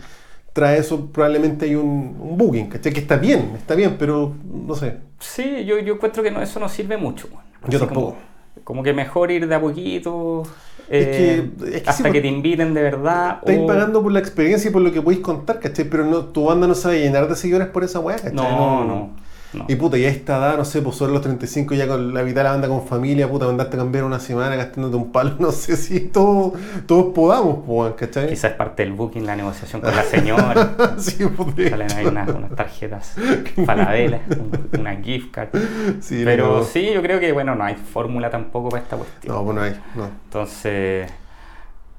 trae 0.54 0.78
eso, 0.78 1.08
probablemente 1.08 1.66
hay 1.66 1.76
un, 1.76 2.16
un 2.20 2.38
booking, 2.38 2.68
¿cachai? 2.68 2.94
Que 2.94 3.00
está 3.00 3.16
bien, 3.18 3.54
está 3.58 3.74
bien, 3.74 3.96
pero 3.98 4.36
no 4.46 4.76
sé. 4.76 4.98
Sí, 5.20 5.66
yo, 5.66 5.80
yo 5.80 5.96
encuentro 5.96 6.22
que 6.22 6.30
no, 6.30 6.40
eso 6.42 6.60
no 6.60 6.70
sirve 6.70 6.98
mucho. 6.98 7.28
weón. 7.32 7.44
Yo 7.68 7.80
tampoco. 7.80 8.12
Como, 8.12 8.64
como 8.64 8.84
que 8.84 8.94
mejor 8.94 9.32
ir 9.32 9.48
de 9.48 9.56
a 9.56 9.62
poquito, 9.62 10.44
Es 10.92 11.08
eh, 11.08 11.50
que- 11.60 11.66
es 11.78 11.82
que 11.84 11.90
hasta 11.90 12.04
sí, 12.06 12.12
que 12.12 12.22
te 12.22 12.28
inviten 12.28 12.74
de 12.74 12.82
verdad. 12.82 13.38
Estáis 13.40 13.60
o- 13.60 13.68
pagando 13.68 14.04
por 14.04 14.12
la 14.12 14.20
experiencia 14.20 14.70
y 14.70 14.74
por 14.74 14.82
lo 14.82 14.92
que 14.92 15.02
podéis 15.02 15.22
contar, 15.22 15.60
¿cachai? 15.60 15.86
Pero 15.86 16.06
no, 16.06 16.26
tu 16.26 16.46
banda 16.46 16.68
no 16.68 16.76
sabe 16.76 17.00
llenar 17.00 17.28
de 17.30 17.36
seguidores 17.36 17.70
por 17.70 17.84
esa 17.84 18.00
weá, 18.00 18.18
¿cachai? 18.18 18.34
No, 18.34 18.44
no, 18.44 18.86
no. 18.86 19.21
Y 19.68 19.76
puta, 19.76 19.98
ya 19.98 20.08
a 20.08 20.12
esta 20.12 20.38
edad, 20.38 20.58
no 20.58 20.64
sé, 20.66 20.82
pues 20.82 20.96
sobre 20.96 21.12
los 21.12 21.22
35 21.22 21.74
ya 21.76 21.88
con 21.88 22.14
la 22.14 22.24
mitad 22.24 22.38
de 22.38 22.44
la 22.46 22.52
banda 22.52 22.68
con 22.70 22.86
familia, 22.88 23.30
puta, 23.30 23.46
mandarte 23.46 23.76
a 23.76 23.80
cambiar 23.80 24.06
una 24.06 24.20
semana 24.20 24.56
gastándote 24.56 24.96
un 24.96 25.12
palo, 25.12 25.36
no 25.40 25.52
sé 25.52 25.76
si 25.76 26.00
todos, 26.00 26.54
todos 26.86 27.14
podamos, 27.14 27.60
pues, 27.66 27.94
¿cachai? 27.96 28.30
Quizás 28.30 28.52
es 28.52 28.58
parte 28.58 28.84
del 28.84 28.94
booking, 28.94 29.26
la 29.26 29.36
negociación 29.36 29.82
con 29.82 29.96
la 29.96 30.04
señora. 30.04 30.76
sí, 30.98 31.26
pues, 31.26 31.70
Salen 31.70 31.92
ahí 31.92 32.06
unas, 32.06 32.30
unas 32.30 32.56
tarjetas 32.56 33.16
Falabella, 33.66 34.22
un- 34.30 34.80
una 34.80 34.96
gift 34.96 35.32
card. 35.32 35.50
Sí, 36.00 36.22
Pero 36.24 36.60
no. 36.60 36.64
sí, 36.64 36.90
yo 36.94 37.02
creo 37.02 37.20
que 37.20 37.32
bueno, 37.34 37.54
no 37.56 37.64
hay 37.66 37.76
fórmula 37.76 38.30
tampoco 38.30 38.70
para 38.70 38.84
esta 38.84 38.96
cuestión. 38.98 39.36
No, 39.36 39.44
pues 39.44 39.56
no 39.56 39.62
hay, 39.64 39.74
no. 39.96 40.06
Entonces, 40.26 41.12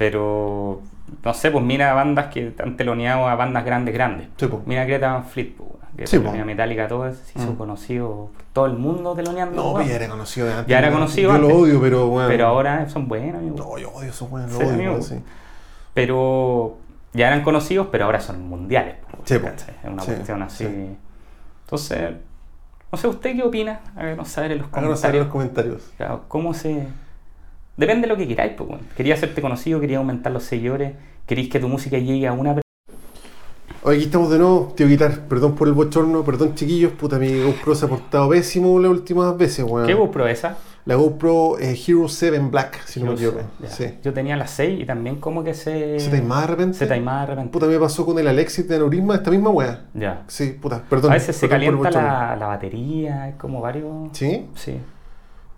pero 0.03 0.81
no 1.25 1.33
sé, 1.35 1.53
pues 1.53 1.63
mira 1.65 1.95
bandas 1.95 2.27
que 2.27 2.53
han 2.61 2.77
teloneado 2.77 3.29
a 3.29 3.37
bandas 3.37 3.65
grandes, 3.65 3.95
grandes. 3.95 4.27
Sí, 4.37 4.47
pues. 4.49 4.63
Mira 4.67 4.85
Greta 4.85 5.13
Van 5.13 5.25
Fleet, 5.25 5.55
pues, 5.57 5.69
que 5.97 6.07
Sí, 6.09 6.19
pues. 6.19 6.45
Metallica, 6.45 6.89
todo 6.89 7.07
eso, 7.07 7.23
se 7.25 7.39
hizo 7.39 7.53
Mm. 7.53 7.57
conocido 7.57 8.31
por 8.35 8.43
todo 8.53 8.67
el 8.67 8.73
mundo 8.73 9.15
teloneando. 9.15 9.63
No, 9.63 9.73
pues 9.75 9.87
ya 9.89 9.95
era 9.95 10.09
conocido 10.09 10.47
de 10.49 10.53
antes. 10.55 10.67
Ya 10.67 10.79
era 10.81 10.91
conocido 10.91 11.29
Yo 11.31 11.37
antes. 11.37 11.51
lo 11.51 11.57
odio, 11.57 11.81
pero 11.81 12.09
bueno. 12.09 12.29
Pero 12.29 12.47
ahora 12.49 12.89
son 12.89 13.07
buenos, 13.07 13.37
amigo. 13.37 13.57
No, 13.59 13.79
yo 13.79 13.91
odio 13.93 14.09
esos 14.11 14.29
weones, 14.29 14.53
lo 14.53 14.59
Sí, 14.59 14.65
odio, 14.67 15.03
sí. 15.03 15.21
Pero 15.95 16.79
ya 17.13 17.29
eran 17.29 17.43
conocidos, 17.43 17.87
pero 17.93 18.07
ahora 18.07 18.19
son 18.21 18.49
mundiales. 18.49 18.97
pues, 19.11 19.29
Sí. 19.29 19.39
¿cachai? 19.39 19.75
Es 19.85 19.89
una 19.91 20.03
cuestión 20.05 20.43
así. 20.43 20.65
sí. 20.67 20.97
Entonces, 21.65 22.11
no 22.91 22.99
sé, 22.99 23.07
¿usted 23.09 23.37
qué 23.37 23.43
opina? 23.45 23.81
Háganos 23.95 24.29
saber 24.29 24.53
en 24.53 24.59
los 24.59 24.69
Háganos 24.73 24.99
saber 25.01 25.23
en 25.23 25.29
comentarios. 25.29 25.75
los 25.77 25.87
comentarios. 25.87 25.97
Claro, 25.97 26.25
¿Cómo 26.29 26.53
se...? 26.55 26.89
Depende 27.77 28.03
de 28.03 28.09
lo 28.09 28.17
que 28.17 28.29
queráis, 28.29 28.53
pues, 28.57 28.69
bueno. 28.69 28.85
Quería 28.97 29.15
hacerte 29.15 29.41
conocido, 29.41 29.81
quería 29.81 29.99
aumentar 29.99 30.33
los 30.33 30.45
seguidores, 30.45 30.95
queréis 31.27 31.49
que 31.49 31.59
tu 31.59 31.69
música 31.69 31.99
llegue 31.99 32.27
a 32.27 32.33
una 32.33 32.61
Hoy 33.85 33.97
aquí 33.97 34.05
estamos 34.05 34.31
de 34.31 34.39
nuevo, 34.39 34.73
tío 34.77 34.87
Guitar, 34.87 35.23
perdón 35.23 35.57
por 35.57 35.67
el 35.67 35.75
bochorno, 35.75 36.23
perdón 36.23 36.55
chiquillos, 36.55 36.93
puta 36.93 37.19
mi 37.19 37.43
GoPro 37.43 37.75
se 37.75 37.87
ha 37.87 37.89
portado 37.89 38.31
pésimo 38.31 38.79
las 38.79 38.93
últimas 38.93 39.37
veces, 39.37 39.65
weón. 39.69 39.89
¿Qué 39.89 39.95
GoPro 39.95 40.29
esa? 40.29 40.57
La 40.85 40.95
GoPro 40.95 41.59
eh, 41.59 41.77
Hero 41.77 42.07
7 42.07 42.39
Black, 42.49 42.85
si 42.85 43.01
no 43.01 43.07
me 43.07 43.15
equivoco. 43.15 43.41
Sí. 43.67 43.99
Yo 44.05 44.13
tenía 44.13 44.37
las 44.37 44.53
6 44.53 44.83
y 44.83 44.87
también 44.87 45.17
como 45.17 45.43
que 45.43 45.53
se... 45.55 45.99
¿Se 45.99 46.11
taimaba 46.11 46.43
de 46.43 46.47
repente? 46.47 46.79
Se 46.79 46.87
taimaba 46.87 47.23
de 47.23 47.27
repente. 47.27 47.51
Puta, 47.51 47.67
me 47.67 47.79
pasó 47.81 48.07
con 48.07 48.17
el 48.21 48.29
Alexis 48.29 48.69
de 48.69 48.77
Aneurisma, 48.77 49.17
esta 49.17 49.33
misma 49.33 49.51
weá. 49.51 49.87
Ya. 49.95 50.23
Sí, 50.29 50.57
puta, 50.61 50.85
perdón. 50.89 51.11
a 51.11 51.15
veces 51.15 51.35
se 51.35 51.49
perdón 51.49 51.83
calienta 51.83 51.91
la, 51.91 52.37
la 52.37 52.47
batería, 52.47 53.25
hay 53.25 53.33
como 53.33 53.61
varios... 53.61 54.11
¿Sí? 54.13 54.47
Sí. 54.55 54.79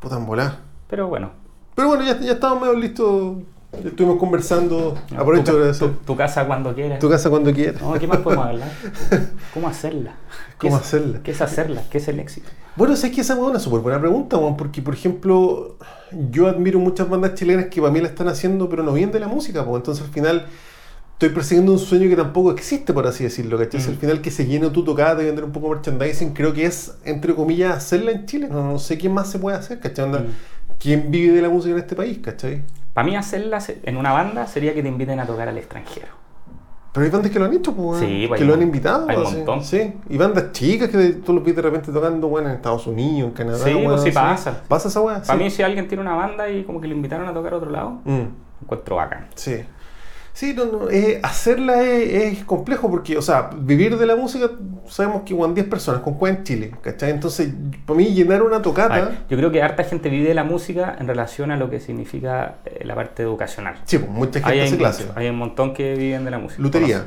Puta, 0.01 0.17
en 0.17 0.25
volá. 0.25 0.61
Pero 0.89 1.09
bueno. 1.09 1.44
Pero 1.75 1.89
bueno, 1.89 2.05
ya, 2.05 2.19
ya 2.21 2.33
estábamos 2.33 2.63
medio 2.67 2.79
listos. 2.79 3.37
Estuvimos 3.85 4.19
conversando. 4.19 4.97
Aprovecho 5.17 5.53
tu, 5.57 5.63
hacer 5.65 5.89
tu, 5.89 5.95
tu 6.05 6.17
casa 6.17 6.47
cuando 6.47 6.73
quieras. 6.75 7.01
tu 7.01 7.11
casa 7.11 7.29
cuando 7.29 7.53
quieras. 7.53 7.83
No, 7.83 7.93
¿Qué 7.95 8.07
más 8.07 8.19
podemos 8.19 8.47
hablar? 8.47 8.69
¿Cómo 9.55 9.67
hacerla? 9.67 10.15
¿Qué 10.61 10.69
¿Cómo 10.69 10.77
es- 10.77 10.83
hacerla? 10.83 11.21
¿Qué 11.25 11.31
es 11.33 11.41
hacerla? 11.41 11.83
¿Qué 11.91 11.99
es 11.99 12.07
el 12.07 12.21
éxito? 12.21 12.49
Bueno, 12.77 12.95
sabes 12.95 13.15
que 13.17 13.21
esa 13.23 13.35
es 13.35 13.41
una 13.41 13.59
súper 13.59 13.81
buena 13.81 14.01
pregunta, 14.01 14.37
weón, 14.37 14.57
porque 14.57 14.81
por 14.83 14.95
ejemplo, 14.95 15.77
yo 16.31 16.47
admiro 16.49 16.79
muchas 16.79 17.09
bandas 17.09 17.35
chilenas 17.35 17.67
que 17.67 17.81
para 17.81 17.93
mí 17.93 18.01
la 18.01 18.09
están 18.09 18.29
haciendo, 18.29 18.69
pero 18.69 18.83
no 18.85 18.93
vienen 18.93 19.13
de 19.13 19.21
la 19.21 19.29
música, 19.29 19.65
pues 19.65 19.77
entonces 19.77 20.05
al 20.05 20.11
final 20.13 20.47
estoy 21.13 21.29
persiguiendo 21.31 21.71
un 21.73 21.79
sueño 21.79 22.09
que 22.09 22.17
tampoco 22.17 22.51
existe, 22.53 22.93
por 22.93 23.07
así 23.07 23.23
decirlo, 23.25 23.59
¿cachai? 23.59 23.81
Mm. 23.81 23.89
Al 23.91 23.97
final 23.97 24.21
que 24.21 24.31
se 24.33 24.47
llene 24.47 24.71
tu 24.71 24.85
tocada 24.85 25.15
de 25.17 25.25
vender 25.25 25.45
un 25.45 25.53
poco 25.53 25.69
de 25.69 25.75
merchandising, 25.77 26.33
creo 26.35 26.53
que 26.53 26.67
es, 26.67 26.95
entre 27.05 27.35
comillas, 27.35 27.77
hacerla 27.77 28.11
en 28.13 28.27
Chile. 28.27 28.49
No, 28.51 28.65
no 28.73 28.79
sé 28.81 28.99
quién 28.99 29.13
más 29.15 29.31
se 29.31 29.39
puede 29.39 29.57
hacer, 29.57 29.79
¿cachai? 29.81 30.05
Onda, 30.05 30.21
Mm. 30.21 30.27
¿Quién 30.79 31.11
vive 31.11 31.35
de 31.35 31.43
la 31.43 31.49
música 31.49 31.73
en 31.75 31.81
este 31.81 31.95
país, 31.97 32.19
cachai? 32.19 32.63
Para 32.93 33.07
mí 33.07 33.17
hacerla 33.17 33.59
en 33.83 33.97
una 33.97 34.13
banda 34.13 34.47
sería 34.47 34.75
que 34.75 34.83
te 34.83 34.89
inviten 34.89 35.19
a 35.21 35.27
tocar 35.27 35.49
al 35.49 35.59
extranjero. 35.59 36.09
Pero 36.93 37.07
hay 37.07 37.11
bandas 37.11 37.33
que 37.33 37.39
lo 37.41 37.47
han 37.47 37.53
hecho, 37.53 37.75
pues, 37.75 37.99
Sí, 38.01 38.27
pues, 38.29 38.41
que 38.41 38.47
lo 38.47 38.55
han 38.55 38.63
invitado. 38.63 39.09
hay 39.09 39.17
un 39.17 39.23
montón. 39.25 39.65
Sí, 39.65 39.95
y 40.09 40.17
bandas 40.17 40.53
chicas 40.53 40.91
que 40.91 41.09
tú 41.15 41.33
los 41.33 41.43
ves 41.45 41.57
de 41.57 41.63
repente 41.63 41.91
tocando, 41.91 42.29
bueno, 42.29 42.49
en 42.51 42.55
Estados 42.55 42.87
Unidos, 42.87 43.31
en 43.31 43.35
Canadá. 43.35 43.59
Sí, 43.65 43.75
pues 43.85 44.03
sí 44.03 44.13
pasa. 44.13 44.63
Pasa 44.69 44.87
esa 44.89 45.01
weá. 45.01 45.21
Para 45.23 45.37
sí. 45.39 45.43
mí 45.45 45.51
si 45.51 45.63
alguien 45.65 45.89
tiene 45.89 46.03
una 46.03 46.15
banda 46.15 46.49
y 46.49 46.63
como 46.63 46.81
que 46.81 46.87
lo 46.87 46.95
invitaron 46.95 47.27
a 47.27 47.35
tocar 47.35 47.55
a 47.55 47.57
otro 47.57 47.71
lado, 47.71 47.99
Mm. 48.05 48.27
encuentro 48.63 48.95
bacán. 48.97 49.27
Sí. 49.35 49.57
Sí, 50.35 50.53
no, 50.53 50.65
no, 50.65 50.91
eh, 50.91 51.21
hacerla 51.23 51.85
es, 51.85 52.39
es 52.39 52.45
complejo 52.45 52.91
porque, 52.91 53.17
o 53.17 53.23
sea, 53.23 53.51
vivir 53.57 53.97
de 53.97 54.05
la 54.05 54.17
música, 54.17 54.51
sabemos 54.89 55.23
que 55.23 55.33
van 55.33 55.55
10 55.55 55.69
personas, 55.69 56.03
con 56.03 56.15
cuál 56.15 56.39
en 56.39 56.43
Chile, 56.43 56.73
¿cachai? 56.83 57.13
Entonces, 57.13 57.53
para 57.87 57.97
mí 57.97 58.07
llenar 58.07 58.43
una 58.43 58.61
tocata, 58.61 59.13
yo 59.31 59.37
creo 59.37 59.53
que 59.53 59.63
harta 59.63 59.85
gente 59.85 60.09
vive 60.09 60.27
de 60.27 60.35
la 60.35 60.43
música 60.43 60.97
en 60.99 61.07
relación 61.07 61.53
a 61.53 61.57
lo 61.57 61.71
que 61.71 61.79
significa 61.79 62.57
eh, 62.65 62.85
la 62.85 62.97
parte 62.97 63.23
educacional. 63.23 63.77
sí, 63.85 63.99
pues 63.99 64.11
mucha 64.11 64.41
gente 64.41 64.51
hay, 64.51 64.61
hace 64.67 64.77
clase. 64.77 65.07
hay 65.15 65.29
un 65.29 65.37
montón 65.37 65.73
que 65.73 65.95
viven 65.95 66.25
de 66.25 66.33
la 66.33 66.41
música. 66.41 66.61
Lutería. 66.61 67.05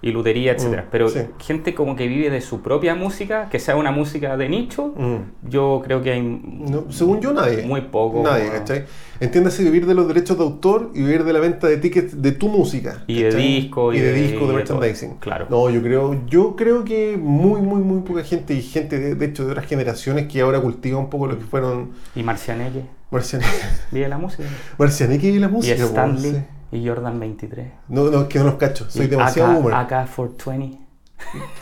Y 0.00 0.12
lutería, 0.12 0.52
etcétera. 0.52 0.82
Mm, 0.82 0.88
Pero 0.92 1.08
sí. 1.08 1.20
gente 1.40 1.74
como 1.74 1.96
que 1.96 2.06
vive 2.06 2.30
de 2.30 2.40
su 2.40 2.60
propia 2.62 2.94
música, 2.94 3.48
que 3.50 3.58
sea 3.58 3.74
una 3.74 3.90
música 3.90 4.36
de 4.36 4.48
nicho, 4.48 4.94
Mm. 4.96 5.48
yo 5.50 5.82
creo 5.84 6.02
que 6.02 6.12
hay 6.12 6.22
No, 6.22 6.84
según 6.92 7.20
yo, 7.20 7.32
nadie. 7.32 7.64
muy 7.66 7.80
poco. 7.80 8.22
Nadie, 8.22 8.48
¿cachai? 8.48 8.84
Entiéndase 9.18 9.64
vivir 9.64 9.86
de 9.86 9.94
los 9.94 10.06
derechos 10.06 10.38
de 10.38 10.44
autor 10.44 10.92
y 10.94 11.00
vivir 11.02 11.24
de 11.24 11.32
la 11.32 11.40
venta 11.40 11.66
de 11.66 11.78
tickets 11.78 12.22
de 12.22 12.30
tu 12.30 12.48
música. 12.48 13.02
Y 13.08 13.22
de 13.22 13.34
disco, 13.34 13.92
Y, 13.92 13.96
y 13.96 14.00
de, 14.00 14.12
de- 14.12 14.22
disco, 14.22 14.38
de 14.40 14.44
y 14.44 14.46
de 14.48 14.52
merchandising. 14.54 15.08
todo, 15.10 15.18
claro. 15.20 15.46
No, 15.50 15.68
yo 15.68 15.82
creo, 15.82 16.20
yo 16.28 16.54
creo 16.54 16.84
que 16.84 17.16
muy, 17.20 17.60
muy, 17.60 17.80
muy 17.82 18.02
poca 18.02 18.22
gente, 18.22 18.54
y 18.54 18.62
gente 18.62 19.00
de, 19.00 19.16
de 19.16 19.26
hecho 19.26 19.44
de 19.46 19.50
otras 19.50 19.66
generaciones 19.66 20.28
que 20.28 20.40
ahora 20.42 20.60
cultiva 20.60 20.98
un 21.00 21.10
poco 21.10 21.26
lo 21.26 21.36
que 21.36 21.44
fueron 21.44 21.90
Y 22.14 22.22
Marcianeque 22.22 22.82
Marcianeque, 23.10 23.50
vive 23.90 24.06
la 24.08 24.18
música. 24.18 24.44
Marcianeque 24.78 25.28
y 25.28 25.38
la 25.40 25.46
y 25.48 25.50
música. 25.50 25.74
pues, 25.76 25.88
Stanley 25.88 26.30
sí. 26.32 26.38
Y 26.72 26.86
Jordan 26.86 27.18
23. 27.20 27.66
No, 27.88 28.10
no, 28.10 28.28
que 28.28 28.38
no 28.38 28.44
los 28.46 28.54
cacho, 28.54 28.88
soy 28.90 29.06
Y 29.06 29.08
demasiado 29.08 29.52
AK, 29.52 29.56
boomer. 29.62 29.74
AK420. 29.74 30.78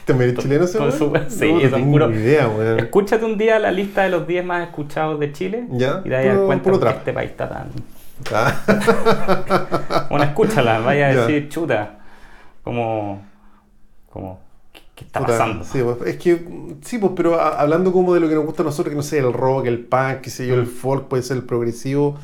¿También 0.04 0.30
eres 0.30 0.42
chileno 0.42 0.64
ese 0.66 0.78
No, 0.78 0.90
sí, 0.92 1.06
no 1.52 1.70
son 1.70 1.90
ni 2.12 2.16
idea, 2.18 2.46
weón. 2.48 2.78
Escúchate 2.78 3.24
un 3.24 3.38
día 3.38 3.58
la 3.58 3.72
lista 3.72 4.02
de 4.02 4.10
los 4.10 4.26
10 4.26 4.44
más 4.44 4.68
escuchados 4.68 5.18
de 5.18 5.32
Chile 5.32 5.66
Ya, 5.70 6.00
y 6.04 6.08
te 6.08 6.10
vas 6.10 6.20
a 6.20 6.26
dar 6.28 6.34
puro- 6.36 6.46
cuenta 6.46 6.78
trap. 6.80 6.96
este 6.98 7.12
país 7.12 7.30
está 7.30 7.48
tan... 7.48 7.68
Ah, 8.34 10.06
Bueno, 10.10 10.24
escúchala, 10.24 10.80
vaya 10.80 11.06
a 11.08 11.14
decir, 11.14 11.48
chuta, 11.48 11.98
como... 12.62 13.22
como 14.10 14.40
¿qué, 14.94 15.04
está 15.04 15.20
puta, 15.20 15.32
pasando? 15.32 15.64
Sí, 15.64 15.80
pues, 15.82 15.96
es 16.14 16.16
que, 16.22 16.74
sí, 16.82 16.98
pues, 16.98 17.12
pero 17.16 17.40
a- 17.40 17.60
hablando 17.60 17.92
como 17.92 18.12
de 18.14 18.20
lo 18.20 18.28
que 18.28 18.34
nos 18.34 18.44
gusta 18.44 18.62
a 18.62 18.66
nosotros, 18.66 18.90
que 18.90 18.96
no 18.96 19.02
sé, 19.02 19.18
el 19.18 19.32
rock, 19.32 19.66
el 19.66 19.80
punk, 19.80 20.20
qué 20.22 20.30
sé 20.30 20.46
yo, 20.46 20.56
Mm. 20.56 20.60
el 20.60 20.66
folk, 20.66 21.08
puede 21.08 21.22
ser 21.22 21.38
el 21.38 21.44
progresivo. 21.44 22.16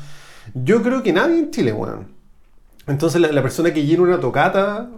Yo 0.53 0.81
creo 0.83 1.01
que 1.03 1.13
nadie 1.13 1.39
en 1.39 1.51
Chile, 1.51 1.73
weón. 1.73 2.07
Entonces 2.87 3.21
la, 3.21 3.31
la 3.31 3.41
persona 3.41 3.73
que 3.73 3.85
llena 3.85 4.03
una 4.03 4.19
tocata, 4.19 4.89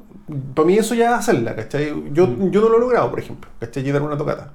para 0.56 0.66
mí 0.66 0.78
eso 0.78 0.96
ya 0.96 1.12
es 1.12 1.20
hacerla, 1.20 1.56
¿cachai? 1.56 1.94
Yo, 2.12 2.28
Mm. 2.28 2.50
yo 2.52 2.62
no 2.62 2.70
lo 2.70 2.78
he 2.78 2.80
logrado, 2.80 3.10
por 3.12 3.20
ejemplo, 3.20 3.50
¿cachai? 3.60 3.84
Llenar 3.84 4.02
una 4.02 4.18
tocata. 4.18 4.52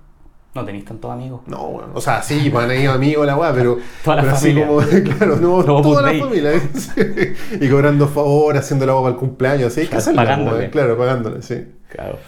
No 0.52 0.64
tenéis 0.64 0.84
tantos 0.84 1.08
amigos. 1.12 1.42
No, 1.46 1.62
weón. 1.68 1.90
O 1.94 2.00
sea, 2.00 2.22
sí, 2.22 2.50
van 2.50 2.68
a 2.70 2.74
ir 2.74 2.88
amigos 2.88 3.24
la 3.24 3.36
weá, 3.36 3.52
pero. 3.54 3.78
Toda 4.04 4.16
la 4.16 4.22
pero 4.22 4.34
así 4.34 4.48
familia. 4.52 4.66
como, 4.66 4.80
claro, 5.16 5.36
no, 5.36 5.82
toda 5.82 6.02
la 6.12 6.18
familia. 6.18 6.50
sí. 6.74 7.34
Y 7.60 7.68
cobrando 7.70 8.08
favor, 8.08 8.56
haciendo 8.56 8.84
la 8.84 8.94
para 8.96 9.08
el 9.10 9.14
cumpleaños, 9.16 9.68
así. 9.68 9.82
Claro, 9.82 9.98
hacerlo, 9.98 10.16
pagándole. 10.22 10.58
weón. 10.58 10.70
Claro, 10.72 10.98
pagándole, 10.98 11.42
sí. 11.42 11.66
Claro. 11.88 12.18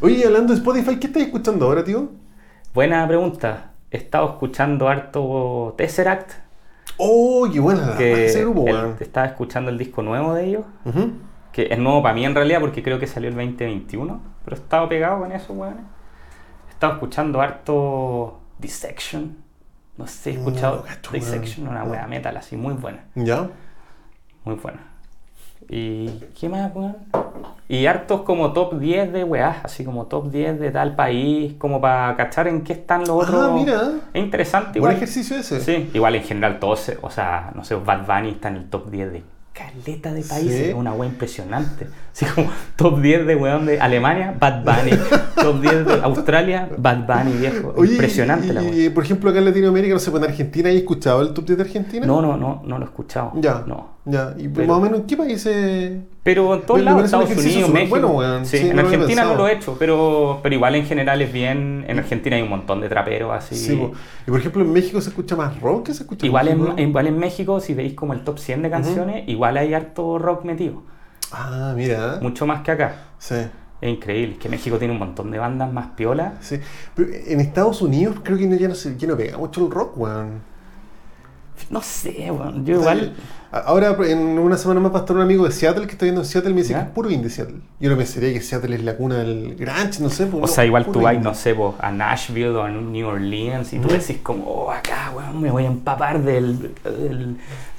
Oye, 0.00 0.26
hablando 0.26 0.52
de 0.52 0.58
Spotify, 0.58 0.96
¿qué 0.98 1.06
estás 1.06 1.22
escuchando 1.22 1.66
ahora, 1.66 1.84
tío? 1.84 2.08
Buena 2.74 3.06
pregunta. 3.06 3.70
He 3.92 3.96
estado 3.98 4.26
escuchando 4.28 4.88
harto 4.88 5.74
Tesseract, 5.78 6.32
Oh, 6.98 7.48
qué 7.52 7.60
buena 7.60 7.94
que 7.96 8.26
ese 8.26 8.40
grupo, 8.42 8.66
el- 8.66 8.74
weón. 8.74 8.96
estaba 9.00 9.26
escuchando 9.26 9.70
el 9.70 9.78
disco 9.78 10.02
nuevo 10.02 10.34
de 10.34 10.44
ellos, 10.46 10.64
que 11.52 11.68
es 11.70 11.78
nuevo 11.78 12.02
para 12.02 12.14
mí 12.14 12.24
en 12.24 12.34
realidad 12.34 12.60
porque 12.60 12.82
creo 12.82 12.98
que 12.98 13.06
salió 13.06 13.28
el 13.28 13.34
2021, 13.36 14.20
pero 14.44 14.56
he 14.56 14.60
estado 14.60 14.88
pegado 14.88 15.20
con 15.20 15.32
eso, 15.32 15.52
weón. 15.52 15.76
He 16.68 16.70
estado 16.72 16.94
escuchando 16.94 17.40
harto 17.40 18.40
Dissection. 18.58 19.36
No 19.96 20.06
sé 20.06 20.12
si 20.18 20.30
he 20.30 20.32
escuchado 20.34 20.84
no. 20.86 21.12
Dissection, 21.12 21.68
una 21.68 21.84
wea 21.84 22.06
metal 22.06 22.36
así, 22.36 22.56
muy 22.56 22.74
buena. 22.74 23.04
¿Ya? 23.14 23.48
Muy 24.44 24.54
buena. 24.56 24.80
¿Y 25.68 26.08
qué 26.38 26.48
más, 26.48 26.74
weón? 26.74 26.96
Y 27.68 27.84
hartos 27.84 28.22
como 28.22 28.52
top 28.54 28.78
10 28.78 29.12
de 29.12 29.24
weás, 29.24 29.58
así 29.62 29.84
como 29.84 30.06
top 30.06 30.30
10 30.30 30.58
de 30.58 30.70
tal 30.70 30.96
país, 30.96 31.54
como 31.58 31.80
para 31.80 32.16
cachar 32.16 32.48
en 32.48 32.62
qué 32.64 32.72
están 32.72 33.00
los 33.00 33.10
otros. 33.10 33.48
Ah, 33.50 33.52
mira. 33.54 33.82
Es 34.14 34.22
interesante, 34.22 34.80
Buen 34.80 34.92
igual. 34.92 34.96
ejercicio 34.96 35.36
ese. 35.36 35.60
Sí, 35.60 35.90
igual 35.92 36.14
en 36.14 36.22
general 36.22 36.58
todos, 36.58 36.90
o 37.02 37.10
sea, 37.10 37.50
no 37.54 37.64
sé, 37.64 37.74
Bad 37.74 38.06
Bunny 38.06 38.30
está 38.30 38.48
en 38.48 38.56
el 38.56 38.70
top 38.70 38.90
10 38.90 39.12
de 39.12 39.22
caleta 39.52 40.12
de 40.12 40.22
países, 40.22 40.56
Sí. 40.56 40.64
es 40.70 40.74
una 40.74 40.92
wea 40.94 41.08
impresionante. 41.10 41.88
Así 42.20 42.34
como 42.34 42.50
top 42.74 43.00
10 43.00 43.26
de 43.26 43.36
weón 43.36 43.66
de 43.66 43.80
Alemania, 43.80 44.34
Bad 44.40 44.64
Bunny. 44.64 44.90
top 45.40 45.60
10 45.60 45.86
de 45.86 45.94
Australia, 46.02 46.68
Bad 46.76 47.06
Bunny, 47.06 47.36
viejo. 47.38 47.72
Oye, 47.76 47.92
impresionante 47.92 48.48
y, 48.48 48.52
la 48.52 48.60
wea. 48.62 48.86
y, 48.86 48.88
por 48.90 49.04
ejemplo, 49.04 49.30
acá 49.30 49.38
en 49.38 49.44
Latinoamérica, 49.44 49.94
no 49.94 50.00
sé, 50.00 50.10
pues 50.10 50.24
en 50.24 50.28
Argentina, 50.30 50.68
¿hay 50.68 50.78
escuchado 50.78 51.22
el 51.22 51.32
top 51.32 51.44
10 51.46 51.58
de 51.58 51.62
Argentina? 51.64 52.06
No, 52.06 52.20
no, 52.20 52.36
no, 52.36 52.60
no 52.64 52.78
lo 52.78 52.84
he 52.84 52.88
escuchado. 52.88 53.32
Ya. 53.36 53.62
No. 53.68 53.98
Ya, 54.04 54.34
y 54.36 54.48
Pero- 54.48 54.66
más 54.66 54.78
o 54.78 54.80
menos, 54.80 54.98
¿en 55.00 55.06
qué 55.06 55.16
países? 55.16 55.96
Pero 56.24 56.54
en 56.54 56.62
todos 56.62 56.80
lados, 56.80 57.04
Estados 57.04 57.30
Unidos, 57.30 57.70
México. 57.70 57.90
bueno, 57.90 58.08
weón. 58.08 58.44
Sí, 58.46 58.58
Sí, 58.58 58.68
en 58.68 58.74
no 58.76 58.82
lo 58.82 58.88
había 58.88 58.98
Argentina 58.98 59.24
no 59.24 59.34
lo 59.36 59.46
he 59.48 59.52
hecho, 59.52 59.76
pero, 59.78 60.40
pero 60.42 60.54
igual 60.56 60.74
en 60.74 60.86
general 60.86 61.22
es 61.22 61.32
bien. 61.32 61.84
En 61.86 61.98
Argentina 62.00 62.34
hay 62.34 62.42
un 62.42 62.50
montón 62.50 62.80
de 62.80 62.88
traperos 62.88 63.30
así. 63.32 63.54
Sí, 63.54 63.76
po. 63.76 63.92
y 64.26 64.30
por 64.30 64.40
ejemplo, 64.40 64.62
en 64.62 64.72
México 64.72 65.00
se 65.00 65.10
escucha 65.10 65.36
más 65.36 65.60
rock 65.60 65.86
que 65.86 65.94
se 65.94 66.02
escucha 66.02 66.26
igual, 66.26 66.48
en, 66.48 66.60
México? 66.60 66.80
igual 66.80 67.06
en 67.06 67.18
México, 67.18 67.60
si 67.60 67.74
veis 67.74 67.94
como 67.94 68.12
el 68.12 68.22
top 68.24 68.38
100 68.38 68.62
de 68.62 68.70
canciones, 68.70 69.28
igual 69.28 69.56
hay 69.56 69.72
harto 69.72 70.18
rock 70.18 70.44
metido. 70.44 70.82
Ah, 71.32 71.72
mira. 71.76 72.18
Mucho 72.22 72.46
más 72.46 72.62
que 72.62 72.70
acá. 72.70 72.94
Sí. 73.18 73.34
Es 73.80 73.88
increíble. 73.90 74.34
Es 74.34 74.38
que 74.40 74.48
México 74.48 74.78
tiene 74.78 74.92
un 74.92 74.98
montón 74.98 75.30
de 75.30 75.38
bandas 75.38 75.72
más 75.72 75.88
piolas. 75.96 76.34
Sí. 76.40 76.58
Pero 76.94 77.10
en 77.12 77.40
Estados 77.40 77.80
Unidos 77.82 78.16
creo 78.22 78.36
que 78.36 78.58
ya 78.58 78.68
no, 78.68 78.74
se, 78.74 78.96
ya 78.96 79.06
no 79.08 79.16
pega 79.16 79.38
mucho 79.38 79.64
el 79.64 79.70
rock, 79.70 79.96
weón. 79.96 80.40
No 81.70 81.82
sé, 81.82 82.30
weón. 82.30 82.64
Yo 82.64 82.76
igual. 82.76 83.14
Ahora, 83.50 83.96
en 84.06 84.18
una 84.38 84.56
semana 84.58 84.78
más 84.80 84.92
va 84.92 84.98
a 84.98 85.00
estar 85.00 85.16
un 85.16 85.22
amigo 85.22 85.44
de 85.46 85.52
Seattle 85.52 85.86
que 85.86 85.92
está 85.92 86.04
viendo 86.04 86.20
en 86.20 86.26
Seattle 86.26 86.52
me 86.52 86.60
dice 86.60 86.72
¿Ya? 86.74 86.80
que 86.82 86.88
es 86.88 86.90
puro 86.94 87.10
indie 87.10 87.30
Seattle. 87.30 87.60
Yo 87.80 87.90
no 87.90 87.96
pensaría 87.96 88.32
que 88.32 88.40
Seattle 88.42 88.76
es 88.76 88.82
la 88.84 88.96
cuna 88.96 89.16
del 89.18 89.56
grunge, 89.56 90.00
no 90.00 90.10
sé. 90.10 90.26
pues, 90.26 90.34
O 90.34 90.40
no, 90.40 90.46
sea, 90.46 90.64
igual 90.66 90.86
tú 90.86 91.00
vas, 91.00 91.18
no 91.20 91.34
sé, 91.34 91.54
po, 91.54 91.74
a 91.80 91.90
Nashville 91.90 92.50
o 92.50 92.62
a 92.62 92.68
New 92.70 93.06
Orleans 93.08 93.72
y 93.72 93.78
tú 93.78 93.86
Ujú. 93.88 93.96
decís 93.96 94.18
como, 94.22 94.44
oh, 94.44 94.70
acá, 94.70 95.12
weón, 95.16 95.40
me 95.40 95.50
voy 95.50 95.64
a 95.64 95.68
empapar 95.68 96.22
del, 96.22 96.74
del, 96.84 97.36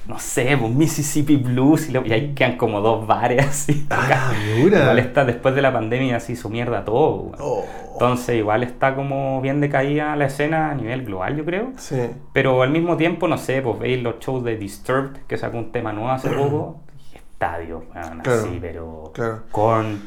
no 0.09 0.19
sé, 0.19 0.57
po, 0.57 0.67
Mississippi 0.67 1.37
Blues 1.37 1.87
y, 1.87 1.91
lo- 1.93 2.05
y 2.05 2.11
ahí 2.11 2.33
quedan 2.33 2.57
como 2.57 2.81
dos 2.81 3.05
bares 3.07 3.45
así. 3.47 3.85
Ah. 3.89 4.33
Igual 4.57 4.99
está, 4.99 5.23
después 5.23 5.55
de 5.55 5.61
la 5.61 5.71
pandemia 5.71 6.19
se 6.19 6.33
hizo 6.33 6.49
mierda 6.49 6.83
todo. 6.83 7.31
Oh. 7.39 7.63
Entonces 7.93 8.35
igual 8.37 8.63
está 8.63 8.95
como 8.95 9.39
bien 9.41 9.61
decaída 9.61 10.15
la 10.15 10.25
escena 10.25 10.71
a 10.71 10.75
nivel 10.75 11.05
global, 11.05 11.37
yo 11.37 11.45
creo. 11.45 11.71
Sí. 11.77 12.09
Pero 12.33 12.61
al 12.63 12.71
mismo 12.71 12.97
tiempo, 12.97 13.27
no 13.27 13.37
sé, 13.37 13.61
pues 13.61 13.77
veis 13.79 14.01
los 14.01 14.19
shows 14.19 14.43
de 14.43 14.57
Disturbed, 14.57 15.17
que 15.27 15.37
sacó 15.37 15.57
un 15.57 15.71
tema 15.71 15.93
nuevo 15.93 16.09
hace 16.09 16.29
poco, 16.29 16.81
y 17.13 17.15
estadio, 17.17 17.83
weón, 17.93 18.19
Claro, 18.21 18.39
así, 18.41 18.57
pero 18.59 19.11
claro. 19.13 19.43
con, 19.51 20.01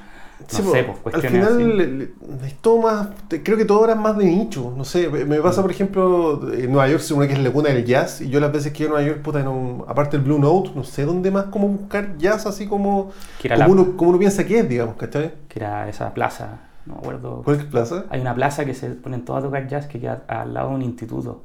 no 0.51 0.59
Sí, 0.59 0.63
sé, 0.63 0.85
pues 0.85 0.97
al 0.97 1.03
cuestiones 1.03 1.33
final 1.33 1.81
así. 1.81 2.15
es 2.45 2.55
todo 2.61 2.79
más, 2.83 3.09
creo 3.43 3.57
que 3.57 3.65
todo 3.65 3.89
es 3.89 3.97
más 3.97 4.17
de 4.17 4.25
nicho, 4.27 4.73
no 4.77 4.85
sé, 4.85 5.09
me 5.09 5.41
pasa 5.41 5.63
por 5.63 5.71
ejemplo 5.71 6.41
en 6.53 6.71
Nueva 6.73 6.89
York, 6.89 7.01
según 7.03 7.27
que 7.27 7.33
es 7.35 7.39
la 7.39 7.51
cuna 7.53 7.71
del 7.71 7.85
jazz, 7.85 8.21
y 8.21 8.29
yo 8.29 8.41
las 8.41 8.53
veces 8.53 8.73
que 8.73 8.85
voy 8.87 8.97
a 8.97 9.01
Nueva 9.03 9.09
York, 9.09 9.23
puta, 9.23 9.43
no- 9.43 9.85
aparte 9.89 10.17
del 10.19 10.25
Blue 10.27 10.39
Note, 10.39 10.71
no 10.75 10.85
sé 10.85 11.05
dónde 11.05 11.31
más 11.31 11.47
como 11.47 11.69
buscar 11.69 12.17
jazz 12.19 12.47
así 12.47 12.67
como, 12.67 13.13
era 13.43 13.57
como, 13.57 13.69
la- 13.69 13.69
uno, 13.73 13.97
como 13.97 14.11
uno 14.11 14.19
piensa 14.19 14.45
que 14.45 14.59
es, 14.61 14.69
digamos, 14.69 14.97
¿cachai? 14.97 15.33
que 15.49 15.59
era 15.61 15.89
esa 15.89 16.13
plaza, 16.15 16.61
no 16.87 16.95
me 16.95 17.01
acuerdo. 17.01 17.43
¿Cuál 17.45 17.57
es 17.57 17.65
la 17.65 17.71
plaza? 17.71 18.05
Hay 18.11 18.21
una 18.21 18.35
plaza 18.35 18.65
que 18.65 18.75
se 18.75 18.91
ponen 18.91 19.25
todos 19.25 19.41
a 19.41 19.43
tocar 19.43 19.67
jazz 19.69 19.87
que 19.87 20.01
queda 20.01 20.25
al 20.29 20.55
lado 20.55 20.71
de 20.71 20.75
un 20.77 20.83
instituto. 20.83 21.45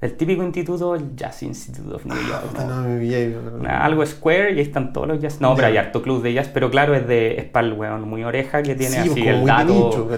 El 0.00 0.16
típico 0.16 0.42
instituto, 0.42 0.94
el 0.94 1.14
Jazz 1.14 1.42
Institute 1.42 1.94
of 1.94 2.06
New 2.06 2.16
York. 2.16 2.46
Puta, 2.46 2.64
¿no? 2.64 2.80
no 2.80 3.58
no. 3.58 3.68
Algo 3.68 4.06
square 4.06 4.52
y 4.52 4.56
ahí 4.56 4.62
están 4.62 4.94
todos 4.94 5.06
los 5.06 5.20
jazz. 5.20 5.42
No, 5.42 5.54
pero 5.54 5.66
hay 5.66 5.76
harto 5.76 6.00
club 6.00 6.22
de 6.22 6.32
jazz, 6.32 6.48
pero 6.48 6.70
claro, 6.70 6.94
es 6.94 7.06
de 7.06 7.36
es 7.38 7.44
para 7.44 7.66
el 7.66 7.74
weón 7.74 8.08
muy 8.08 8.24
oreja 8.24 8.62
que 8.62 8.74
tiene 8.74 8.94
Sí, 8.94 9.10
así 9.10 9.20
pues, 9.22 9.26
el 9.26 9.44
dato. 9.44 10.08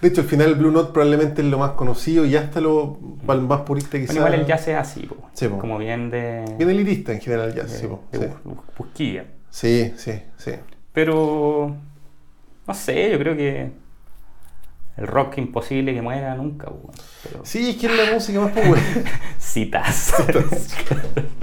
De 0.00 0.08
hecho, 0.08 0.20
al 0.20 0.26
final 0.28 0.50
el 0.50 0.54
Blue 0.54 0.70
Note 0.70 0.92
probablemente 0.92 1.42
es 1.42 1.48
lo 1.48 1.58
más 1.58 1.72
conocido 1.72 2.24
y 2.24 2.36
hasta 2.36 2.60
lo 2.60 2.96
el 3.28 3.40
más 3.40 3.62
purista 3.62 3.98
quizás. 3.98 4.14
Bueno, 4.14 4.28
igual 4.28 4.40
el 4.40 4.46
jazz 4.46 4.68
es 4.68 4.76
así, 4.76 5.00
po. 5.00 5.16
Sí, 5.32 5.48
po. 5.48 5.58
como 5.58 5.78
bien 5.78 6.10
de. 6.10 6.44
Bien 6.56 6.70
elitista 6.70 7.12
en 7.12 7.20
general 7.20 7.48
el 7.48 7.56
jazz, 7.56 7.72
de- 7.72 7.78
sí, 7.78 7.86
po, 7.88 8.04
de. 8.12 9.24
Sí, 9.50 9.92
sí, 9.96 10.12
sí. 10.36 10.52
Pero. 10.92 11.76
No 12.68 12.74
sé, 12.74 13.10
yo 13.10 13.18
creo 13.18 13.36
que. 13.36 13.83
El 14.96 15.08
rock 15.08 15.38
imposible 15.38 15.92
que 15.92 16.00
muera 16.02 16.34
nunca, 16.36 16.68
weón. 16.68 16.92
Pero- 17.24 17.40
Sí, 17.44 17.70
es 17.70 17.76
que 17.76 17.86
es 17.86 17.92
la 18.06 18.14
música 18.14 18.40
más 18.40 18.52
popular. 18.52 18.82
Citas. 19.38 20.14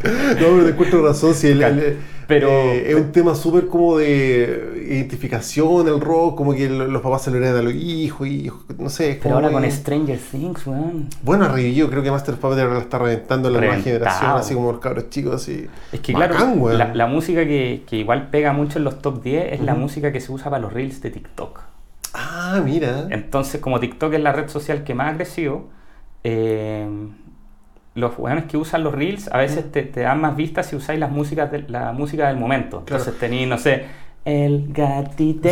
No, 0.03 0.47
pero 0.47 0.63
te 0.63 0.69
encuentro 0.71 1.05
razón. 1.05 1.33
Si 1.35 1.47
el, 1.47 1.61
el- 1.61 1.97
Pero- 2.27 2.47
eh, 2.49 2.89
es 2.91 2.95
un 2.95 3.11
tema 3.11 3.35
súper 3.35 3.67
como 3.67 3.97
de 3.97 4.85
identificación, 4.89 5.87
el 5.87 5.99
rock, 5.99 6.37
como 6.37 6.53
que 6.53 6.69
lo- 6.69 6.87
los 6.87 7.01
papás 7.01 7.23
se 7.23 7.31
lo 7.31 7.37
heredan 7.37 7.57
a 7.57 7.61
los 7.61 7.73
hijos, 7.73 8.27
y 8.27 8.49
no 8.79 8.89
sé. 8.89 9.19
Pero 9.21 9.35
ahora 9.35 9.51
con 9.51 9.69
Stranger 9.69 10.17
Things, 10.19 10.65
weón. 10.65 11.07
Bueno, 11.23 11.47
revivió, 11.49 11.89
creo 11.89 12.01
que 12.01 12.09
Master 12.09 12.35
of 12.35 12.39
Puppets 12.39 12.63
la 12.71 12.79
está 12.79 12.97
reventando 12.99 13.49
en 13.49 13.53
la 13.55 13.59
nueva 13.59 13.75
generación, 13.83 14.31
así 14.39 14.53
como 14.55 14.71
los 14.71 14.79
cabros 14.81 15.09
chicos, 15.09 15.35
así. 15.35 15.67
Es 15.91 15.99
que 15.99 16.13
Bacán, 16.13 16.59
claro, 16.59 16.77
la, 16.77 16.93
la 16.95 17.05
música 17.07 17.45
que, 17.45 17.83
que 17.85 17.97
igual 17.97 18.29
pega 18.29 18.53
mucho 18.53 18.79
en 18.79 18.85
los 18.85 19.01
top 19.01 19.21
10 19.21 19.53
es 19.53 19.61
la 19.61 19.75
música 19.75 20.11
que 20.11 20.21
se 20.21 20.31
usa 20.31 20.49
para 20.49 20.61
los 20.61 20.73
reels 20.73 21.01
de 21.01 21.11
TikTok. 21.11 21.59
Ah, 22.51 22.61
mira. 22.61 23.07
Entonces, 23.09 23.61
como 23.61 23.79
TikTok 23.79 24.13
es 24.13 24.21
la 24.21 24.33
red 24.33 24.49
social 24.49 24.83
que 24.83 24.93
más 24.93 25.13
ha 25.13 25.15
crecido, 25.15 25.69
eh, 26.23 26.87
los 27.95 28.17
weones 28.17 28.45
que 28.45 28.57
usan 28.57 28.83
los 28.83 28.93
reels 28.93 29.29
a 29.31 29.37
veces 29.37 29.71
te, 29.71 29.83
te 29.83 30.01
dan 30.01 30.21
más 30.21 30.35
vistas 30.35 30.67
si 30.67 30.75
usáis 30.75 30.99
las 30.99 31.11
músicas 31.11 31.51
de, 31.51 31.63
la 31.67 31.91
música 31.93 32.27
del 32.27 32.37
momento. 32.37 32.83
Claro. 32.85 33.01
Entonces 33.01 33.19
tenéis, 33.19 33.47
no 33.47 33.57
sé, 33.57 33.85
el 34.25 34.71
gatito. 34.71 35.49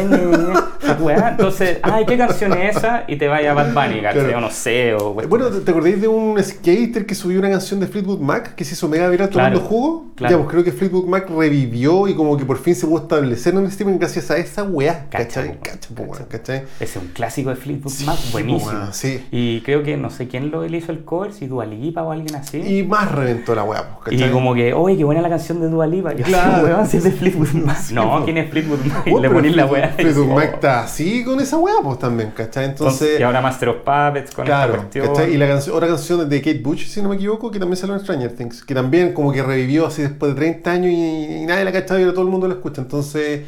weá. 0.99 1.29
Entonces, 1.31 1.79
ay, 1.83 2.05
¿qué 2.05 2.17
canción 2.17 2.53
es 2.53 2.77
esa? 2.77 3.03
Y 3.07 3.15
te 3.17 3.27
vaya 3.27 3.51
a 3.51 3.53
Bad 3.53 3.73
Bunny, 3.73 4.01
¿cachai? 4.01 4.21
Claro. 4.25 4.37
O 4.37 4.41
no 4.41 4.49
sé, 4.51 4.93
o 4.93 5.13
Bueno, 5.13 5.47
¿te 5.49 5.59
te 5.61 5.71
acordáis 5.71 5.99
de 6.01 6.07
un 6.07 6.41
skater 6.41 7.05
que 7.05 7.15
subió 7.15 7.39
una 7.39 7.49
canción 7.49 7.79
de 7.79 7.87
Fleetwood 7.87 8.19
Mac 8.19 8.55
que 8.55 8.63
se 8.65 8.73
hizo 8.73 8.87
mega 8.87 9.07
viral 9.09 9.29
Claro, 9.29 9.55
tomando 9.55 9.69
jugo? 9.69 10.05
claro. 10.15 10.31
Ya, 10.31 10.37
pues 10.43 10.49
creo 10.51 10.63
que 10.63 10.71
Fleetwood 10.71 11.05
Mac 11.05 11.29
revivió 11.29 12.07
y 12.07 12.13
como 12.15 12.37
que 12.37 12.45
por 12.45 12.57
fin 12.59 12.75
se 12.75 12.85
pudo 12.87 13.01
establecer 13.03 13.53
en 13.53 13.61
el 13.61 13.65
streaming 13.67 13.97
gracias 13.99 14.29
a 14.31 14.37
esa 14.37 14.63
weá, 14.63 15.05
Cacha, 15.09 15.25
¿cachai? 15.41 15.53
po, 15.53 15.63
Cacha, 15.63 15.89
po, 15.95 15.95
cacha. 16.03 16.11
weón, 16.11 16.25
¿cachai? 16.29 16.57
Ese 16.79 16.83
es 16.83 16.95
un 16.97 17.07
clásico 17.09 17.49
de 17.49 17.55
Fleetwood 17.55 17.91
Sí, 17.91 18.05
Mac, 18.05 18.17
buenísimo. 18.31 18.71
weón, 18.71 18.93
sí. 18.93 19.25
Y 19.31 19.61
creo 19.61 19.83
que 19.83 19.97
no 19.97 20.09
sé 20.09 20.27
quién 20.27 20.51
lo 20.51 20.65
le 20.67 20.77
hizo 20.77 20.91
el 20.91 21.03
cover, 21.03 21.33
si 21.33 21.47
Dua 21.47 21.65
Lipa 21.65 22.03
o 22.03 22.11
alguien 22.11 22.35
así. 22.35 22.57
Y 22.59 22.83
más 22.83 23.11
reventó 23.11 23.55
la 23.55 23.63
weá, 23.63 23.97
pues, 24.03 24.13
Y 24.13 24.17
¿cachai? 24.19 24.31
como 24.33 24.53
que, 24.53 24.73
oye, 24.73 24.97
qué 24.97 25.03
buena 25.03 25.21
la 25.21 25.29
canción 25.29 25.59
de 25.61 25.69
Dua 25.69 25.87
Lipa. 25.87 26.13
Yo, 26.13 26.23
Claro. 26.29 26.63
weón, 26.63 26.87
si 26.87 26.97
es 26.97 27.03
de 27.03 27.11
Fleetwood 27.11 27.53
Mac. 27.53 27.77
No. 27.91 28.23
¿quién 28.25 28.37
es 28.37 28.49
Fleetwood 28.49 28.58
Mac? 28.67 29.07
Y 29.07 29.11
Oh, 29.13 29.19
le 29.19 29.29
la 29.29 29.35
Fleetwood- 29.67 29.71
weá. 29.71 29.89
Fleetwood 29.89 30.27
Mac 30.27 30.53
está 30.55 30.83
así 30.83 31.23
con 31.23 31.39
esa 31.39 31.57
weá, 31.57 31.75
pues 31.83 31.99
también, 31.99 32.31
¿cachai? 32.35 32.65
Entonces, 32.65 33.19
y 33.19 33.23
ahora 33.23 33.41
Master 33.41 33.69
of 33.69 33.77
Puppets 33.77 34.31
con 34.33 34.45
claro, 34.45 34.73
esta 34.73 34.77
cuestión. 34.83 35.07
¿cachai? 35.07 35.33
Y 35.33 35.37
la 35.37 35.47
canción, 35.47 35.75
otra 35.75 35.87
canción 35.87 36.29
de 36.29 36.41
Kate 36.41 36.59
Bush, 36.59 36.85
si 36.87 37.01
no 37.01 37.09
me 37.09 37.15
equivoco, 37.15 37.49
que 37.51 37.59
también 37.59 37.77
salió 37.77 37.95
en 37.95 38.01
Stranger 38.01 38.35
Things, 38.35 38.63
que 38.63 38.73
también 38.73 39.13
como 39.13 39.31
que 39.31 39.41
revivió 39.43 39.85
así 39.87 40.01
después 40.01 40.33
de 40.33 40.39
30 40.39 40.71
años 40.71 40.91
y, 40.91 40.95
y 41.41 41.45
nadie 41.45 41.63
la 41.65 41.71
cachaba 41.71 41.99
y 41.99 42.03
ahora 42.03 42.13
todo 42.13 42.25
el 42.25 42.31
mundo 42.31 42.47
la 42.47 42.55
escucha. 42.55 42.81
Entonces, 42.81 43.41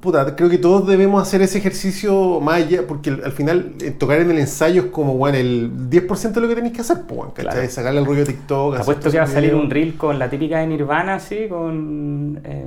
puta, 0.00 0.34
creo 0.34 0.48
que 0.48 0.56
todos 0.56 0.86
debemos 0.86 1.20
hacer 1.20 1.42
ese 1.42 1.58
ejercicio 1.58 2.40
más 2.40 2.56
allá, 2.62 2.86
porque 2.86 3.10
al, 3.10 3.22
al 3.24 3.32
final 3.32 3.72
eh, 3.82 3.90
tocar 3.90 4.18
en 4.20 4.30
el 4.30 4.38
ensayo 4.38 4.82
es 4.84 4.88
como, 4.90 5.14
bueno, 5.14 5.36
el 5.36 5.70
10% 5.90 6.32
de 6.32 6.40
lo 6.40 6.48
que 6.48 6.54
tenéis 6.54 6.74
que 6.74 6.80
hacer, 6.80 7.02
pues, 7.06 7.30
¿cachai? 7.34 7.52
Claro. 7.52 7.70
Sacarle 7.70 8.00
el 8.00 8.06
rollo 8.06 8.20
de 8.20 8.26
TikTok. 8.32 8.76
Apuesto 8.78 9.10
que 9.10 9.18
va 9.18 9.24
a 9.24 9.26
salir 9.26 9.54
un 9.54 9.68
reel 9.68 9.94
con 9.96 10.18
la 10.18 10.30
típica 10.30 10.60
de 10.60 10.68
Nirvana, 10.68 11.16
así, 11.16 11.48
con 11.50 12.40
eh, 12.44 12.64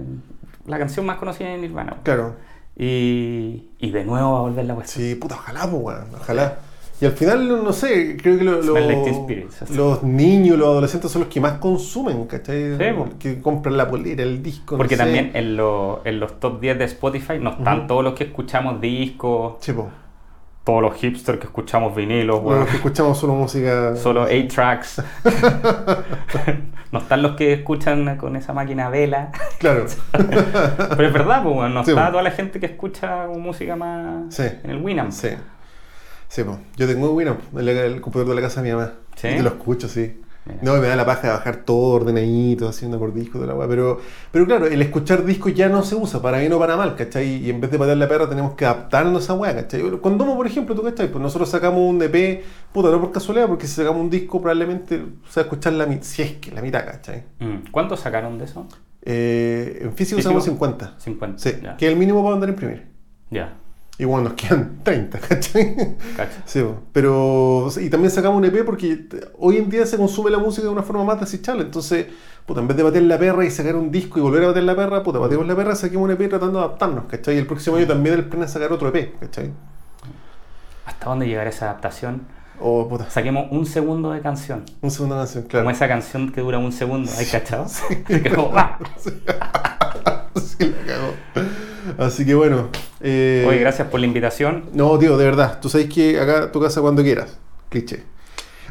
la 0.67 0.77
canción 0.77 1.05
más 1.05 1.17
conocida 1.17 1.49
de 1.49 1.57
Nirvana. 1.57 1.97
Claro. 2.03 2.35
Y, 2.75 3.69
y 3.79 3.89
de 3.91 4.03
nuevo 4.05 4.33
va 4.33 4.39
a 4.39 4.41
volver 4.43 4.65
la 4.65 4.75
cuestión. 4.75 5.03
Sí, 5.05 5.15
puta, 5.15 5.35
ojalá, 5.35 5.61
pues, 5.69 5.81
weón, 5.83 6.05
ojalá. 6.21 6.59
Y 6.99 7.05
al 7.05 7.11
final, 7.11 7.63
no 7.63 7.73
sé, 7.73 8.17
creo 8.21 8.37
que 8.39 8.43
lo- 8.43 8.53
lo- 8.61 8.71
Smell 8.73 8.87
like 8.87 9.03
Teen 9.03 9.15
Spirit, 9.21 9.49
así. 9.61 9.75
los 9.75 10.01
niños, 10.03 10.57
los 10.57 10.67
adolescentes 10.67 11.11
son 11.11 11.23
los 11.23 11.31
que 11.31 11.39
más 11.39 11.53
consumen, 11.59 12.25
¿cachai? 12.25 12.75
Sí, 12.77 12.83
po. 12.95 13.07
que 13.19 13.39
compran 13.41 13.77
la 13.77 13.87
polera, 13.89 14.23
el 14.23 14.41
disco, 14.41 14.73
no 14.75 14.77
Porque 14.79 14.95
sé. 14.95 15.03
también 15.03 15.31
en, 15.35 15.55
lo- 15.57 16.01
en 16.05 16.19
los 16.19 16.39
top 16.39 16.59
10 16.59 16.79
de 16.79 16.85
Spotify 16.85 17.33
no 17.39 17.51
están 17.51 17.79
Ujú. 17.79 17.87
todos 17.87 18.03
los 18.03 18.13
que 18.15 18.23
escuchamos 18.25 18.81
discos. 18.81 19.57
Sí, 19.59 19.73
po. 19.73 19.89
Todos 20.67 20.81
los 20.81 20.95
hipsters 20.95 21.39
que 21.39 21.45
escuchamos 21.45 21.95
vinilos, 21.95 22.41
Bueno, 22.41 22.59
los 22.59 22.69
que 22.69 22.75
escuchamos 22.75 23.17
solo 23.17 23.35
música. 23.35 23.95
Solo 24.03 24.23
8 24.23 24.47
tracks. 24.53 25.01
no 26.91 26.99
están 26.99 27.21
los 27.21 27.37
que 27.37 27.53
escuchan 27.53 28.17
con 28.17 28.35
esa 28.35 28.51
máquina 28.51 28.89
vela. 28.89 29.31
Claro. 29.59 29.85
Pero 30.11 31.07
es 31.07 31.13
verdad, 31.13 31.41
pues, 31.41 31.55
weón, 31.55 31.73
no 31.73 31.83
Sí, 31.85 31.91
está 31.91 32.05
po. 32.07 32.11
toda 32.11 32.23
la 32.23 32.31
gente 32.31 32.59
que 32.59 32.65
escucha 32.65 33.27
música 33.27 33.77
más 33.77 34.35
Sí. 34.35 34.43
en 34.63 34.69
el 34.69 34.81
Winamp. 34.81 35.11
Sí. 35.11 35.29
Sí, 36.27 36.43
pues. 36.43 36.57
Yo 36.75 36.85
tengo 36.85 37.11
Winamp, 37.13 37.39
el, 37.57 37.69
el 37.69 38.01
computador 38.01 38.35
de 38.35 38.35
la 38.35 38.41
casa 38.47 38.61
de 38.61 38.69
mi 38.69 38.75
mamá. 38.75 38.91
¿Sí? 39.15 39.29
Y 39.29 39.35
te 39.37 39.43
lo 39.43 39.49
escucho, 39.49 39.87
sí. 39.87 40.21
Mira. 40.47 40.59
No, 40.61 40.75
me 40.81 40.87
da 40.87 40.95
la 40.95 41.05
paja 41.05 41.27
de 41.27 41.33
bajar 41.33 41.57
todo 41.57 41.95
ordenadito, 41.95 42.67
haciendo 42.67 42.97
por 42.99 43.13
disco 43.13 43.39
de 43.39 43.47
la 43.47 43.53
weá. 43.55 43.67
Pero, 43.67 43.99
pero 44.31 44.45
claro, 44.45 44.65
el 44.67 44.81
escuchar 44.81 45.25
discos 45.25 45.53
ya 45.53 45.67
no 45.69 45.83
se 45.83 45.95
usa, 45.95 46.21
para 46.21 46.39
bien 46.39 46.53
o 46.53 46.59
para 46.59 46.77
mal, 46.77 46.95
¿cachai? 46.95 47.45
Y 47.45 47.49
en 47.49 47.59
vez 47.61 47.69
de 47.71 47.77
patear 47.77 47.97
la 47.97 48.07
perra 48.07 48.29
tenemos 48.29 48.53
que 48.55 48.65
adaptarnos 48.65 49.21
a 49.21 49.23
esa 49.25 49.33
weá, 49.33 49.53
¿cachai? 49.55 49.81
Con 49.99 50.17
Domo, 50.17 50.35
por 50.37 50.47
ejemplo, 50.47 50.73
¿tú 50.75 50.83
cachai? 50.83 51.11
Pues 51.11 51.21
nosotros 51.21 51.49
sacamos 51.49 51.79
un 51.81 52.01
EP, 52.01 52.43
puta, 52.71 52.89
no 52.89 52.99
por 53.01 53.11
casualidad, 53.11 53.47
porque 53.47 53.67
si 53.67 53.73
sacamos 53.75 54.01
un 54.01 54.09
disco 54.09 54.39
probablemente 54.39 54.97
se 55.29 55.39
va 55.39 55.41
a 55.41 55.45
escuchar 55.45 55.73
la 55.73 55.85
mitad, 55.85 56.03
si 56.03 56.21
es 56.21 56.31
que 56.33 56.51
la 56.51 56.61
mitad, 56.61 56.85
¿cachai? 56.85 57.23
Mm. 57.39 57.69
¿Cuántos 57.71 57.99
sacaron 57.99 58.37
de 58.37 58.45
eso? 58.45 58.65
Eh, 59.09 59.79
en 59.83 59.93
físico 59.93 60.17
¿Físico? 60.17 60.21
sacamos 60.23 60.43
50. 60.45 60.95
50. 60.97 61.37
Sí, 61.39 61.51
Ya. 61.63 61.77
que 61.77 61.85
es 61.87 61.91
el 61.93 61.97
mínimo 61.97 62.19
para 62.23 62.31
mandar 62.31 62.49
a 62.49 62.51
imprimir. 62.53 62.87
Ya. 63.31 63.53
Y 63.99 64.05
bueno, 64.05 64.29
nos 64.29 64.33
quedan 64.33 64.79
30, 64.83 65.19
¿cachai? 65.19 65.75
Cacho. 66.15 66.37
Sí, 66.45 66.63
pero 66.93 67.67
y 67.81 67.89
también 67.89 68.11
sacamos 68.11 68.37
un 68.37 68.45
EP 68.45 68.63
porque 68.63 69.07
hoy 69.39 69.57
en 69.57 69.69
día 69.69 69.85
se 69.85 69.97
consume 69.97 70.29
la 70.29 70.37
música 70.37 70.67
de 70.67 70.71
una 70.73 70.83
forma 70.83 71.03
más 71.03 71.19
desechable. 71.19 71.63
Entonces, 71.63 72.05
puta, 72.45 72.61
en 72.61 72.67
vez 72.67 72.77
de 72.77 72.83
bater 72.83 73.01
la 73.01 73.17
perra 73.17 73.43
y 73.43 73.49
sacar 73.49 73.75
un 73.75 73.89
disco 73.91 74.19
y 74.19 74.21
volver 74.21 74.43
a 74.43 74.47
bater 74.47 74.63
la 74.63 74.75
perra, 74.75 75.01
puta, 75.01 75.17
bateamos 75.19 75.47
la 75.47 75.55
perra, 75.55 75.75
saquemos 75.75 76.05
un 76.05 76.11
EP 76.11 76.29
tratando 76.29 76.59
de 76.59 76.65
adaptarnos, 76.65 77.05
¿cachai? 77.05 77.35
Y 77.35 77.39
el 77.39 77.47
próximo 77.47 77.77
año 77.77 77.87
también 77.87 78.15
el 78.15 78.25
plan 78.25 78.43
es 78.43 78.51
sacar 78.51 78.71
otro 78.71 78.89
EP, 78.89 79.19
¿cachai? 79.19 79.51
¿Hasta 80.85 81.05
dónde 81.09 81.27
llegará 81.27 81.49
esa 81.49 81.65
adaptación? 81.65 82.21
O, 82.59 82.87
puta, 82.87 83.09
Saquemos 83.09 83.47
un 83.51 83.65
segundo 83.65 84.11
de 84.11 84.21
canción. 84.21 84.63
un 84.81 84.89
segundo 84.91 85.15
canción, 85.15 85.43
Como 85.43 85.49
claro. 85.51 85.69
esa 85.71 85.87
canción 85.87 86.31
que 86.31 86.41
dura 86.41 86.57
un 86.59 86.71
segundo. 86.71 87.11
¿Hay 87.17 87.25
cachado? 87.25 87.65
Como, 88.35 88.51
¡ah! 88.55 88.77
Sí, 90.35 90.73
la 90.85 90.93
cagó. 90.93 91.13
Así 91.97 92.25
que 92.25 92.35
bueno. 92.35 92.69
eh, 93.01 93.45
Oye, 93.47 93.59
gracias 93.59 93.87
por 93.87 93.99
la 93.99 94.05
invitación. 94.05 94.65
No, 94.73 94.97
tío, 94.99 95.17
de 95.17 95.25
verdad. 95.25 95.59
Tú 95.61 95.69
sabes 95.69 95.87
que 95.87 96.19
acá 96.19 96.51
tu 96.51 96.59
casa 96.61 96.81
cuando 96.81 97.03
quieras. 97.03 97.37
Cliché. 97.69 98.03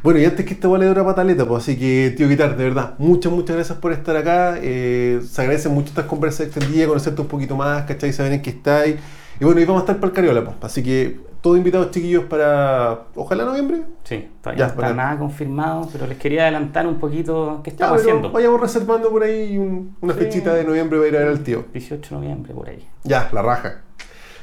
Bueno, 0.03 0.21
y 0.21 0.25
antes 0.25 0.45
que 0.47 0.55
esta 0.55 0.69
le 0.79 0.87
dura 0.87 1.05
pataleta, 1.05 1.47
pues 1.47 1.65
así 1.65 1.77
que, 1.77 2.15
tío 2.17 2.29
Guitar, 2.29 2.57
de 2.57 2.65
verdad, 2.65 2.95
muchas, 2.99 3.33
muchas 3.33 3.57
gracias 3.57 3.79
por 3.79 3.93
estar 3.93 4.17
acá. 4.17 4.57
Eh, 4.63 5.21
se 5.29 5.41
agradecen 5.41 5.73
mucho 5.73 5.89
estas 5.89 6.05
conversas 6.05 6.47
extendidas, 6.47 6.87
conocerte 6.89 7.21
un 7.23 7.27
poquito 7.29 7.57
más, 7.57 7.85
¿cachai? 7.87 8.13
Saber 8.13 8.35
en 8.35 8.43
qué 8.43 8.51
estáis. 8.51 8.97
Y 9.41 9.45
bueno, 9.45 9.61
y 9.61 9.65
vamos 9.65 9.81
a 9.81 9.85
estar 9.85 9.97
para 9.97 10.09
el 10.09 10.13
Cariola, 10.15 10.45
pues. 10.45 10.57
Así 10.63 10.83
que, 10.83 11.21
todos 11.43 11.59
invitados 11.59 11.91
chiquillos 11.91 12.25
para, 12.25 13.03
ojalá 13.15 13.45
noviembre. 13.45 13.83
Sí, 14.05 14.29
todavía 14.43 14.67
Ya, 14.69 14.75
no 14.75 14.81
está 14.83 14.95
nada 14.95 15.19
confirmado, 15.19 15.89
pero 15.93 16.07
les 16.07 16.19
quería 16.19 16.43
adelantar 16.43 16.87
un 16.87 16.97
poquito 16.99 17.61
qué 17.63 17.71
Ya, 17.71 17.75
estamos 17.75 17.99
pero 18.01 18.11
haciendo. 18.11 18.33
vayamos 18.33 18.61
reservando 18.61 19.11
por 19.11 19.23
ahí 19.23 19.57
un- 19.59 19.97
una 20.01 20.15
Sí. 20.15 20.19
fechita 20.21 20.55
de 20.55 20.65
noviembre 20.65 20.99
para 20.99 21.09
ir 21.09 21.17
a 21.17 21.19
ver 21.21 21.29
al 21.29 21.41
tío. 21.41 21.65
18 21.73 22.15
de 22.17 22.21
noviembre, 22.21 22.55
por 22.55 22.69
ahí. 22.69 22.87
Ya, 23.05 23.29
la 23.33 23.43
raja. 23.43 23.83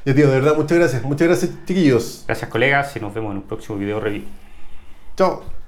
Ya, 0.05 0.13
tío, 0.13 0.27
de 0.29 0.33
verdad, 0.39 0.55
muchas 0.55 0.77
gracias. 0.77 1.03
Muchas 1.03 1.27
gracias, 1.27 1.51
chiquillos. 1.65 2.23
Gracias, 2.27 2.49
colegas, 2.49 2.95
y 2.95 2.99
nos 2.99 3.13
vemos 3.13 3.31
en 3.31 3.37
un 3.37 3.43
próximo 3.43 3.77
video 3.77 3.99
review. 3.99 4.23
Chao. 5.17 5.62